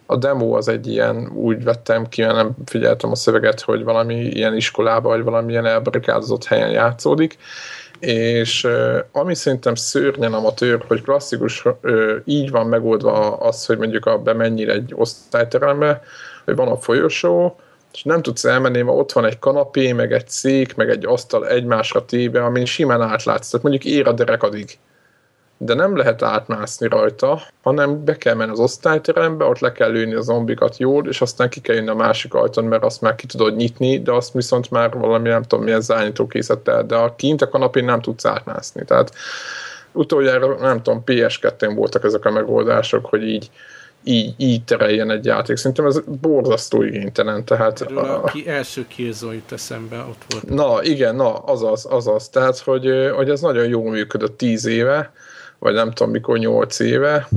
a 0.05 0.15
demo 0.17 0.57
az 0.57 0.67
egy 0.67 0.87
ilyen, 0.87 1.31
úgy 1.33 1.63
vettem 1.63 2.07
ki, 2.07 2.21
nem 2.21 2.51
figyeltem 2.65 3.11
a 3.11 3.15
szöveget, 3.15 3.61
hogy 3.61 3.83
valami 3.83 4.15
ilyen 4.15 4.55
iskolába, 4.55 5.09
vagy 5.09 5.23
valami 5.23 5.51
ilyen 5.51 5.65
elbarikádozott 5.65 6.45
helyen 6.45 6.69
játszódik, 6.69 7.37
és 7.99 8.67
ami 9.11 9.35
szerintem 9.35 9.75
szörnyen 9.75 10.33
amatőr, 10.33 10.83
hogy 10.87 11.01
klasszikus, 11.01 11.63
így 12.25 12.51
van 12.51 12.67
megoldva 12.67 13.37
az, 13.37 13.65
hogy 13.65 13.77
mondjuk 13.77 14.05
a 14.05 14.17
bemenjél 14.17 14.71
egy 14.71 14.93
osztályterembe, 14.95 16.01
hogy 16.45 16.55
van 16.55 16.67
a 16.67 16.77
folyosó, 16.77 17.55
és 17.93 18.03
nem 18.03 18.21
tudsz 18.21 18.45
elmenni, 18.45 18.81
mert 18.81 18.97
ott 18.97 19.11
van 19.11 19.25
egy 19.25 19.39
kanapé, 19.39 19.91
meg 19.91 20.13
egy 20.13 20.29
szék, 20.29 20.75
meg 20.75 20.89
egy 20.89 21.05
asztal 21.05 21.47
egymásra 21.47 22.05
téve, 22.05 22.43
amin 22.43 22.65
simán 22.65 23.01
átlátsz. 23.01 23.49
Tehát 23.49 23.65
mondjuk 23.65 23.93
ér 23.93 24.07
a 24.07 24.11
derekadig 24.11 24.77
de 25.63 25.73
nem 25.73 25.95
lehet 25.95 26.21
átmászni 26.21 26.87
rajta, 26.87 27.41
hanem 27.61 28.03
be 28.03 28.17
kell 28.17 28.35
menni 28.35 28.51
az 28.51 28.59
osztályterembe, 28.59 29.45
ott 29.45 29.59
le 29.59 29.71
kell 29.71 29.91
lőni 29.91 30.13
a 30.13 30.21
zombikat 30.21 30.77
jól, 30.77 31.07
és 31.07 31.21
aztán 31.21 31.49
ki 31.49 31.59
kell 31.59 31.75
jönni 31.75 31.89
a 31.89 31.95
másik 31.95 32.33
ajtón, 32.33 32.65
mert 32.65 32.83
azt 32.83 33.01
már 33.01 33.15
ki 33.15 33.25
tudod 33.25 33.55
nyitni, 33.55 34.01
de 34.01 34.11
azt 34.11 34.33
viszont 34.33 34.71
már 34.71 34.97
valami 34.97 35.29
nem 35.29 35.43
tudom 35.43 35.63
milyen 35.63 35.81
zányító 35.81 36.27
készített 36.27 36.87
de 36.87 36.95
a 36.95 37.15
kint 37.15 37.41
a 37.41 37.49
kanapén 37.49 37.85
nem 37.85 38.01
tudsz 38.01 38.25
átmászni. 38.25 38.85
Tehát 38.85 39.13
utoljára, 39.91 40.55
nem 40.59 40.81
tudom, 40.81 41.03
PS2-n 41.05 41.71
voltak 41.75 42.03
ezek 42.03 42.25
a 42.25 42.31
megoldások, 42.31 43.05
hogy 43.05 43.27
így 43.27 43.49
így, 44.03 44.33
így 44.37 44.63
tereljen 44.63 45.11
egy 45.11 45.25
játék. 45.25 45.57
Szerintem 45.57 45.85
ez 45.85 45.99
borzasztó 46.21 46.83
igénytelen. 46.83 47.45
Tehát 47.45 47.81
Erről 47.81 47.97
a, 47.97 48.23
a 48.23 48.31
első 48.45 48.85
Killzone 48.87 49.33
jut 49.33 49.51
eszembe, 49.51 49.97
ott 49.97 50.21
volt. 50.29 50.49
Na, 50.49 50.83
igen, 50.83 51.15
na, 51.15 51.33
azaz, 51.33 51.85
azaz. 51.89 52.29
Tehát, 52.29 52.59
hogy, 52.59 53.11
hogy 53.15 53.29
ez 53.29 53.41
nagyon 53.41 53.67
jól 53.67 53.89
működött 53.89 54.37
tíz 54.37 54.65
éve, 54.65 55.11
vagy 55.61 55.73
nem 55.73 55.91
tudom 55.91 56.11
mikor, 56.11 56.37
8 56.37 56.79
éve. 56.79 57.27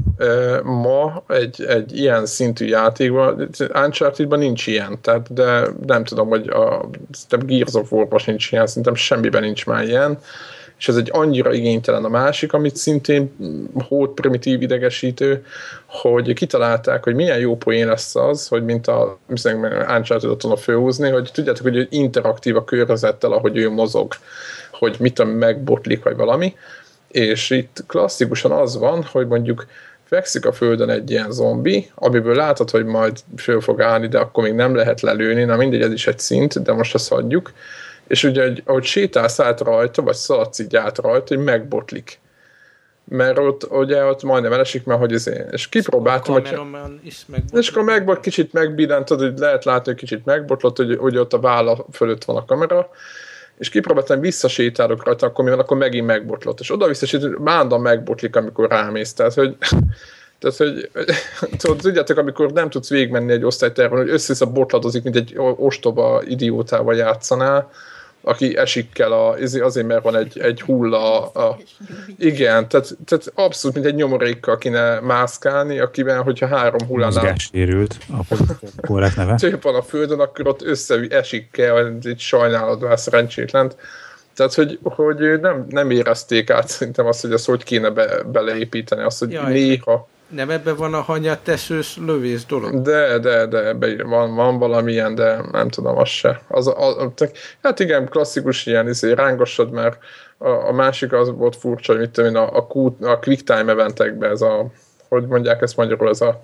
Ma 0.63 1.25
egy, 1.29 1.65
egy 1.65 1.97
ilyen 1.97 2.27
szintű 2.27 2.67
játékban, 2.67 3.49
Uncharted-ban 3.75 4.39
nincs 4.39 4.67
ilyen, 4.67 4.99
tehát, 5.01 5.33
de 5.33 5.67
nem 5.87 6.05
tudom, 6.05 6.29
hogy 6.29 6.49
a 6.49 6.89
szerintem 7.11 7.57
Gears 7.57 7.75
of 7.75 7.93
war 7.93 8.23
nincs 8.27 8.53
ilyen, 8.53 8.67
szerintem 8.67 8.95
semmiben 8.95 9.43
nincs 9.43 9.67
már 9.67 9.85
ilyen, 9.85 10.19
és 10.79 10.89
ez 10.89 10.97
egy 10.97 11.11
annyira 11.13 11.53
igénytelen 11.53 12.05
a 12.05 12.09
másik, 12.09 12.53
amit 12.53 12.77
szintén 12.77 13.37
hót 13.89 14.15
primitív 14.15 14.63
idegesítő, 14.63 15.45
hogy 15.87 16.33
kitalálták, 16.33 17.05
hogy 17.05 17.15
milyen 17.15 17.39
jó 17.39 17.57
poén 17.57 17.87
lesz 17.87 18.17
az, 18.17 18.49
hogy 18.49 18.65
mint 18.65 18.87
a 18.87 19.19
Uncharted-ot 19.29 20.39
tudom 20.39 20.57
főhúzni, 20.57 21.11
hogy 21.11 21.31
tudjátok, 21.33 21.63
hogy 21.63 21.87
interaktív 21.91 22.57
a 22.57 22.65
környezettel, 22.65 23.33
ahogy 23.33 23.57
ő 23.57 23.71
mozog, 23.71 24.15
hogy 24.73 24.97
mit 24.99 25.39
megbotlik, 25.39 26.03
vagy 26.03 26.17
valami, 26.17 26.55
és 27.15 27.51
itt 27.51 27.85
klasszikusan 27.87 28.51
az 28.51 28.79
van, 28.79 29.03
hogy 29.03 29.27
mondjuk 29.27 29.67
fekszik 30.05 30.47
a 30.47 30.53
földön 30.53 30.91
egy 30.91 31.11
ilyen 31.11 31.31
zombi, 31.31 31.91
amiből 31.95 32.35
látod, 32.35 32.71
hogy 32.71 32.85
majd 32.85 33.19
föl 33.37 33.61
fog 33.61 33.81
állni, 33.81 34.09
de 34.09 34.19
akkor 34.19 34.43
még 34.43 34.53
nem 34.53 34.75
lehet 34.75 35.01
lelőni, 35.01 35.45
na 35.45 35.57
mindegy, 35.57 35.83
ez 35.83 35.93
is 35.93 36.07
egy 36.07 36.19
szint, 36.19 36.63
de 36.63 36.73
most 36.73 36.95
azt 36.95 37.09
hagyjuk. 37.09 37.53
És 38.07 38.25
ugye, 38.25 38.53
ahogy 38.65 38.85
sétálsz 38.85 39.41
át 39.41 39.61
rajta, 39.61 40.03
vagy 40.03 40.15
szaladsz 40.15 40.59
így 40.59 40.77
át 40.77 40.99
rajta, 40.99 41.35
hogy 41.35 41.45
megbotlik. 41.45 42.19
Mert 43.05 43.39
ott, 43.39 43.73
ugye, 43.73 44.05
ott 44.05 44.23
majdnem 44.23 44.53
elesik, 44.53 44.85
mert 44.85 45.01
hogy 45.01 45.13
ez 45.13 45.29
én. 45.29 45.47
És 45.51 45.69
kipróbáltam, 45.69 46.35
hogy... 46.35 46.59
Is 47.03 47.27
és 47.53 47.69
akkor 47.69 47.83
megbot, 47.83 48.21
kicsit 48.21 48.53
megbillentod, 48.53 49.21
hogy 49.21 49.39
lehet 49.39 49.65
látni, 49.65 49.91
hogy 49.91 50.01
kicsit 50.01 50.25
megbotlott, 50.25 50.77
hogy, 50.77 50.97
hogy 50.97 51.17
ott 51.17 51.33
a 51.33 51.41
válla 51.41 51.87
fölött 51.93 52.25
van 52.25 52.37
a 52.37 52.45
kamera, 52.45 52.91
és 53.59 53.69
kipróbáltam, 53.69 54.21
visszasétálok 54.21 55.05
rajta, 55.05 55.27
akkor 55.27 55.45
mivel 55.45 55.59
akkor 55.59 55.77
megint 55.77 56.07
megbotlott. 56.07 56.61
És 56.61 56.73
oda 56.73 56.87
visszasétálok, 56.87 57.43
bándan 57.43 57.81
megbotlik, 57.81 58.37
amikor 58.37 58.69
rámész. 58.69 59.13
Tehát, 59.13 59.35
hogy 59.35 59.57
tehát, 60.39 60.57
hogy 60.57 60.91
tudod, 61.59 61.77
tudjátok, 61.77 62.19
amikor 62.19 62.53
nem 62.53 62.71
tudsz 62.71 62.89
végigmenni 62.89 63.33
egy 63.33 63.45
osztályterven, 63.45 63.99
hogy 63.99 64.11
össze 64.11 64.45
botladozik, 64.45 65.03
mint 65.03 65.17
egy 65.17 65.35
ostoba 65.57 66.23
idiótával 66.27 66.95
játszanál, 66.95 67.71
aki 68.25 68.57
esik 68.57 68.93
kell 68.93 69.13
a, 69.13 69.37
azért, 69.61 69.87
mert 69.87 70.03
van 70.03 70.17
egy, 70.17 70.39
egy 70.39 70.61
hulla. 70.61 71.27
A, 71.27 71.59
igen, 72.19 72.69
tehát, 72.69 72.97
tehát 73.05 73.33
abszolút, 73.35 73.77
mint 73.77 73.89
egy 73.89 73.95
nyomorékkal 73.95 74.59
kéne 74.59 75.01
mászkálni, 75.01 75.79
akiben, 75.79 76.23
hogyha 76.23 76.47
három 76.47 76.87
hullánál... 76.89 77.23
Mozgásérült, 77.23 77.97
a 78.09 78.37
korrekt 78.87 79.17
neve. 79.17 79.59
van 79.63 79.75
a 79.75 79.83
földön, 79.83 80.21
akkor 80.21 80.49
ott 80.49 80.63
össze 80.63 81.01
esik 81.09 81.51
kell 81.51 81.97
egy 82.03 82.21
sajnálatban 82.21 82.97
szerencsétlent. 82.97 83.77
Tehát, 84.35 84.55
hogy, 84.55 84.79
hogy 84.83 85.41
nem, 85.41 85.67
nem 85.69 85.91
érezték 85.91 86.51
át 86.51 86.69
szerintem 86.69 87.07
azt, 87.07 87.21
hogy 87.21 87.33
azt 87.33 87.47
hogy 87.47 87.65
kéne 87.65 87.91
be, 87.91 88.23
beleépíteni, 88.23 89.03
azt, 89.03 89.19
hogy 89.19 89.33
Jaj, 89.33 89.53
néha 89.53 90.09
nem 90.35 90.51
ebben 90.51 90.77
van 90.77 90.95
a 90.95 91.01
hanyattesős 91.01 91.97
lövés 92.07 92.47
dolog? 92.47 92.83
De, 92.83 93.19
de, 93.19 93.47
de 93.47 93.67
ebben 93.67 94.09
van, 94.09 94.35
van 94.35 94.59
valamilyen, 94.59 95.15
de 95.15 95.41
nem 95.53 95.69
tudom, 95.69 95.99
az 95.99 96.09
se. 96.09 96.41
Az, 96.49 96.67
az, 96.77 96.97
az, 97.17 97.31
hát 97.63 97.81
igen, 97.81 98.09
klasszikus 98.09 98.67
ilyen, 98.67 98.89
izé, 98.89 99.13
rángosod, 99.13 99.71
mert 99.71 99.99
a, 100.39 100.49
a 100.49 100.73
másik 100.73 101.13
az 101.13 101.31
volt 101.31 101.57
furcsa, 101.57 101.93
hogy 101.93 102.01
mit 102.01 102.11
tudom 102.11 102.35
a, 102.37 102.57
a, 102.57 102.67
a 103.01 103.19
quick 103.19 103.45
time 103.45 103.73
eventekben 103.73 104.31
ez 104.31 104.41
a, 104.41 104.67
hogy 105.09 105.27
mondják 105.27 105.63
ezt 105.63 105.77
magyarul, 105.77 106.09
ez 106.09 106.21
a, 106.21 106.43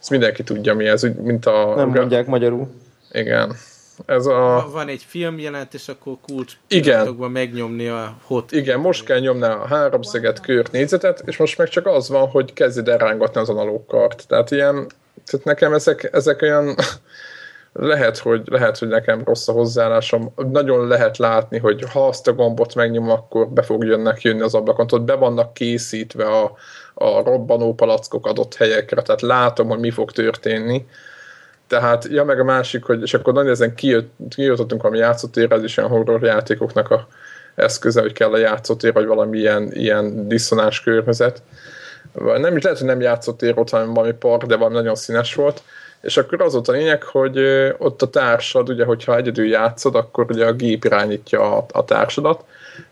ezt 0.00 0.10
mindenki 0.10 0.42
tudja 0.42 0.74
mi 0.74 0.86
ez, 0.86 1.04
úgy, 1.04 1.14
mint 1.14 1.46
a... 1.46 1.74
Nem 1.76 1.88
mondják 1.88 2.26
magyarul. 2.26 2.68
Igen. 3.10 3.56
Ez 4.06 4.26
a... 4.26 4.68
Van 4.72 4.88
egy 4.88 5.02
film 5.06 5.38
jelent, 5.38 5.74
és 5.74 5.88
akkor 5.88 6.16
kulcs 6.26 6.52
Igen. 6.68 7.14
megnyomni 7.14 7.88
a 7.88 8.16
hot. 8.22 8.52
Igen, 8.52 8.80
most 8.80 9.04
kell 9.04 9.18
nyomni 9.18 9.44
a 9.44 9.66
háromszeget, 9.66 10.40
kört, 10.40 10.72
négyzetet, 10.72 11.22
és 11.26 11.36
most 11.36 11.58
meg 11.58 11.68
csak 11.68 11.86
az 11.86 12.08
van, 12.08 12.28
hogy 12.28 12.52
kezded 12.52 12.88
el 12.88 12.98
rángatni 12.98 13.40
az 13.40 13.48
analóg 13.48 13.86
kart. 13.86 14.24
Tehát 14.28 14.50
ilyen, 14.50 14.86
tehát 15.24 15.46
nekem 15.46 15.72
ezek, 15.72 16.08
ezek 16.12 16.42
olyan 16.42 16.74
lehet 17.72 18.18
hogy, 18.18 18.42
lehet, 18.44 18.78
hogy 18.78 18.88
nekem 18.88 19.22
rossz 19.24 19.48
a 19.48 19.52
hozzáállásom. 19.52 20.32
Nagyon 20.36 20.86
lehet 20.86 21.16
látni, 21.16 21.58
hogy 21.58 21.84
ha 21.92 22.06
azt 22.06 22.28
a 22.28 22.32
gombot 22.32 22.74
megnyomom, 22.74 23.10
akkor 23.10 23.48
be 23.48 23.62
fog 23.62 23.84
jönnek 23.84 24.22
jönni 24.22 24.40
az 24.40 24.54
ablakon. 24.54 24.86
Ott 24.90 25.02
be 25.02 25.14
vannak 25.14 25.54
készítve 25.54 26.24
a, 26.24 26.52
a 26.94 27.22
robbanó 27.22 27.74
palackok 27.74 28.26
adott 28.26 28.54
helyekre, 28.54 29.02
tehát 29.02 29.20
látom, 29.20 29.68
hogy 29.68 29.78
mi 29.78 29.90
fog 29.90 30.12
történni 30.12 30.86
tehát, 31.66 32.08
ja, 32.10 32.24
meg 32.24 32.40
a 32.40 32.44
másik, 32.44 32.84
hogy, 32.84 33.02
és 33.02 33.14
akkor 33.14 33.32
nagyon 33.32 33.50
ezen 33.50 33.74
kijött, 33.74 34.10
kijutottunk 34.28 34.82
valami 34.82 35.00
játszótérre, 35.00 35.56
ez 35.56 35.62
is 35.62 35.76
ilyen 35.76 35.90
horror 35.90 36.22
játékoknak 36.22 36.90
a 36.90 37.06
eszköze, 37.54 38.00
hogy 38.00 38.12
kell 38.12 38.32
a 38.32 38.38
játszótér, 38.38 38.92
vagy 38.92 39.06
valami 39.06 39.38
ilyen, 39.38 39.72
ilyen 39.72 40.28
diszonás 40.28 40.80
környezet. 40.80 41.42
Nem 42.36 42.56
is 42.56 42.62
lehet, 42.62 42.78
hogy 42.78 42.88
nem 42.88 43.00
játszótér 43.00 43.58
ott, 43.58 43.70
hanem 43.70 43.94
valami 43.94 44.12
park, 44.12 44.44
de 44.44 44.56
valami 44.56 44.74
nagyon 44.74 44.94
színes 44.94 45.34
volt. 45.34 45.62
És 46.00 46.16
akkor 46.16 46.42
az 46.42 46.52
volt 46.52 46.68
a 46.68 46.72
lényeg, 46.72 47.02
hogy 47.02 47.38
ott 47.78 48.02
a 48.02 48.10
társad, 48.10 48.68
ugye, 48.68 48.84
hogyha 48.84 49.16
egyedül 49.16 49.46
játszod, 49.46 49.94
akkor 49.94 50.26
ugye 50.28 50.46
a 50.46 50.52
gép 50.52 50.84
irányítja 50.84 51.56
a, 51.56 51.66
a 51.72 51.84
társadat, 51.84 52.44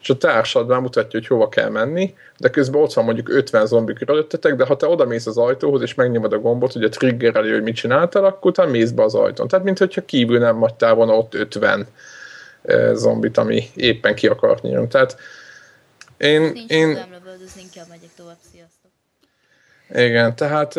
és 0.05 0.11
a 0.11 0.17
társad 0.17 0.67
már 0.67 0.81
mutatja, 0.81 1.19
hogy 1.19 1.29
hova 1.29 1.49
kell 1.49 1.69
menni, 1.69 2.15
de 2.39 2.49
közben 2.49 2.83
ott 2.83 2.93
van 2.93 3.05
mondjuk 3.05 3.29
50 3.29 3.67
zombi 3.67 3.93
körülöttetek, 3.93 4.55
de 4.55 4.65
ha 4.65 4.77
te 4.77 4.87
oda 4.87 5.05
mész 5.05 5.27
az 5.27 5.39
ajtóhoz, 5.39 5.83
és 5.83 5.95
megnyomod 5.95 6.33
a 6.33 6.39
gombot, 6.39 6.75
ugye 6.75 6.89
triggereli, 6.89 7.53
hogy 7.53 7.63
mit 7.63 7.75
csináltál, 7.75 8.25
akkor 8.25 8.51
utána 8.51 8.71
mész 8.71 8.91
be 8.91 9.03
az 9.03 9.15
ajtón. 9.15 9.49
Tehát, 9.49 9.65
mintha 9.65 9.87
kívül 10.05 10.39
nem 10.39 10.59
hagytál 10.59 10.95
volna 10.95 11.17
ott 11.17 11.35
50 11.35 11.87
e, 12.63 12.95
zombit, 12.95 13.39
ami 13.39 13.71
éppen 13.75 14.15
ki 14.15 14.27
akart 14.27 14.63
nyílni. 14.63 14.89
Tehát 14.89 15.17
én... 16.17 16.41
Nincs 16.41 16.71
én... 16.71 16.89
inkább 16.89 17.89
megyek 17.89 18.11
tovább. 18.17 18.37
Igen, 19.91 20.37
tehát 20.37 20.75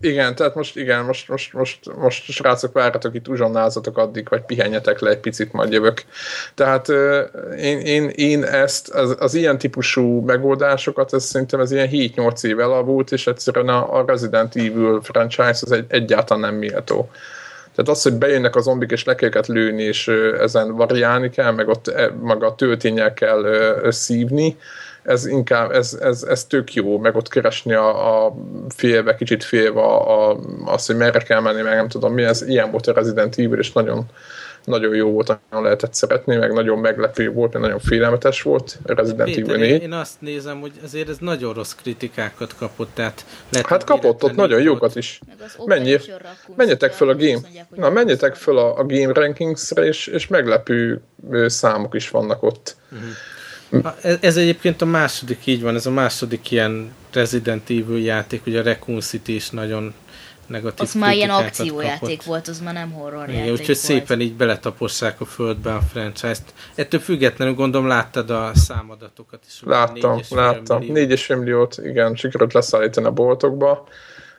igen, 0.00 0.34
tehát 0.34 0.54
most 0.54 0.76
igen, 0.76 1.04
most, 1.04 1.28
most, 1.28 1.52
most, 1.52 1.94
most 1.96 2.24
srácok, 2.24 2.72
várjatok 2.72 3.14
itt, 3.14 3.28
uzsonnázatok 3.28 3.98
addig, 3.98 4.28
vagy 4.28 4.42
pihenjetek 4.42 5.00
le 5.00 5.10
egy 5.10 5.18
picit, 5.18 5.52
majd 5.52 5.72
jövök. 5.72 6.02
Tehát 6.54 6.88
én, 7.58 7.78
én, 7.78 8.08
én 8.08 8.44
ezt, 8.44 8.88
az, 8.88 9.16
az, 9.18 9.34
ilyen 9.34 9.58
típusú 9.58 10.20
megoldásokat, 10.20 11.14
ez 11.14 11.24
szerintem 11.24 11.60
ez 11.60 11.72
ilyen 11.72 11.88
7-8 11.90 12.44
év 12.44 12.60
elavult, 12.60 13.12
és 13.12 13.26
egyszerűen 13.26 13.68
a, 13.68 13.98
a 13.98 14.04
Resident 14.06 14.56
Evil 14.56 15.00
franchise 15.02 15.48
az 15.60 15.72
egy, 15.72 15.84
egyáltalán 15.88 16.50
nem 16.50 16.58
méltó. 16.58 17.10
Tehát 17.74 17.90
az, 17.90 18.02
hogy 18.02 18.14
bejönnek 18.14 18.56
a 18.56 18.60
zombik, 18.60 18.90
és 18.90 19.04
le 19.04 19.14
kell 19.14 19.28
őket 19.28 19.46
lőni, 19.46 19.82
és 19.82 20.08
ezen 20.40 20.76
variálni 20.76 21.30
kell, 21.30 21.52
meg 21.52 21.68
ott 21.68 21.88
e, 21.88 22.10
maga 22.20 22.46
a 22.46 22.54
töltényel 22.54 23.14
kell 23.14 23.44
szívni, 23.88 24.56
ez 25.10 25.26
inkább, 25.26 25.70
ez, 25.70 25.98
ez, 26.00 26.22
ez 26.22 26.44
tök 26.44 26.74
jó, 26.74 26.98
meg 26.98 27.16
ott 27.16 27.28
keresni 27.28 27.74
a, 27.74 28.26
a 28.26 28.34
félve, 28.68 29.14
kicsit 29.14 29.44
félve 29.44 29.80
a, 29.80 30.30
a, 30.30 30.38
azt, 30.64 30.86
hogy 30.86 30.96
merre 30.96 31.18
kell 31.18 31.40
menni, 31.40 31.62
meg 31.62 31.74
nem 31.74 31.88
tudom 31.88 32.12
mi, 32.12 32.22
ez 32.22 32.42
ilyen 32.42 32.70
volt 32.70 32.86
a 32.86 32.92
Resident 32.92 33.38
Evil, 33.38 33.58
és 33.58 33.72
nagyon, 33.72 34.04
nagyon 34.64 34.94
jó 34.94 35.10
volt, 35.10 35.26
nagyon 35.26 35.64
lehetett 35.64 35.94
szeretni, 35.94 36.36
meg 36.36 36.52
nagyon 36.52 36.78
meglepő 36.78 37.32
volt, 37.32 37.52
meg 37.52 37.62
nagyon 37.62 37.78
félelmetes 37.78 38.42
volt 38.42 38.78
a 38.86 38.94
Resident 38.94 39.36
Evil 39.36 39.56
4. 39.56 39.82
Én 39.82 39.92
azt 39.92 40.20
nézem, 40.20 40.60
hogy 40.60 40.72
azért 40.84 41.08
ez 41.08 41.18
nagyon 41.18 41.54
rossz 41.54 41.72
kritikákat 41.72 42.54
kapott, 42.58 42.90
tehát 42.94 43.24
lehet, 43.50 43.66
Hát 43.66 43.84
kapott 43.84 44.24
ott 44.24 44.34
nagyon 44.34 44.62
jókat 44.62 44.96
is. 44.96 45.20
Menjé, 45.64 46.00
menjetek 46.56 46.92
föl 46.92 47.08
a 47.08 47.14
game, 47.14 47.40
na 47.74 47.90
menjetek 47.90 48.34
föl 48.34 48.58
a, 48.58 48.78
a 48.78 48.84
Game 48.84 49.12
Rankingsre, 49.12 49.84
és, 49.84 50.06
és 50.06 50.26
meglepő 50.26 51.02
számok 51.46 51.94
is 51.94 52.10
vannak 52.10 52.42
ott. 52.42 52.76
Uh-huh. 52.92 53.08
Ez 54.20 54.36
egyébként 54.36 54.82
a 54.82 54.84
második, 54.84 55.46
így 55.46 55.62
van, 55.62 55.74
ez 55.74 55.86
a 55.86 55.90
második 55.90 56.50
ilyen 56.50 56.92
Resident 57.12 57.70
Evil 57.70 57.98
játék, 58.04 58.46
ugye 58.46 58.60
a 58.60 58.62
Raccoon 58.62 59.00
City 59.00 59.34
is 59.34 59.50
nagyon 59.50 59.94
negatív 60.46 60.80
Az 60.80 60.94
már 60.94 61.14
ilyen 61.14 61.30
akciójáték 61.30 62.00
kapott. 62.00 62.22
volt, 62.22 62.48
az 62.48 62.60
már 62.60 62.74
nem 62.74 62.92
horror 62.92 63.28
Igen, 63.28 63.34
játék 63.34 63.52
úgyhogy 63.52 63.66
volt. 63.66 63.78
szépen 63.78 64.20
így 64.20 64.34
beletapossák 64.34 65.20
a 65.20 65.24
földbe 65.24 65.74
a 65.74 65.80
franchise-t. 65.80 66.54
Ettől 66.74 67.00
függetlenül 67.00 67.54
gondolom 67.54 67.86
láttad 67.86 68.30
a 68.30 68.50
számadatokat 68.54 69.40
is. 69.46 69.60
Láttam, 69.64 70.20
láttam. 70.30 70.80
4,5 70.80 71.38
milliót, 71.38 71.78
igen, 71.84 72.16
sikerült 72.16 72.52
leszállítani 72.52 73.06
a 73.06 73.10
boltokba. 73.10 73.88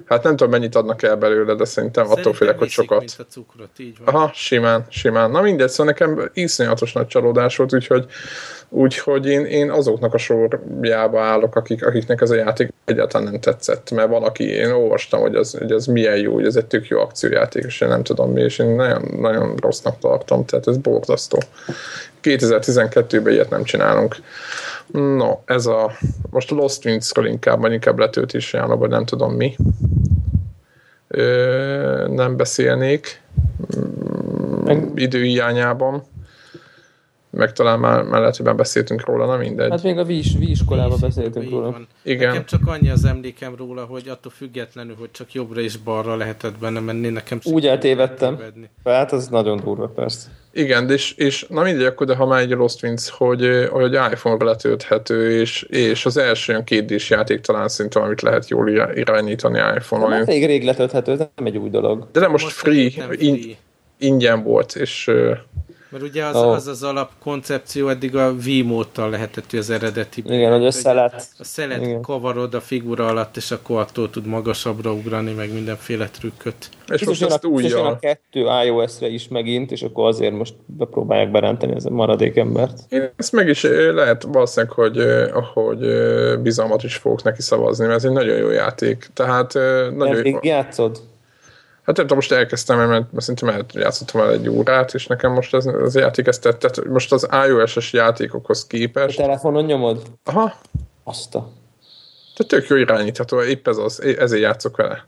Hát 0.06 0.24
nem 0.24 0.36
tudom, 0.36 0.52
mennyit 0.52 0.76
adnak 0.76 1.04
el 1.04 1.16
belőle, 1.16 1.54
de 1.54 1.66
szerintem, 1.66 2.04
szerintem 2.04 2.20
attól 2.20 2.34
félek, 2.34 2.58
hogy 2.58 2.70
sokat. 2.70 2.99
Mint 2.99 3.16
a 3.18 3.24
cukrot, 3.30 3.80
így 3.80 3.97
van. 4.06 4.16
Aha, 4.16 4.32
simán, 4.34 4.86
simán. 4.89 5.32
Na 5.32 5.41
mindegy, 5.41 5.70
szóval 5.70 5.86
nekem 5.86 6.30
iszonyatos 6.34 6.93
nagy 6.93 7.08
csalódás 7.08 7.58
volt, 7.58 7.74
úgyhogy, 7.74 8.06
úgyhogy 8.70 9.26
én, 9.26 9.45
én 9.45 9.72
azoknak 9.72 10.14
a 10.14 10.18
sorjába 10.18 11.22
állok, 11.22 11.56
akik, 11.56 11.86
akiknek 11.86 12.22
ez 12.22 12.30
a 12.30 12.36
játék 12.36 12.74
egyáltalán 12.86 13.32
nem 13.32 13.39
tetszett, 13.39 13.91
mert 13.91 14.10
van, 14.10 14.24
aki, 14.24 14.43
én 14.43 14.72
olvastam, 14.72 15.22
hogy 15.22 15.36
ez, 15.36 15.52
hogy 15.52 15.72
ez 15.72 15.86
milyen 15.86 16.18
jó, 16.18 16.34
hogy 16.34 16.45
ez 16.45 16.56
egy 16.56 16.66
tök 16.66 16.88
jó 16.88 16.99
akciójáték, 16.99 17.64
és 17.64 17.82
én 17.82 17.88
nem 17.88 18.04
tudom 18.04 18.32
mi, 18.32 18.41
és 18.41 18.60
én 18.60 18.68
nagyon, 18.68 19.16
nagyon 19.20 19.56
rossznak 19.56 19.97
tartom, 19.99 20.45
tehát 20.45 20.68
ez 20.68 20.78
borzasztó. 20.78 21.38
2012-ben 22.24 23.34
ilyet 23.34 23.49
nem 23.49 23.64
csinálunk. 23.64 24.16
No, 24.92 25.39
ez 25.46 25.66
a... 25.66 25.92
Most 26.30 26.52
a 26.52 26.56
Lost 26.56 26.86
Winds-ről 26.86 27.26
inkább, 27.26 27.60
vagy 27.60 27.72
inkább 27.72 28.00
letöltés 28.00 28.54
ajánlom, 28.54 28.80
vagy 28.80 28.89
nem 28.89 29.06
tudom 29.06 29.34
mi. 29.34 29.56
Ö, 31.08 32.08
nem 32.08 32.36
beszélnék. 32.36 33.22
Meg... 34.64 34.92
Időhiányában 34.96 36.04
meg 37.32 37.54
talán 37.54 37.80
már, 37.80 38.04
már 38.04 38.20
lehet, 38.20 38.36
hogy 38.36 38.46
már 38.46 38.56
beszéltünk 38.56 39.06
róla, 39.06 39.26
na 39.26 39.38
mindegy. 39.38 39.70
Hát 39.70 39.84
még 39.84 39.98
a 39.98 40.04
víz, 40.04 40.38
víziskolában 40.38 40.98
beszéltünk 41.02 41.50
róla. 41.50 41.72
Van. 41.72 41.88
Igen. 42.04 42.28
Nekem 42.28 42.46
csak 42.46 42.68
annyi 42.68 42.89
az 42.89 43.06
emlékem 43.06 43.56
róla, 43.56 43.86
hogy 43.86 44.08
attól 44.08 44.32
függetlenül, 44.32 44.96
hogy 45.00 45.12
csak 45.12 45.34
jobbra 45.34 45.62
és 45.62 45.78
balra 45.78 46.16
lehetett 46.16 46.58
benne 46.58 46.80
menni, 46.80 47.10
nekem 47.10 47.39
Úgy 47.44 47.68
eltévedtem. 47.68 48.39
Hát 48.84 49.12
az 49.12 49.28
nagyon 49.28 49.60
durva, 49.64 49.88
persze. 49.88 50.30
Igen, 50.54 50.91
és, 50.91 51.14
és 51.18 51.45
na 51.49 51.62
mindegy, 51.64 51.86
akkor 51.86 52.08
de 52.08 52.16
ha 52.16 52.26
már 52.26 52.41
egy 52.41 52.49
Lost 52.49 52.84
Winds, 52.84 53.10
hogy, 53.10 53.68
hogy 53.70 53.93
iPhone-ra 53.93 54.45
letölthető, 54.45 55.39
és, 55.39 55.62
és 55.70 56.06
az 56.06 56.18
első 56.18 56.52
olyan 56.52 56.64
kétdés 56.64 57.10
játék 57.10 57.39
talán 57.39 57.68
szerintem, 57.68 58.02
amit 58.02 58.22
lehet 58.22 58.49
jól 58.49 58.70
irányítani 58.95 59.58
iPhone-on. 59.76 60.10
De 60.10 60.16
elég 60.16 60.45
rég 60.45 60.64
letölthető, 60.64 61.12
ez 61.12 61.18
nem 61.18 61.45
egy 61.45 61.58
új 61.58 61.70
dolog. 61.70 62.08
De 62.12 62.20
nem 62.20 62.32
most, 62.32 62.43
most 62.43 62.56
free, 62.56 62.89
free. 62.89 63.16
In, 63.20 63.56
ingyen 63.97 64.43
volt, 64.43 64.76
és 64.76 65.12
Mert 65.92 66.04
ugye 66.04 66.26
az 66.26 66.36
oh. 66.36 66.52
az, 66.52 66.68
az 66.68 66.84
alapkoncepció 66.84 67.88
eddig 67.88 68.16
a 68.16 68.36
V-módtal 68.36 69.10
lehetett, 69.10 69.50
hogy 69.50 69.60
az 69.60 69.70
eredeti. 69.70 70.24
Igen, 70.26 70.52
hogy 70.52 70.66
a 70.66 70.72
szelet. 70.72 71.28
A 71.38 71.44
szelet 71.44 71.82
Igen. 71.82 72.02
kavarod 72.02 72.54
a 72.54 72.60
figura 72.62 73.08
alatt, 73.08 73.38
és 73.38 73.52
akkor 73.52 73.80
attól 73.80 74.10
tud 74.10 74.26
magasabbra 74.26 74.94
ugrani, 74.94 75.32
meg 75.32 75.54
mindenféle 75.54 76.10
trükköt. 76.10 76.70
És 76.88 77.06
most 77.06 77.24
ezt 77.24 77.46
újra. 77.46 77.86
a 77.88 78.00
kettő 78.00 78.46
iOS-re 78.66 79.08
is 79.08 79.28
megint, 79.28 79.72
és 79.72 79.82
akkor 79.82 80.08
azért 80.08 80.34
most 80.34 80.54
bepróbálják 80.66 81.32
berántani 81.32 81.76
ez 81.76 81.86
a 81.86 81.89
maradék 81.89 82.38
embert. 82.38 82.80
Én 82.89 83.10
ezt 83.16 83.32
meg 83.32 83.48
is 83.48 83.64
lehet 83.94 84.24
valószínűleg, 84.24 84.76
hogy, 84.76 85.04
hogy 85.54 85.80
bizalmat 86.42 86.84
is 86.84 86.96
fogok 86.96 87.24
neki 87.24 87.42
szavazni, 87.42 87.86
mert 87.86 87.98
ez 87.98 88.06
egy 88.06 88.12
nagyon 88.12 88.38
jó 88.38 88.50
játék. 88.50 89.10
Tehát 89.14 89.54
nagyon 89.96 90.26
jó. 90.26 90.39
játszod? 90.42 91.10
Hát 91.86 91.95
nem 91.95 92.05
tudom, 92.05 92.17
most 92.17 92.32
elkezdtem, 92.32 92.89
mert, 92.89 93.05
szerintem 93.17 93.65
eljátszottam 93.73 94.21
el 94.21 94.32
egy 94.32 94.49
órát, 94.49 94.93
és 94.93 95.07
nekem 95.07 95.32
most 95.32 95.53
ez, 95.53 95.65
az 95.65 95.95
játék 95.95 96.27
ezt 96.27 96.41
tett, 96.41 96.59
tehát 96.59 96.89
most 96.89 97.13
az 97.13 97.27
iOS-es 97.47 97.93
játékokhoz 97.93 98.67
képest. 98.67 99.19
A 99.19 99.21
telefonon 99.21 99.65
nyomod? 99.65 100.01
Aha. 100.23 100.53
Azt 101.03 101.36
a. 101.36 101.49
Tehát 102.36 102.51
tök 102.51 102.67
jó 102.67 102.75
irányítható, 102.75 103.41
épp 103.41 103.67
ez 103.67 103.77
az, 103.77 104.01
ezért 104.01 104.41
játszok 104.41 104.77
vele. 104.77 105.05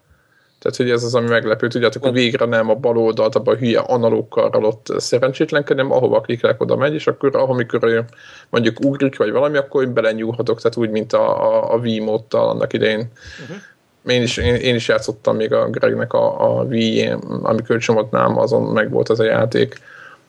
Tehát, 0.60 0.78
hogy 0.78 0.90
ez 0.90 1.04
az, 1.04 1.16
ami 1.16 1.28
meglepő. 1.28 1.68
Tudjátok, 1.68 2.04
hogy 2.04 2.12
végre 2.12 2.46
nem 2.46 2.70
a 2.70 2.76
bal 2.76 2.98
oldalt, 2.98 3.36
abban 3.36 3.56
a 3.56 3.58
hülye 3.58 3.80
analókkal 3.80 4.66
ott 4.66 4.94
szerencsétlenkedem, 4.98 5.92
ahova 5.92 6.22
kliklek, 6.22 6.62
oda 6.62 6.76
megy, 6.76 6.94
és 6.94 7.08
akkor, 7.08 7.36
amikor 7.36 8.06
mondjuk 8.50 8.80
ugrik, 8.86 9.18
vagy 9.18 9.32
valami, 9.32 9.58
akkor 9.58 9.84
én 9.84 9.94
belenyúlhatok, 9.94 10.62
tehát 10.62 10.78
úgy, 10.78 10.90
mint 10.90 11.14
a, 11.14 11.52
a, 11.52 11.74
a 11.74 11.78
Wii-módtal 11.78 12.50
annak 12.50 12.74
idején. 12.74 13.12
Uh-huh 13.42 13.58
én 14.06 14.22
is, 14.22 14.38
én, 14.38 14.56
én 14.56 14.76
is 14.76 14.88
játszottam 14.88 15.36
még 15.36 15.54
a 15.54 15.70
Gregnek 15.70 16.14
a, 16.14 16.58
a 16.58 16.64
Wii-én, 16.64 17.14
ami 17.42 17.62
kölcsönotnám, 17.62 18.38
azon 18.38 18.62
meg 18.62 18.90
volt 18.90 19.10
ez 19.10 19.20
a 19.20 19.24
játék, 19.24 19.82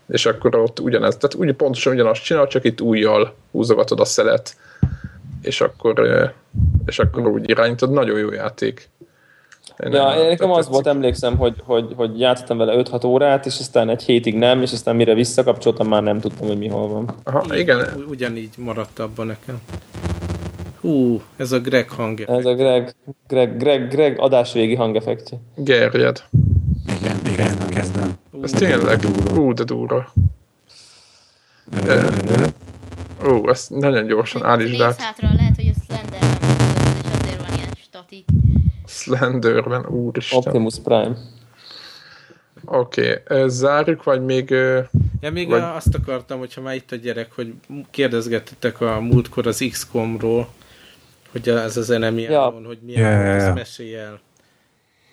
és 0.09 0.27
akkor 0.27 0.57
ott 0.57 0.81
ugyanez, 0.81 1.17
tehát 1.17 1.35
úgy 1.35 1.57
pontosan 1.57 1.93
ugyanazt 1.93 2.23
csinál, 2.23 2.47
csak 2.47 2.65
itt 2.65 2.81
újjal 2.81 3.35
húzogatod 3.51 4.01
a 4.01 4.05
szelet, 4.05 4.57
és 5.43 5.61
akkor, 5.61 6.09
és 6.87 6.99
akkor 6.99 7.27
úgy 7.27 7.51
irányítod, 7.51 7.91
nagyon 7.91 8.19
jó 8.19 8.33
játék. 8.33 8.89
Én 9.85 9.93
ja, 9.93 10.15
én 10.19 10.27
nekem 10.27 10.51
az 10.51 10.69
volt, 10.69 10.87
emlékszem, 10.87 11.37
hogy, 11.37 11.55
hogy, 11.65 11.93
hogy 11.97 12.21
játszottam 12.21 12.59
vele 12.59 12.83
5-6 12.83 13.07
órát, 13.07 13.47
és 13.47 13.59
aztán 13.59 13.89
egy 13.89 14.03
hétig 14.03 14.35
nem, 14.35 14.63
és 14.63 14.73
aztán 14.73 14.97
mire 14.97 15.15
visszakapcsoltam, 15.15 15.89
már 15.89 16.03
nem 16.03 16.21
tudtam, 16.21 16.47
hogy 16.47 16.59
mi 16.59 16.69
hol 16.69 16.89
van. 16.89 17.15
Aha, 17.25 17.57
igen. 17.57 18.05
Ugyanígy 18.09 18.55
maradt 18.59 18.99
abban 18.99 19.27
nekem. 19.27 19.63
Hú, 20.85 21.23
ez 21.37 21.53
a 21.53 21.61
Greg 21.61 21.89
hangja. 21.89 22.27
Ez 22.27 22.45
a 22.45 22.55
Greg, 22.55 22.95
Greg, 23.29 23.57
Greg, 23.57 23.89
Greg 23.89 24.19
adásvégi 24.19 24.75
hangeffektje. 24.75 25.39
Gerjed. 25.57 26.25
Igen, 27.01 27.17
igen, 27.33 27.69
kezdem. 27.69 28.13
Ez 28.43 28.51
tényleg, 28.51 29.01
ú, 29.37 29.53
de 29.53 29.65
durva. 29.65 30.13
Ó, 33.27 33.49
ezt 33.49 33.71
nagyon 33.71 34.07
gyorsan 34.07 34.45
állítsd 34.45 34.81
át. 34.81 35.01
hátra, 35.01 35.29
lehet, 35.37 35.57
hogy 35.57 35.73
a 35.77 35.81
Slenderben 35.87 36.39
és 36.97 37.21
azért 37.21 37.47
van 37.47 37.57
ilyen 37.57 37.71
statik. 37.83 38.25
Slenderben, 38.87 39.87
úristen. 39.87 40.39
Optimus 40.39 40.75
Prime. 40.85 41.17
Oké, 42.65 43.23
okay. 43.25 43.49
zárjuk, 43.49 44.03
vagy 44.03 44.25
még... 44.25 44.51
Ja, 45.21 45.31
még 45.33 45.49
vagy... 45.49 45.61
azt 45.61 45.95
akartam, 45.95 46.39
hogyha 46.39 46.61
már 46.61 46.75
itt 46.75 46.93
a 46.93 46.97
gyerek, 46.97 47.33
hogy 47.33 47.55
kérdezgettetek 47.91 48.81
a 48.81 49.01
múltkor 49.01 49.47
az 49.47 49.67
XCOM-ról, 49.71 50.49
hogy 51.35 51.49
ez 51.49 51.77
az 51.77 51.91
enemy 51.91 52.23
ja. 52.23 52.51
Van, 52.51 52.65
hogy 52.65 52.79
milyen 52.83 53.01
yeah, 53.01 53.25
yeah, 53.25 53.37
yeah. 53.37 53.55
mesélj 53.55 53.97
el. 53.97 54.21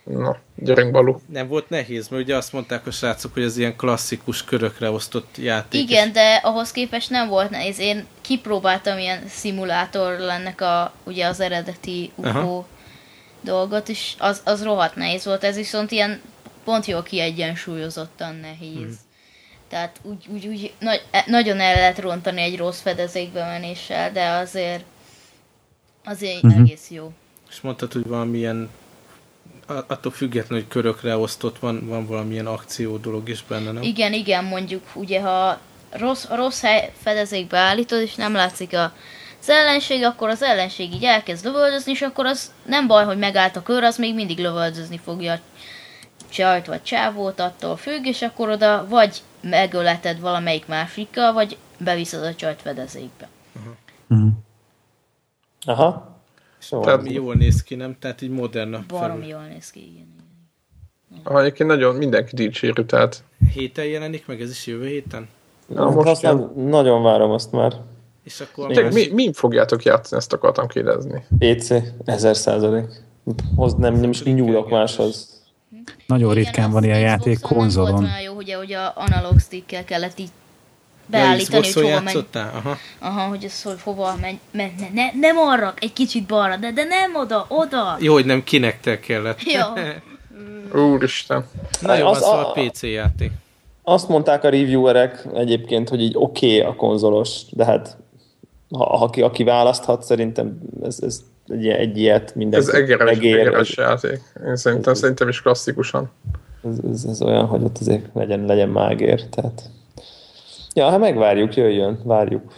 Na, 0.04 0.38
gyerünk 0.56 0.92
Balú. 0.92 1.22
Nem 1.28 1.48
volt 1.48 1.70
nehéz, 1.70 2.08
mert 2.08 2.24
ugye 2.24 2.36
azt 2.36 2.54
mondták 2.54 2.88
a 2.88 2.92
srácok, 2.92 3.34
hogy 3.34 3.44
ez 3.44 3.58
ilyen 3.58 3.76
klasszikus 3.76 4.44
körökre 4.44 4.92
osztott 4.92 5.38
játék. 5.38 5.82
Igen, 5.82 6.12
de 6.12 6.36
ahhoz 6.44 6.72
képest 6.72 7.10
nem 7.10 7.28
volt 7.28 7.50
nehéz. 7.50 7.80
Én 7.80 8.06
kipróbáltam 8.22 8.98
ilyen 8.98 9.28
szimulátor 9.28 10.20
lennek 10.20 10.62
a, 10.62 10.94
ugye 11.04 11.26
az 11.28 11.40
eredeti 11.40 12.12
UFO 12.16 12.30
Aha. 12.30 12.66
dolgot, 13.42 13.90
és 13.90 14.14
az, 14.18 14.42
az 14.46 14.64
rohadt 14.64 14.96
nehéz 14.96 15.26
volt. 15.26 15.44
Ez 15.44 15.56
viszont 15.56 15.92
ilyen 15.92 16.22
pont 16.64 16.86
jól 16.86 17.04
kiegyensúlyozottan 17.04 18.36
nehéz. 18.36 18.74
Hmm. 18.74 18.98
Tehát 19.70 20.00
úgy, 20.02 20.28
úgy, 20.34 20.48
úgy 20.48 20.74
nagy, 20.80 21.04
e, 21.12 21.24
nagyon 21.28 21.60
el 21.60 21.76
lehet 21.76 22.00
rontani 22.00 22.42
egy 22.42 22.58
rossz 22.58 22.82
fedezékbe 22.82 23.46
menéssel, 23.46 24.12
de 24.12 24.30
azért 24.30 24.84
Azért 26.06 26.44
uh-huh. 26.44 26.60
egész 26.60 26.90
jó. 26.90 27.12
És 27.50 27.62
mondtad, 27.62 27.94
hogy 27.94 28.08
valamilyen 28.08 28.70
attól 29.88 30.12
függetlenül, 30.12 30.64
hogy 30.64 30.74
körökre 30.74 31.18
osztott 31.18 31.60
van, 31.60 31.88
van 31.88 32.06
valamilyen 32.06 32.48
akció 32.48 32.98
dolog 32.98 33.30
is 33.30 33.44
benne, 33.48 33.72
nem? 33.72 33.84
Igen, 33.84 34.14
igen, 34.14 34.44
mondjuk 34.44 34.84
ugye 34.94 35.22
ha 35.22 35.60
rossz, 35.90 36.26
rossz 36.30 36.62
hely 36.62 36.92
fedezékbe 37.02 37.58
állítod, 37.58 38.02
és 38.02 38.16
nem 38.16 38.34
látszik 38.34 38.74
a 38.74 38.94
az 39.42 39.50
ellenség, 39.50 40.04
akkor 40.04 40.30
az 40.30 40.42
ellenség 40.42 40.94
így 40.94 41.04
elkezd 41.04 41.46
lövöldözni, 41.46 41.92
és 41.92 42.02
akkor 42.02 42.26
az 42.26 42.52
nem 42.66 42.88
baj, 42.88 43.06
hogy 43.06 43.18
megállt 43.18 43.56
a 43.56 43.64
kör, 43.64 43.84
az 43.84 43.98
még 43.98 44.16
mindig 44.16 44.38
lövöldözni 44.38 45.00
fogja 45.04 45.40
csajt 46.30 46.66
vagy 46.66 46.84
csávót, 46.84 47.40
attól 47.40 47.78
függ, 47.78 48.06
és 48.06 48.22
akkor 48.22 48.50
oda 48.50 48.86
vagy 48.88 49.22
megöleted 49.42 50.20
valamelyik 50.20 50.66
másikkal, 50.66 51.34
vagy 51.34 51.58
beviszed 51.78 52.24
a 52.24 52.36
csajt 52.36 52.62
fedezékbe. 52.62 53.28
Aha. 55.66 56.20
Szóval 56.58 56.86
Tehát, 56.86 57.12
jól 57.12 57.36
néz 57.36 57.64
ki, 57.64 57.76
nem? 57.76 57.96
Tehát 58.00 58.22
így 58.22 58.30
modern. 58.30 58.78
Barom 58.88 59.24
jól 59.24 59.42
néz 59.54 59.70
ki, 59.72 59.80
igen. 59.80 60.10
Ah, 61.24 61.42
egyébként 61.42 61.70
nagyon 61.70 61.96
mindenki 61.96 62.36
dicséri, 62.36 62.86
tehát... 62.86 63.24
Héten 63.54 63.86
jelenik 63.86 64.28
meg, 64.28 64.42
ez 64.42 64.50
is 64.50 64.68
jövő 64.68 64.88
héten? 64.88 65.28
Na, 65.68 65.90
most 65.90 66.08
azt 66.08 66.22
nem, 66.22 66.52
nagyon 66.56 67.04
várom 67.04 67.32
azt 67.32 67.52
már. 67.52 67.74
És 68.24 68.40
akkor... 68.40 68.72
Te, 68.72 68.90
mi, 68.92 69.08
mi 69.14 69.34
fogjátok 69.34 69.84
játszani, 69.84 70.22
ezt 70.22 70.34
akartam 70.34 70.68
kérdezni. 70.68 71.26
PC, 71.38 71.70
ezer 72.06 72.36
százalék. 72.36 72.86
Hoz, 73.56 73.74
nem, 73.74 73.94
nem 73.94 74.10
is 74.10 74.24
nyúlok 74.24 74.70
máshoz. 74.70 75.42
Nagyon 76.08 76.34
ritkán 76.34 76.72
van 76.72 76.84
ilyen 76.84 77.00
játék 77.00 77.40
konzolon. 77.40 77.94
Volt 77.94 78.24
jó, 78.24 78.34
ugye, 78.34 78.58
hogy 78.58 78.74
a 78.74 78.94
analog 78.96 79.40
stickkel 79.40 79.84
kellett 79.84 80.20
így 80.20 80.30
beállítani, 81.12 81.72
hogy 81.72 81.74
hova 81.74 82.02
megy. 82.02 82.26
Aha. 82.34 82.78
Aha, 83.00 83.28
hogy 83.28 83.44
ez 83.44 83.62
hogy 83.64 83.82
hova 83.84 84.16
megy. 84.22 84.40
Ne, 84.52 84.68
ne, 84.94 85.12
nem 85.20 85.38
arra, 85.38 85.74
egy 85.80 85.94
kicsit 85.94 86.26
balra, 86.26 86.56
de, 86.56 86.72
de 86.72 86.84
nem 86.84 87.16
oda, 87.16 87.46
oda. 87.50 87.98
Jó, 88.00 88.14
hogy 88.14 88.26
nem 88.26 88.44
kinektel 88.44 89.00
kellett. 89.00 89.40
Jó. 89.44 89.62
Úristen. 90.94 91.46
Na 91.82 91.96
jó, 91.96 92.08
az, 92.08 92.18
az 92.18 92.24
a, 92.24 92.50
a 92.50 92.52
PC 92.52 92.84
játék. 92.84 93.32
Azt 93.84 94.08
mondták 94.08 94.44
a 94.44 94.50
reviewerek 94.50 95.28
egyébként, 95.34 95.90
hogy 95.90 96.02
így 96.02 96.16
oké 96.16 96.58
okay 96.58 96.72
a 96.72 96.76
konzolos, 96.76 97.42
de 97.50 97.66
hát 97.66 97.98
ha, 98.70 98.84
aki, 98.84 99.22
aki 99.22 99.44
választhat, 99.44 100.04
szerintem 100.04 100.60
ez, 100.84 101.00
ez 101.02 101.22
egy, 101.48 101.68
egy 101.68 101.98
ilyet 101.98 102.36
mindenki 102.36 102.68
Ez 102.68 102.74
egeres, 102.74 103.18
egér, 103.18 103.40
egeres 103.40 103.78
játék. 103.78 104.20
Én 104.46 104.56
szerintem, 104.56 104.94
ez, 104.94 105.00
szerintem 105.00 105.28
is 105.28 105.42
klasszikusan. 105.42 106.12
Ez, 106.70 106.78
ez, 106.92 107.04
ez 107.04 107.22
olyan, 107.22 107.46
hogy 107.46 107.64
ott 107.64 107.78
azért 107.78 108.06
legyen, 108.14 108.46
legyen 108.46 108.70
mágér, 108.70 109.26
tehát 109.26 109.70
Ja, 110.74 110.90
hát 110.90 111.00
megvárjuk, 111.00 111.56
jöjjön, 111.56 112.02
várjuk. 112.04 112.54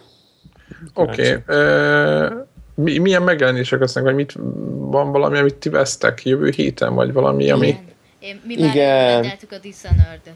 Oké. 0.93 1.35
Okay. 1.47 1.57
Uh, 1.57 2.31
mi, 2.75 2.97
milyen 2.97 3.21
megjelenések 3.21 3.79
lesznek, 3.79 4.03
vagy 4.03 4.15
mit, 4.15 4.33
van 4.71 5.11
valami, 5.11 5.37
amit 5.37 5.55
ti 5.55 5.69
vesztek 5.69 6.25
jövő 6.25 6.49
héten, 6.49 6.93
vagy 6.93 7.13
valami, 7.13 7.49
ami... 7.49 7.67
Igen. 7.67 7.91
Én, 8.19 8.41
mi 8.45 8.55
már 8.59 8.75
Igen. 8.75 9.25
a 9.49 9.57
Dishonored-et. 9.61 10.35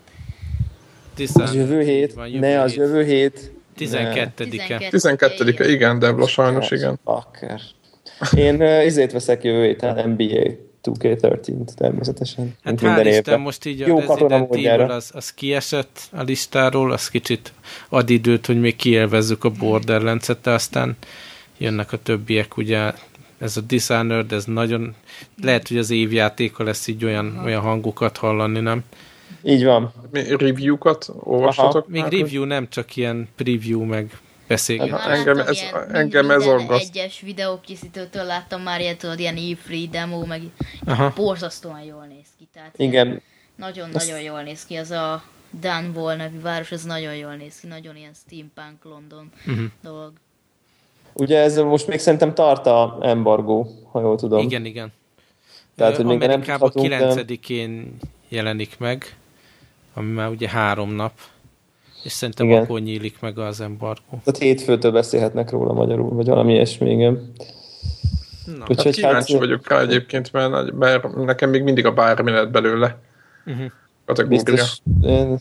Az 1.34 1.56
jövő 1.56 1.82
hét? 1.82 2.14
Van, 2.14 2.28
jövő 2.28 2.40
ne, 2.40 2.62
az 2.62 2.76
jövő 2.76 3.04
hét. 3.04 3.52
12-e. 3.78 4.34
12-e, 4.38 5.70
igen, 5.70 6.00
Debla 6.00 6.28
sajnos, 6.28 6.72
igen. 6.72 7.00
Fucker. 7.04 7.62
Én 8.36 8.62
uh, 8.62 8.86
izét 8.86 9.12
veszek 9.12 9.44
jövő 9.44 9.64
héten, 9.64 10.10
NBA 10.10 10.67
2K13 10.94 11.74
természetesen. 11.76 12.56
Hát 12.64 12.82
évben. 12.82 13.08
Isten, 13.08 13.40
most 13.40 13.66
így 13.66 13.82
a 13.82 13.88
Jó 13.88 14.00
Resident 14.00 14.56
Evil 14.56 14.82
az, 14.82 15.12
az 15.14 15.34
kiesett 15.34 16.00
a 16.12 16.22
listáról, 16.22 16.92
az 16.92 17.10
kicsit 17.10 17.54
ad 17.90 18.10
időt, 18.10 18.46
hogy 18.46 18.60
még 18.60 18.76
kielvezzük 18.76 19.44
a 19.44 19.50
Borderlands-et, 19.50 20.42
de 20.42 20.52
aztán 20.52 20.96
jönnek 21.58 21.94
a 21.94 21.98
többiek, 21.98 22.58
ugye 22.58 22.92
ez 23.38 23.58
a 23.58 23.62
Dishonored, 23.62 24.32
ez 24.32 24.46
nagyon, 24.46 24.96
lehet, 25.42 25.68
hogy 25.68 25.78
az 25.78 25.90
évjátéka 25.90 26.64
lesz 26.64 26.88
így 26.88 27.06
olyan, 27.06 27.42
olyan 27.44 27.62
hangokat 27.62 28.18
hallani, 28.18 28.60
nem? 28.60 28.84
Így 29.44 29.64
van. 29.64 29.94
Review-kat 30.38 31.14
olvastatok? 31.20 31.88
Még 31.88 32.04
review 32.04 32.44
nem, 32.44 32.70
csak 32.70 32.96
ilyen 32.96 33.28
preview, 33.36 33.84
meg 33.84 34.20
beszélgetés. 34.48 34.94
Hát, 34.94 35.08
engem 35.08 35.40
ez, 35.40 35.62
ilyen, 35.62 35.96
engem 35.96 36.32
ez 36.32 36.46
aggaszt. 36.46 36.90
egyes 36.90 37.22
videókészítőtől 37.22 38.24
láttam 38.24 38.62
már 38.62 38.80
ilyet, 38.80 38.98
tudod, 38.98 39.20
ilyen 39.20 39.36
e-free 39.36 39.88
demo, 39.92 40.26
meg 40.26 40.42
Aha. 40.86 41.14
borzasztóan 41.16 41.82
jól 41.82 42.06
néz 42.06 42.28
ki. 42.38 42.48
Tehát 42.54 42.74
Igen. 42.78 43.22
Nagyon-nagyon 43.56 44.22
jól 44.22 44.42
néz 44.42 44.66
ki, 44.66 44.76
az 44.76 44.92
a 44.92 45.24
Dunwall 45.50 46.16
nevű 46.16 46.40
város, 46.40 46.72
ez 46.72 46.84
nagyon 46.84 47.16
jól 47.16 47.36
néz 47.36 47.60
ki, 47.60 47.68
nagyon 47.68 47.96
ilyen 47.96 48.14
steampunk 48.26 48.84
London 48.84 49.32
uh-huh. 49.48 49.66
dolog. 49.82 50.12
Ugye 51.14 51.40
ez 51.40 51.58
most 51.58 51.88
még 51.88 52.00
szerintem 52.00 52.34
tart 52.34 52.66
a 52.66 52.98
embargó, 53.02 53.68
ha 53.92 54.02
jól 54.02 54.18
tudom. 54.18 54.40
Igen, 54.40 54.66
igen. 54.66 54.94
Tehát, 55.76 55.96
hogy 55.96 56.06
még 56.06 56.18
nem 56.18 56.42
9-én 56.46 57.98
jelenik 58.28 58.78
meg, 58.78 59.16
ami 59.94 60.12
már 60.12 60.30
ugye 60.30 60.50
három 60.50 60.92
nap 60.92 61.12
És 62.04 62.12
szerintem 62.12 62.46
igen. 62.46 62.64
akkor 62.64 62.80
nyílik 62.80 63.20
meg 63.20 63.40
az 63.40 63.62
embargó. 63.62 64.22
Tehát 64.24 64.38
hétfőtől 64.38 64.92
beszélhetnek 64.92 65.50
róla 65.50 65.74
magyarul, 65.74 66.10
vagy 66.10 66.28
valami 66.28 66.54
ilyesmi, 66.54 66.92
igen. 66.92 67.32
Na, 68.46 68.66
Úgyhogy 68.68 68.86
hát 68.86 68.94
kíváncsi 68.94 69.32
hát, 69.32 69.42
vagyok 69.42 69.68
rá 69.70 69.82
egyébként, 69.82 70.32
mert, 70.32 70.72
mert 70.72 71.16
nekem 71.16 71.50
még 71.50 71.64
mindig 71.64 71.86
a 71.86 71.94
bármi 71.94 72.32
lett 72.32 72.52
belőle. 72.52 72.98
Uh-huh. 73.46 73.72
Kategória. 74.06 74.44
Biztos, 74.44 74.80
én, 75.04 75.40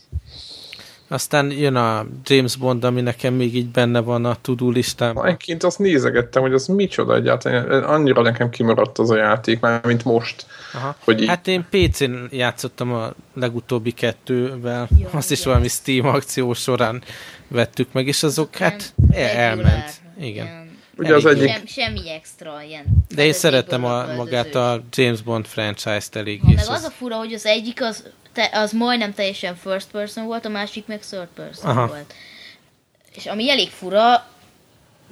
aztán 1.07 1.51
jön 1.51 1.75
a 1.75 2.05
James 2.23 2.55
Bond, 2.55 2.83
ami 2.83 3.01
nekem 3.01 3.33
még 3.33 3.55
így 3.55 3.67
benne 3.67 3.99
van 3.99 4.25
a 4.25 4.37
tudó 4.41 4.69
listában. 4.69 5.25
Egyébként 5.25 5.63
azt 5.63 5.79
nézegettem, 5.79 6.41
hogy 6.41 6.53
az 6.53 6.67
micsoda 6.67 7.15
egyáltalán. 7.15 7.83
Annyira 7.83 8.21
nekem 8.21 8.49
kimaradt 8.49 8.97
az 8.97 9.09
a 9.09 9.17
játék, 9.17 9.59
már 9.59 9.85
mint 9.85 10.03
most. 10.03 10.45
Aha. 10.73 10.95
Hogy 11.03 11.21
így... 11.21 11.27
Hát 11.27 11.47
én 11.47 11.65
PC-n 11.69 12.13
játszottam 12.29 12.93
a 12.93 13.13
legutóbbi 13.33 13.91
kettővel. 13.91 14.87
Jó, 14.99 15.07
azt 15.11 15.31
is 15.31 15.43
valami 15.43 15.67
Steam 15.67 16.05
akció 16.05 16.53
során 16.53 17.03
vettük 17.47 17.87
meg, 17.91 18.07
és 18.07 18.23
azok 18.23 18.55
hát 18.55 18.93
elment. 19.11 20.01
Igen. 20.19 20.66
Ugye 20.97 21.15
az 21.15 21.25
egyik... 21.25 21.49
Sem, 21.49 21.65
semmi 21.65 22.09
extra 22.09 22.61
ilyen. 22.61 22.85
De 23.15 23.25
én 23.25 23.33
szerettem 23.33 23.85
a, 23.85 24.13
magát 24.15 24.55
a 24.55 24.83
James 24.91 25.21
Bond 25.21 25.45
franchise-t 25.45 26.15
elég. 26.15 26.41
Na, 26.41 26.49
meg 26.49 26.57
az, 26.57 26.69
az 26.69 26.83
a 26.83 26.89
fura, 26.89 27.15
hogy 27.15 27.33
az 27.33 27.45
egyik 27.45 27.81
az 27.81 28.03
te, 28.37 28.49
az 28.53 28.71
majdnem 28.71 29.13
teljesen 29.13 29.55
first 29.55 29.87
person 29.91 30.25
volt, 30.25 30.45
a 30.45 30.49
másik 30.49 30.87
meg 30.87 30.99
third 30.99 31.27
person 31.35 31.69
Aha. 31.69 31.87
volt. 31.87 32.13
És 33.15 33.25
ami 33.25 33.49
elég 33.49 33.69
fura, 33.69 34.27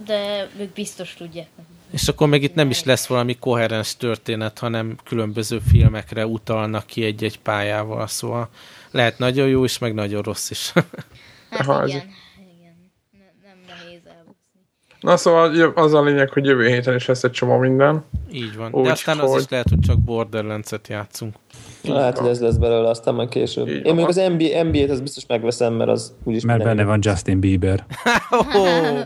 de 0.05 0.49
ők 0.59 0.73
biztos 0.73 1.13
tudják. 1.13 1.47
És 1.91 2.07
akkor 2.07 2.27
meg 2.27 2.43
itt 2.43 2.55
nem 2.55 2.69
is 2.69 2.83
lesz 2.83 3.05
valami 3.05 3.37
koherens 3.37 3.97
történet, 3.97 4.59
hanem 4.59 4.97
különböző 5.03 5.59
filmekre 5.71 6.25
utalnak 6.25 6.85
ki 6.85 7.03
egy-egy 7.03 7.39
pályával, 7.39 8.07
szóval 8.07 8.49
lehet 8.91 9.17
nagyon 9.17 9.47
jó 9.47 9.63
is, 9.63 9.77
meg 9.77 9.93
nagyon 9.93 10.21
rossz 10.21 10.49
is. 10.49 10.71
hát 11.49 11.59
Aha, 11.59 11.87
igen, 11.87 12.13
igen. 12.37 12.91
Nem, 13.11 13.31
nem 13.43 13.57
nehéz 13.67 14.05
elbuszni. 14.05 14.61
Na 15.05 15.17
szóval 15.17 15.71
az 15.75 15.93
a 15.93 16.03
lényeg, 16.03 16.29
hogy 16.29 16.45
jövő 16.45 16.67
héten 16.67 16.95
is 16.95 17.05
lesz 17.05 17.23
egy 17.23 17.31
csomó 17.31 17.57
minden. 17.57 18.03
Így 18.31 18.55
van. 18.57 18.73
Úgy, 18.73 18.85
De 18.85 18.91
aztán 18.91 19.17
hogy... 19.17 19.35
az 19.35 19.41
is 19.41 19.49
lehet, 19.49 19.69
hogy 19.69 19.79
csak 19.79 19.99
Borderlands-et 19.99 20.87
játszunk. 20.87 21.35
Lehet, 21.81 22.17
hogy 22.17 22.29
ez 22.29 22.41
lesz 22.41 22.55
belőle, 22.55 22.89
aztán 22.89 23.13
majd 23.13 23.29
később. 23.29 23.67
Így 23.67 23.85
Én 23.85 23.95
még 23.95 24.05
az 24.05 24.15
NBA, 24.15 24.63
NBA-t 24.63 24.89
az 24.89 25.01
biztos 25.01 25.25
megveszem, 25.27 25.73
mert 25.73 25.89
az 25.89 26.13
úgyis 26.23 26.43
Mert 26.43 26.63
benne 26.63 26.83
van 26.83 26.99
Justin 27.01 27.39
Bieber. 27.39 27.85
oh. 28.31 28.99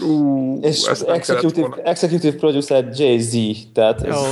Uh, 0.00 0.58
és 0.60 0.86
executive, 1.06 1.68
executive 1.84 2.36
producer 2.36 2.88
Jay-Z, 2.92 3.36
tehát 3.72 4.02
ez... 4.02 4.16
Oh. 4.16 4.26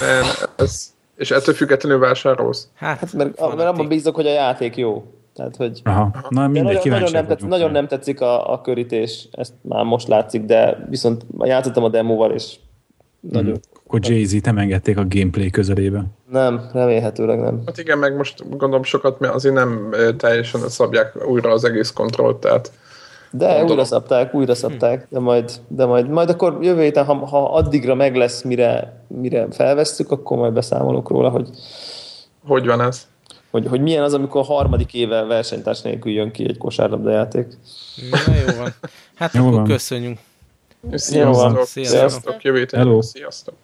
Man, 0.00 0.48
ez... 0.56 0.94
És 1.16 1.30
ettől 1.30 1.54
függetlenül 1.54 1.98
vásárolsz? 1.98 2.68
Hát, 2.74 2.98
hát 2.98 3.12
mert, 3.12 3.40
mert 3.40 3.68
abban 3.68 3.88
bízok, 3.88 4.14
hogy 4.14 4.26
a 4.26 4.32
játék 4.32 4.76
jó. 4.76 5.04
Tehát, 5.36 5.56
hogy 5.56 5.80
Aha. 5.84 6.10
Na, 6.28 6.48
mindegy, 6.48 6.74
nagyon, 6.74 6.88
nagyon, 6.90 7.10
nem, 7.12 7.26
tetszik, 7.26 7.48
nagyon 7.48 7.70
nem 7.70 7.86
tetszik 7.86 8.20
a, 8.20 8.52
a 8.52 8.60
körítés, 8.60 9.28
ezt 9.32 9.52
már 9.60 9.84
most 9.84 10.08
látszik, 10.08 10.44
de 10.44 10.86
viszont 10.90 11.26
játszottam 11.38 11.84
a 11.84 11.88
demóval, 11.88 12.30
és 12.30 12.54
nagyon, 13.20 13.44
hmm. 13.44 13.60
Akkor 13.84 14.00
Jay-Z 14.02 14.42
nem 14.42 14.58
engedték 14.58 14.98
a 14.98 15.04
gameplay 15.08 15.50
közelébe. 15.50 16.04
Nem, 16.30 16.70
remélhetőleg 16.72 17.40
nem. 17.40 17.62
Hát 17.66 17.78
igen, 17.78 17.98
meg 17.98 18.16
most 18.16 18.48
gondolom 18.48 18.82
sokat, 18.82 19.18
mert 19.18 19.34
azért 19.34 19.54
nem 19.54 19.94
teljesen 20.16 20.60
szabják 20.60 21.26
újra 21.26 21.50
az 21.50 21.64
egész 21.64 21.90
kontrollt, 21.90 22.36
tehát 22.36 22.72
de 23.30 23.46
Mondom. 23.46 23.70
újra 23.70 23.84
szabták, 23.84 24.34
újra 24.34 24.54
szabták, 24.54 25.06
de 25.10 25.18
majd, 25.18 25.50
de 25.68 25.84
majd, 25.84 26.08
majd 26.08 26.28
akkor 26.28 26.58
jövő 26.60 26.82
héten, 26.82 27.04
ha, 27.04 27.14
ha 27.14 27.52
addigra 27.52 27.94
meg 27.94 28.16
lesz, 28.16 28.42
mire, 28.42 29.00
mire 29.08 29.46
felvesszük, 29.50 30.10
akkor 30.10 30.38
majd 30.38 30.52
beszámolok 30.52 31.08
róla, 31.08 31.28
hogy 31.28 31.48
hogy 32.46 32.66
van 32.66 32.80
ez? 32.80 33.06
Hogy, 33.50 33.66
hogy 33.66 33.80
milyen 33.80 34.02
az, 34.02 34.14
amikor 34.14 34.40
a 34.40 34.44
harmadik 34.44 34.94
éve 34.94 35.22
versenytárs 35.22 35.82
nélkül 35.82 36.12
jön 36.12 36.30
ki 36.30 36.48
egy 36.48 36.58
kosárlabdajáték. 36.58 37.46
Na 38.10 38.34
jó 38.34 38.56
van. 38.58 38.74
Hát 39.14 39.34
jó 39.34 39.40
akkor 39.40 39.54
van. 39.54 39.64
köszönjük. 39.64 40.18
Sziasztok. 40.92 41.66
Sziasztok. 41.66 41.86
Sziasztok. 41.86 42.42
Jövő. 42.42 42.66
Sziasztok. 43.00 43.54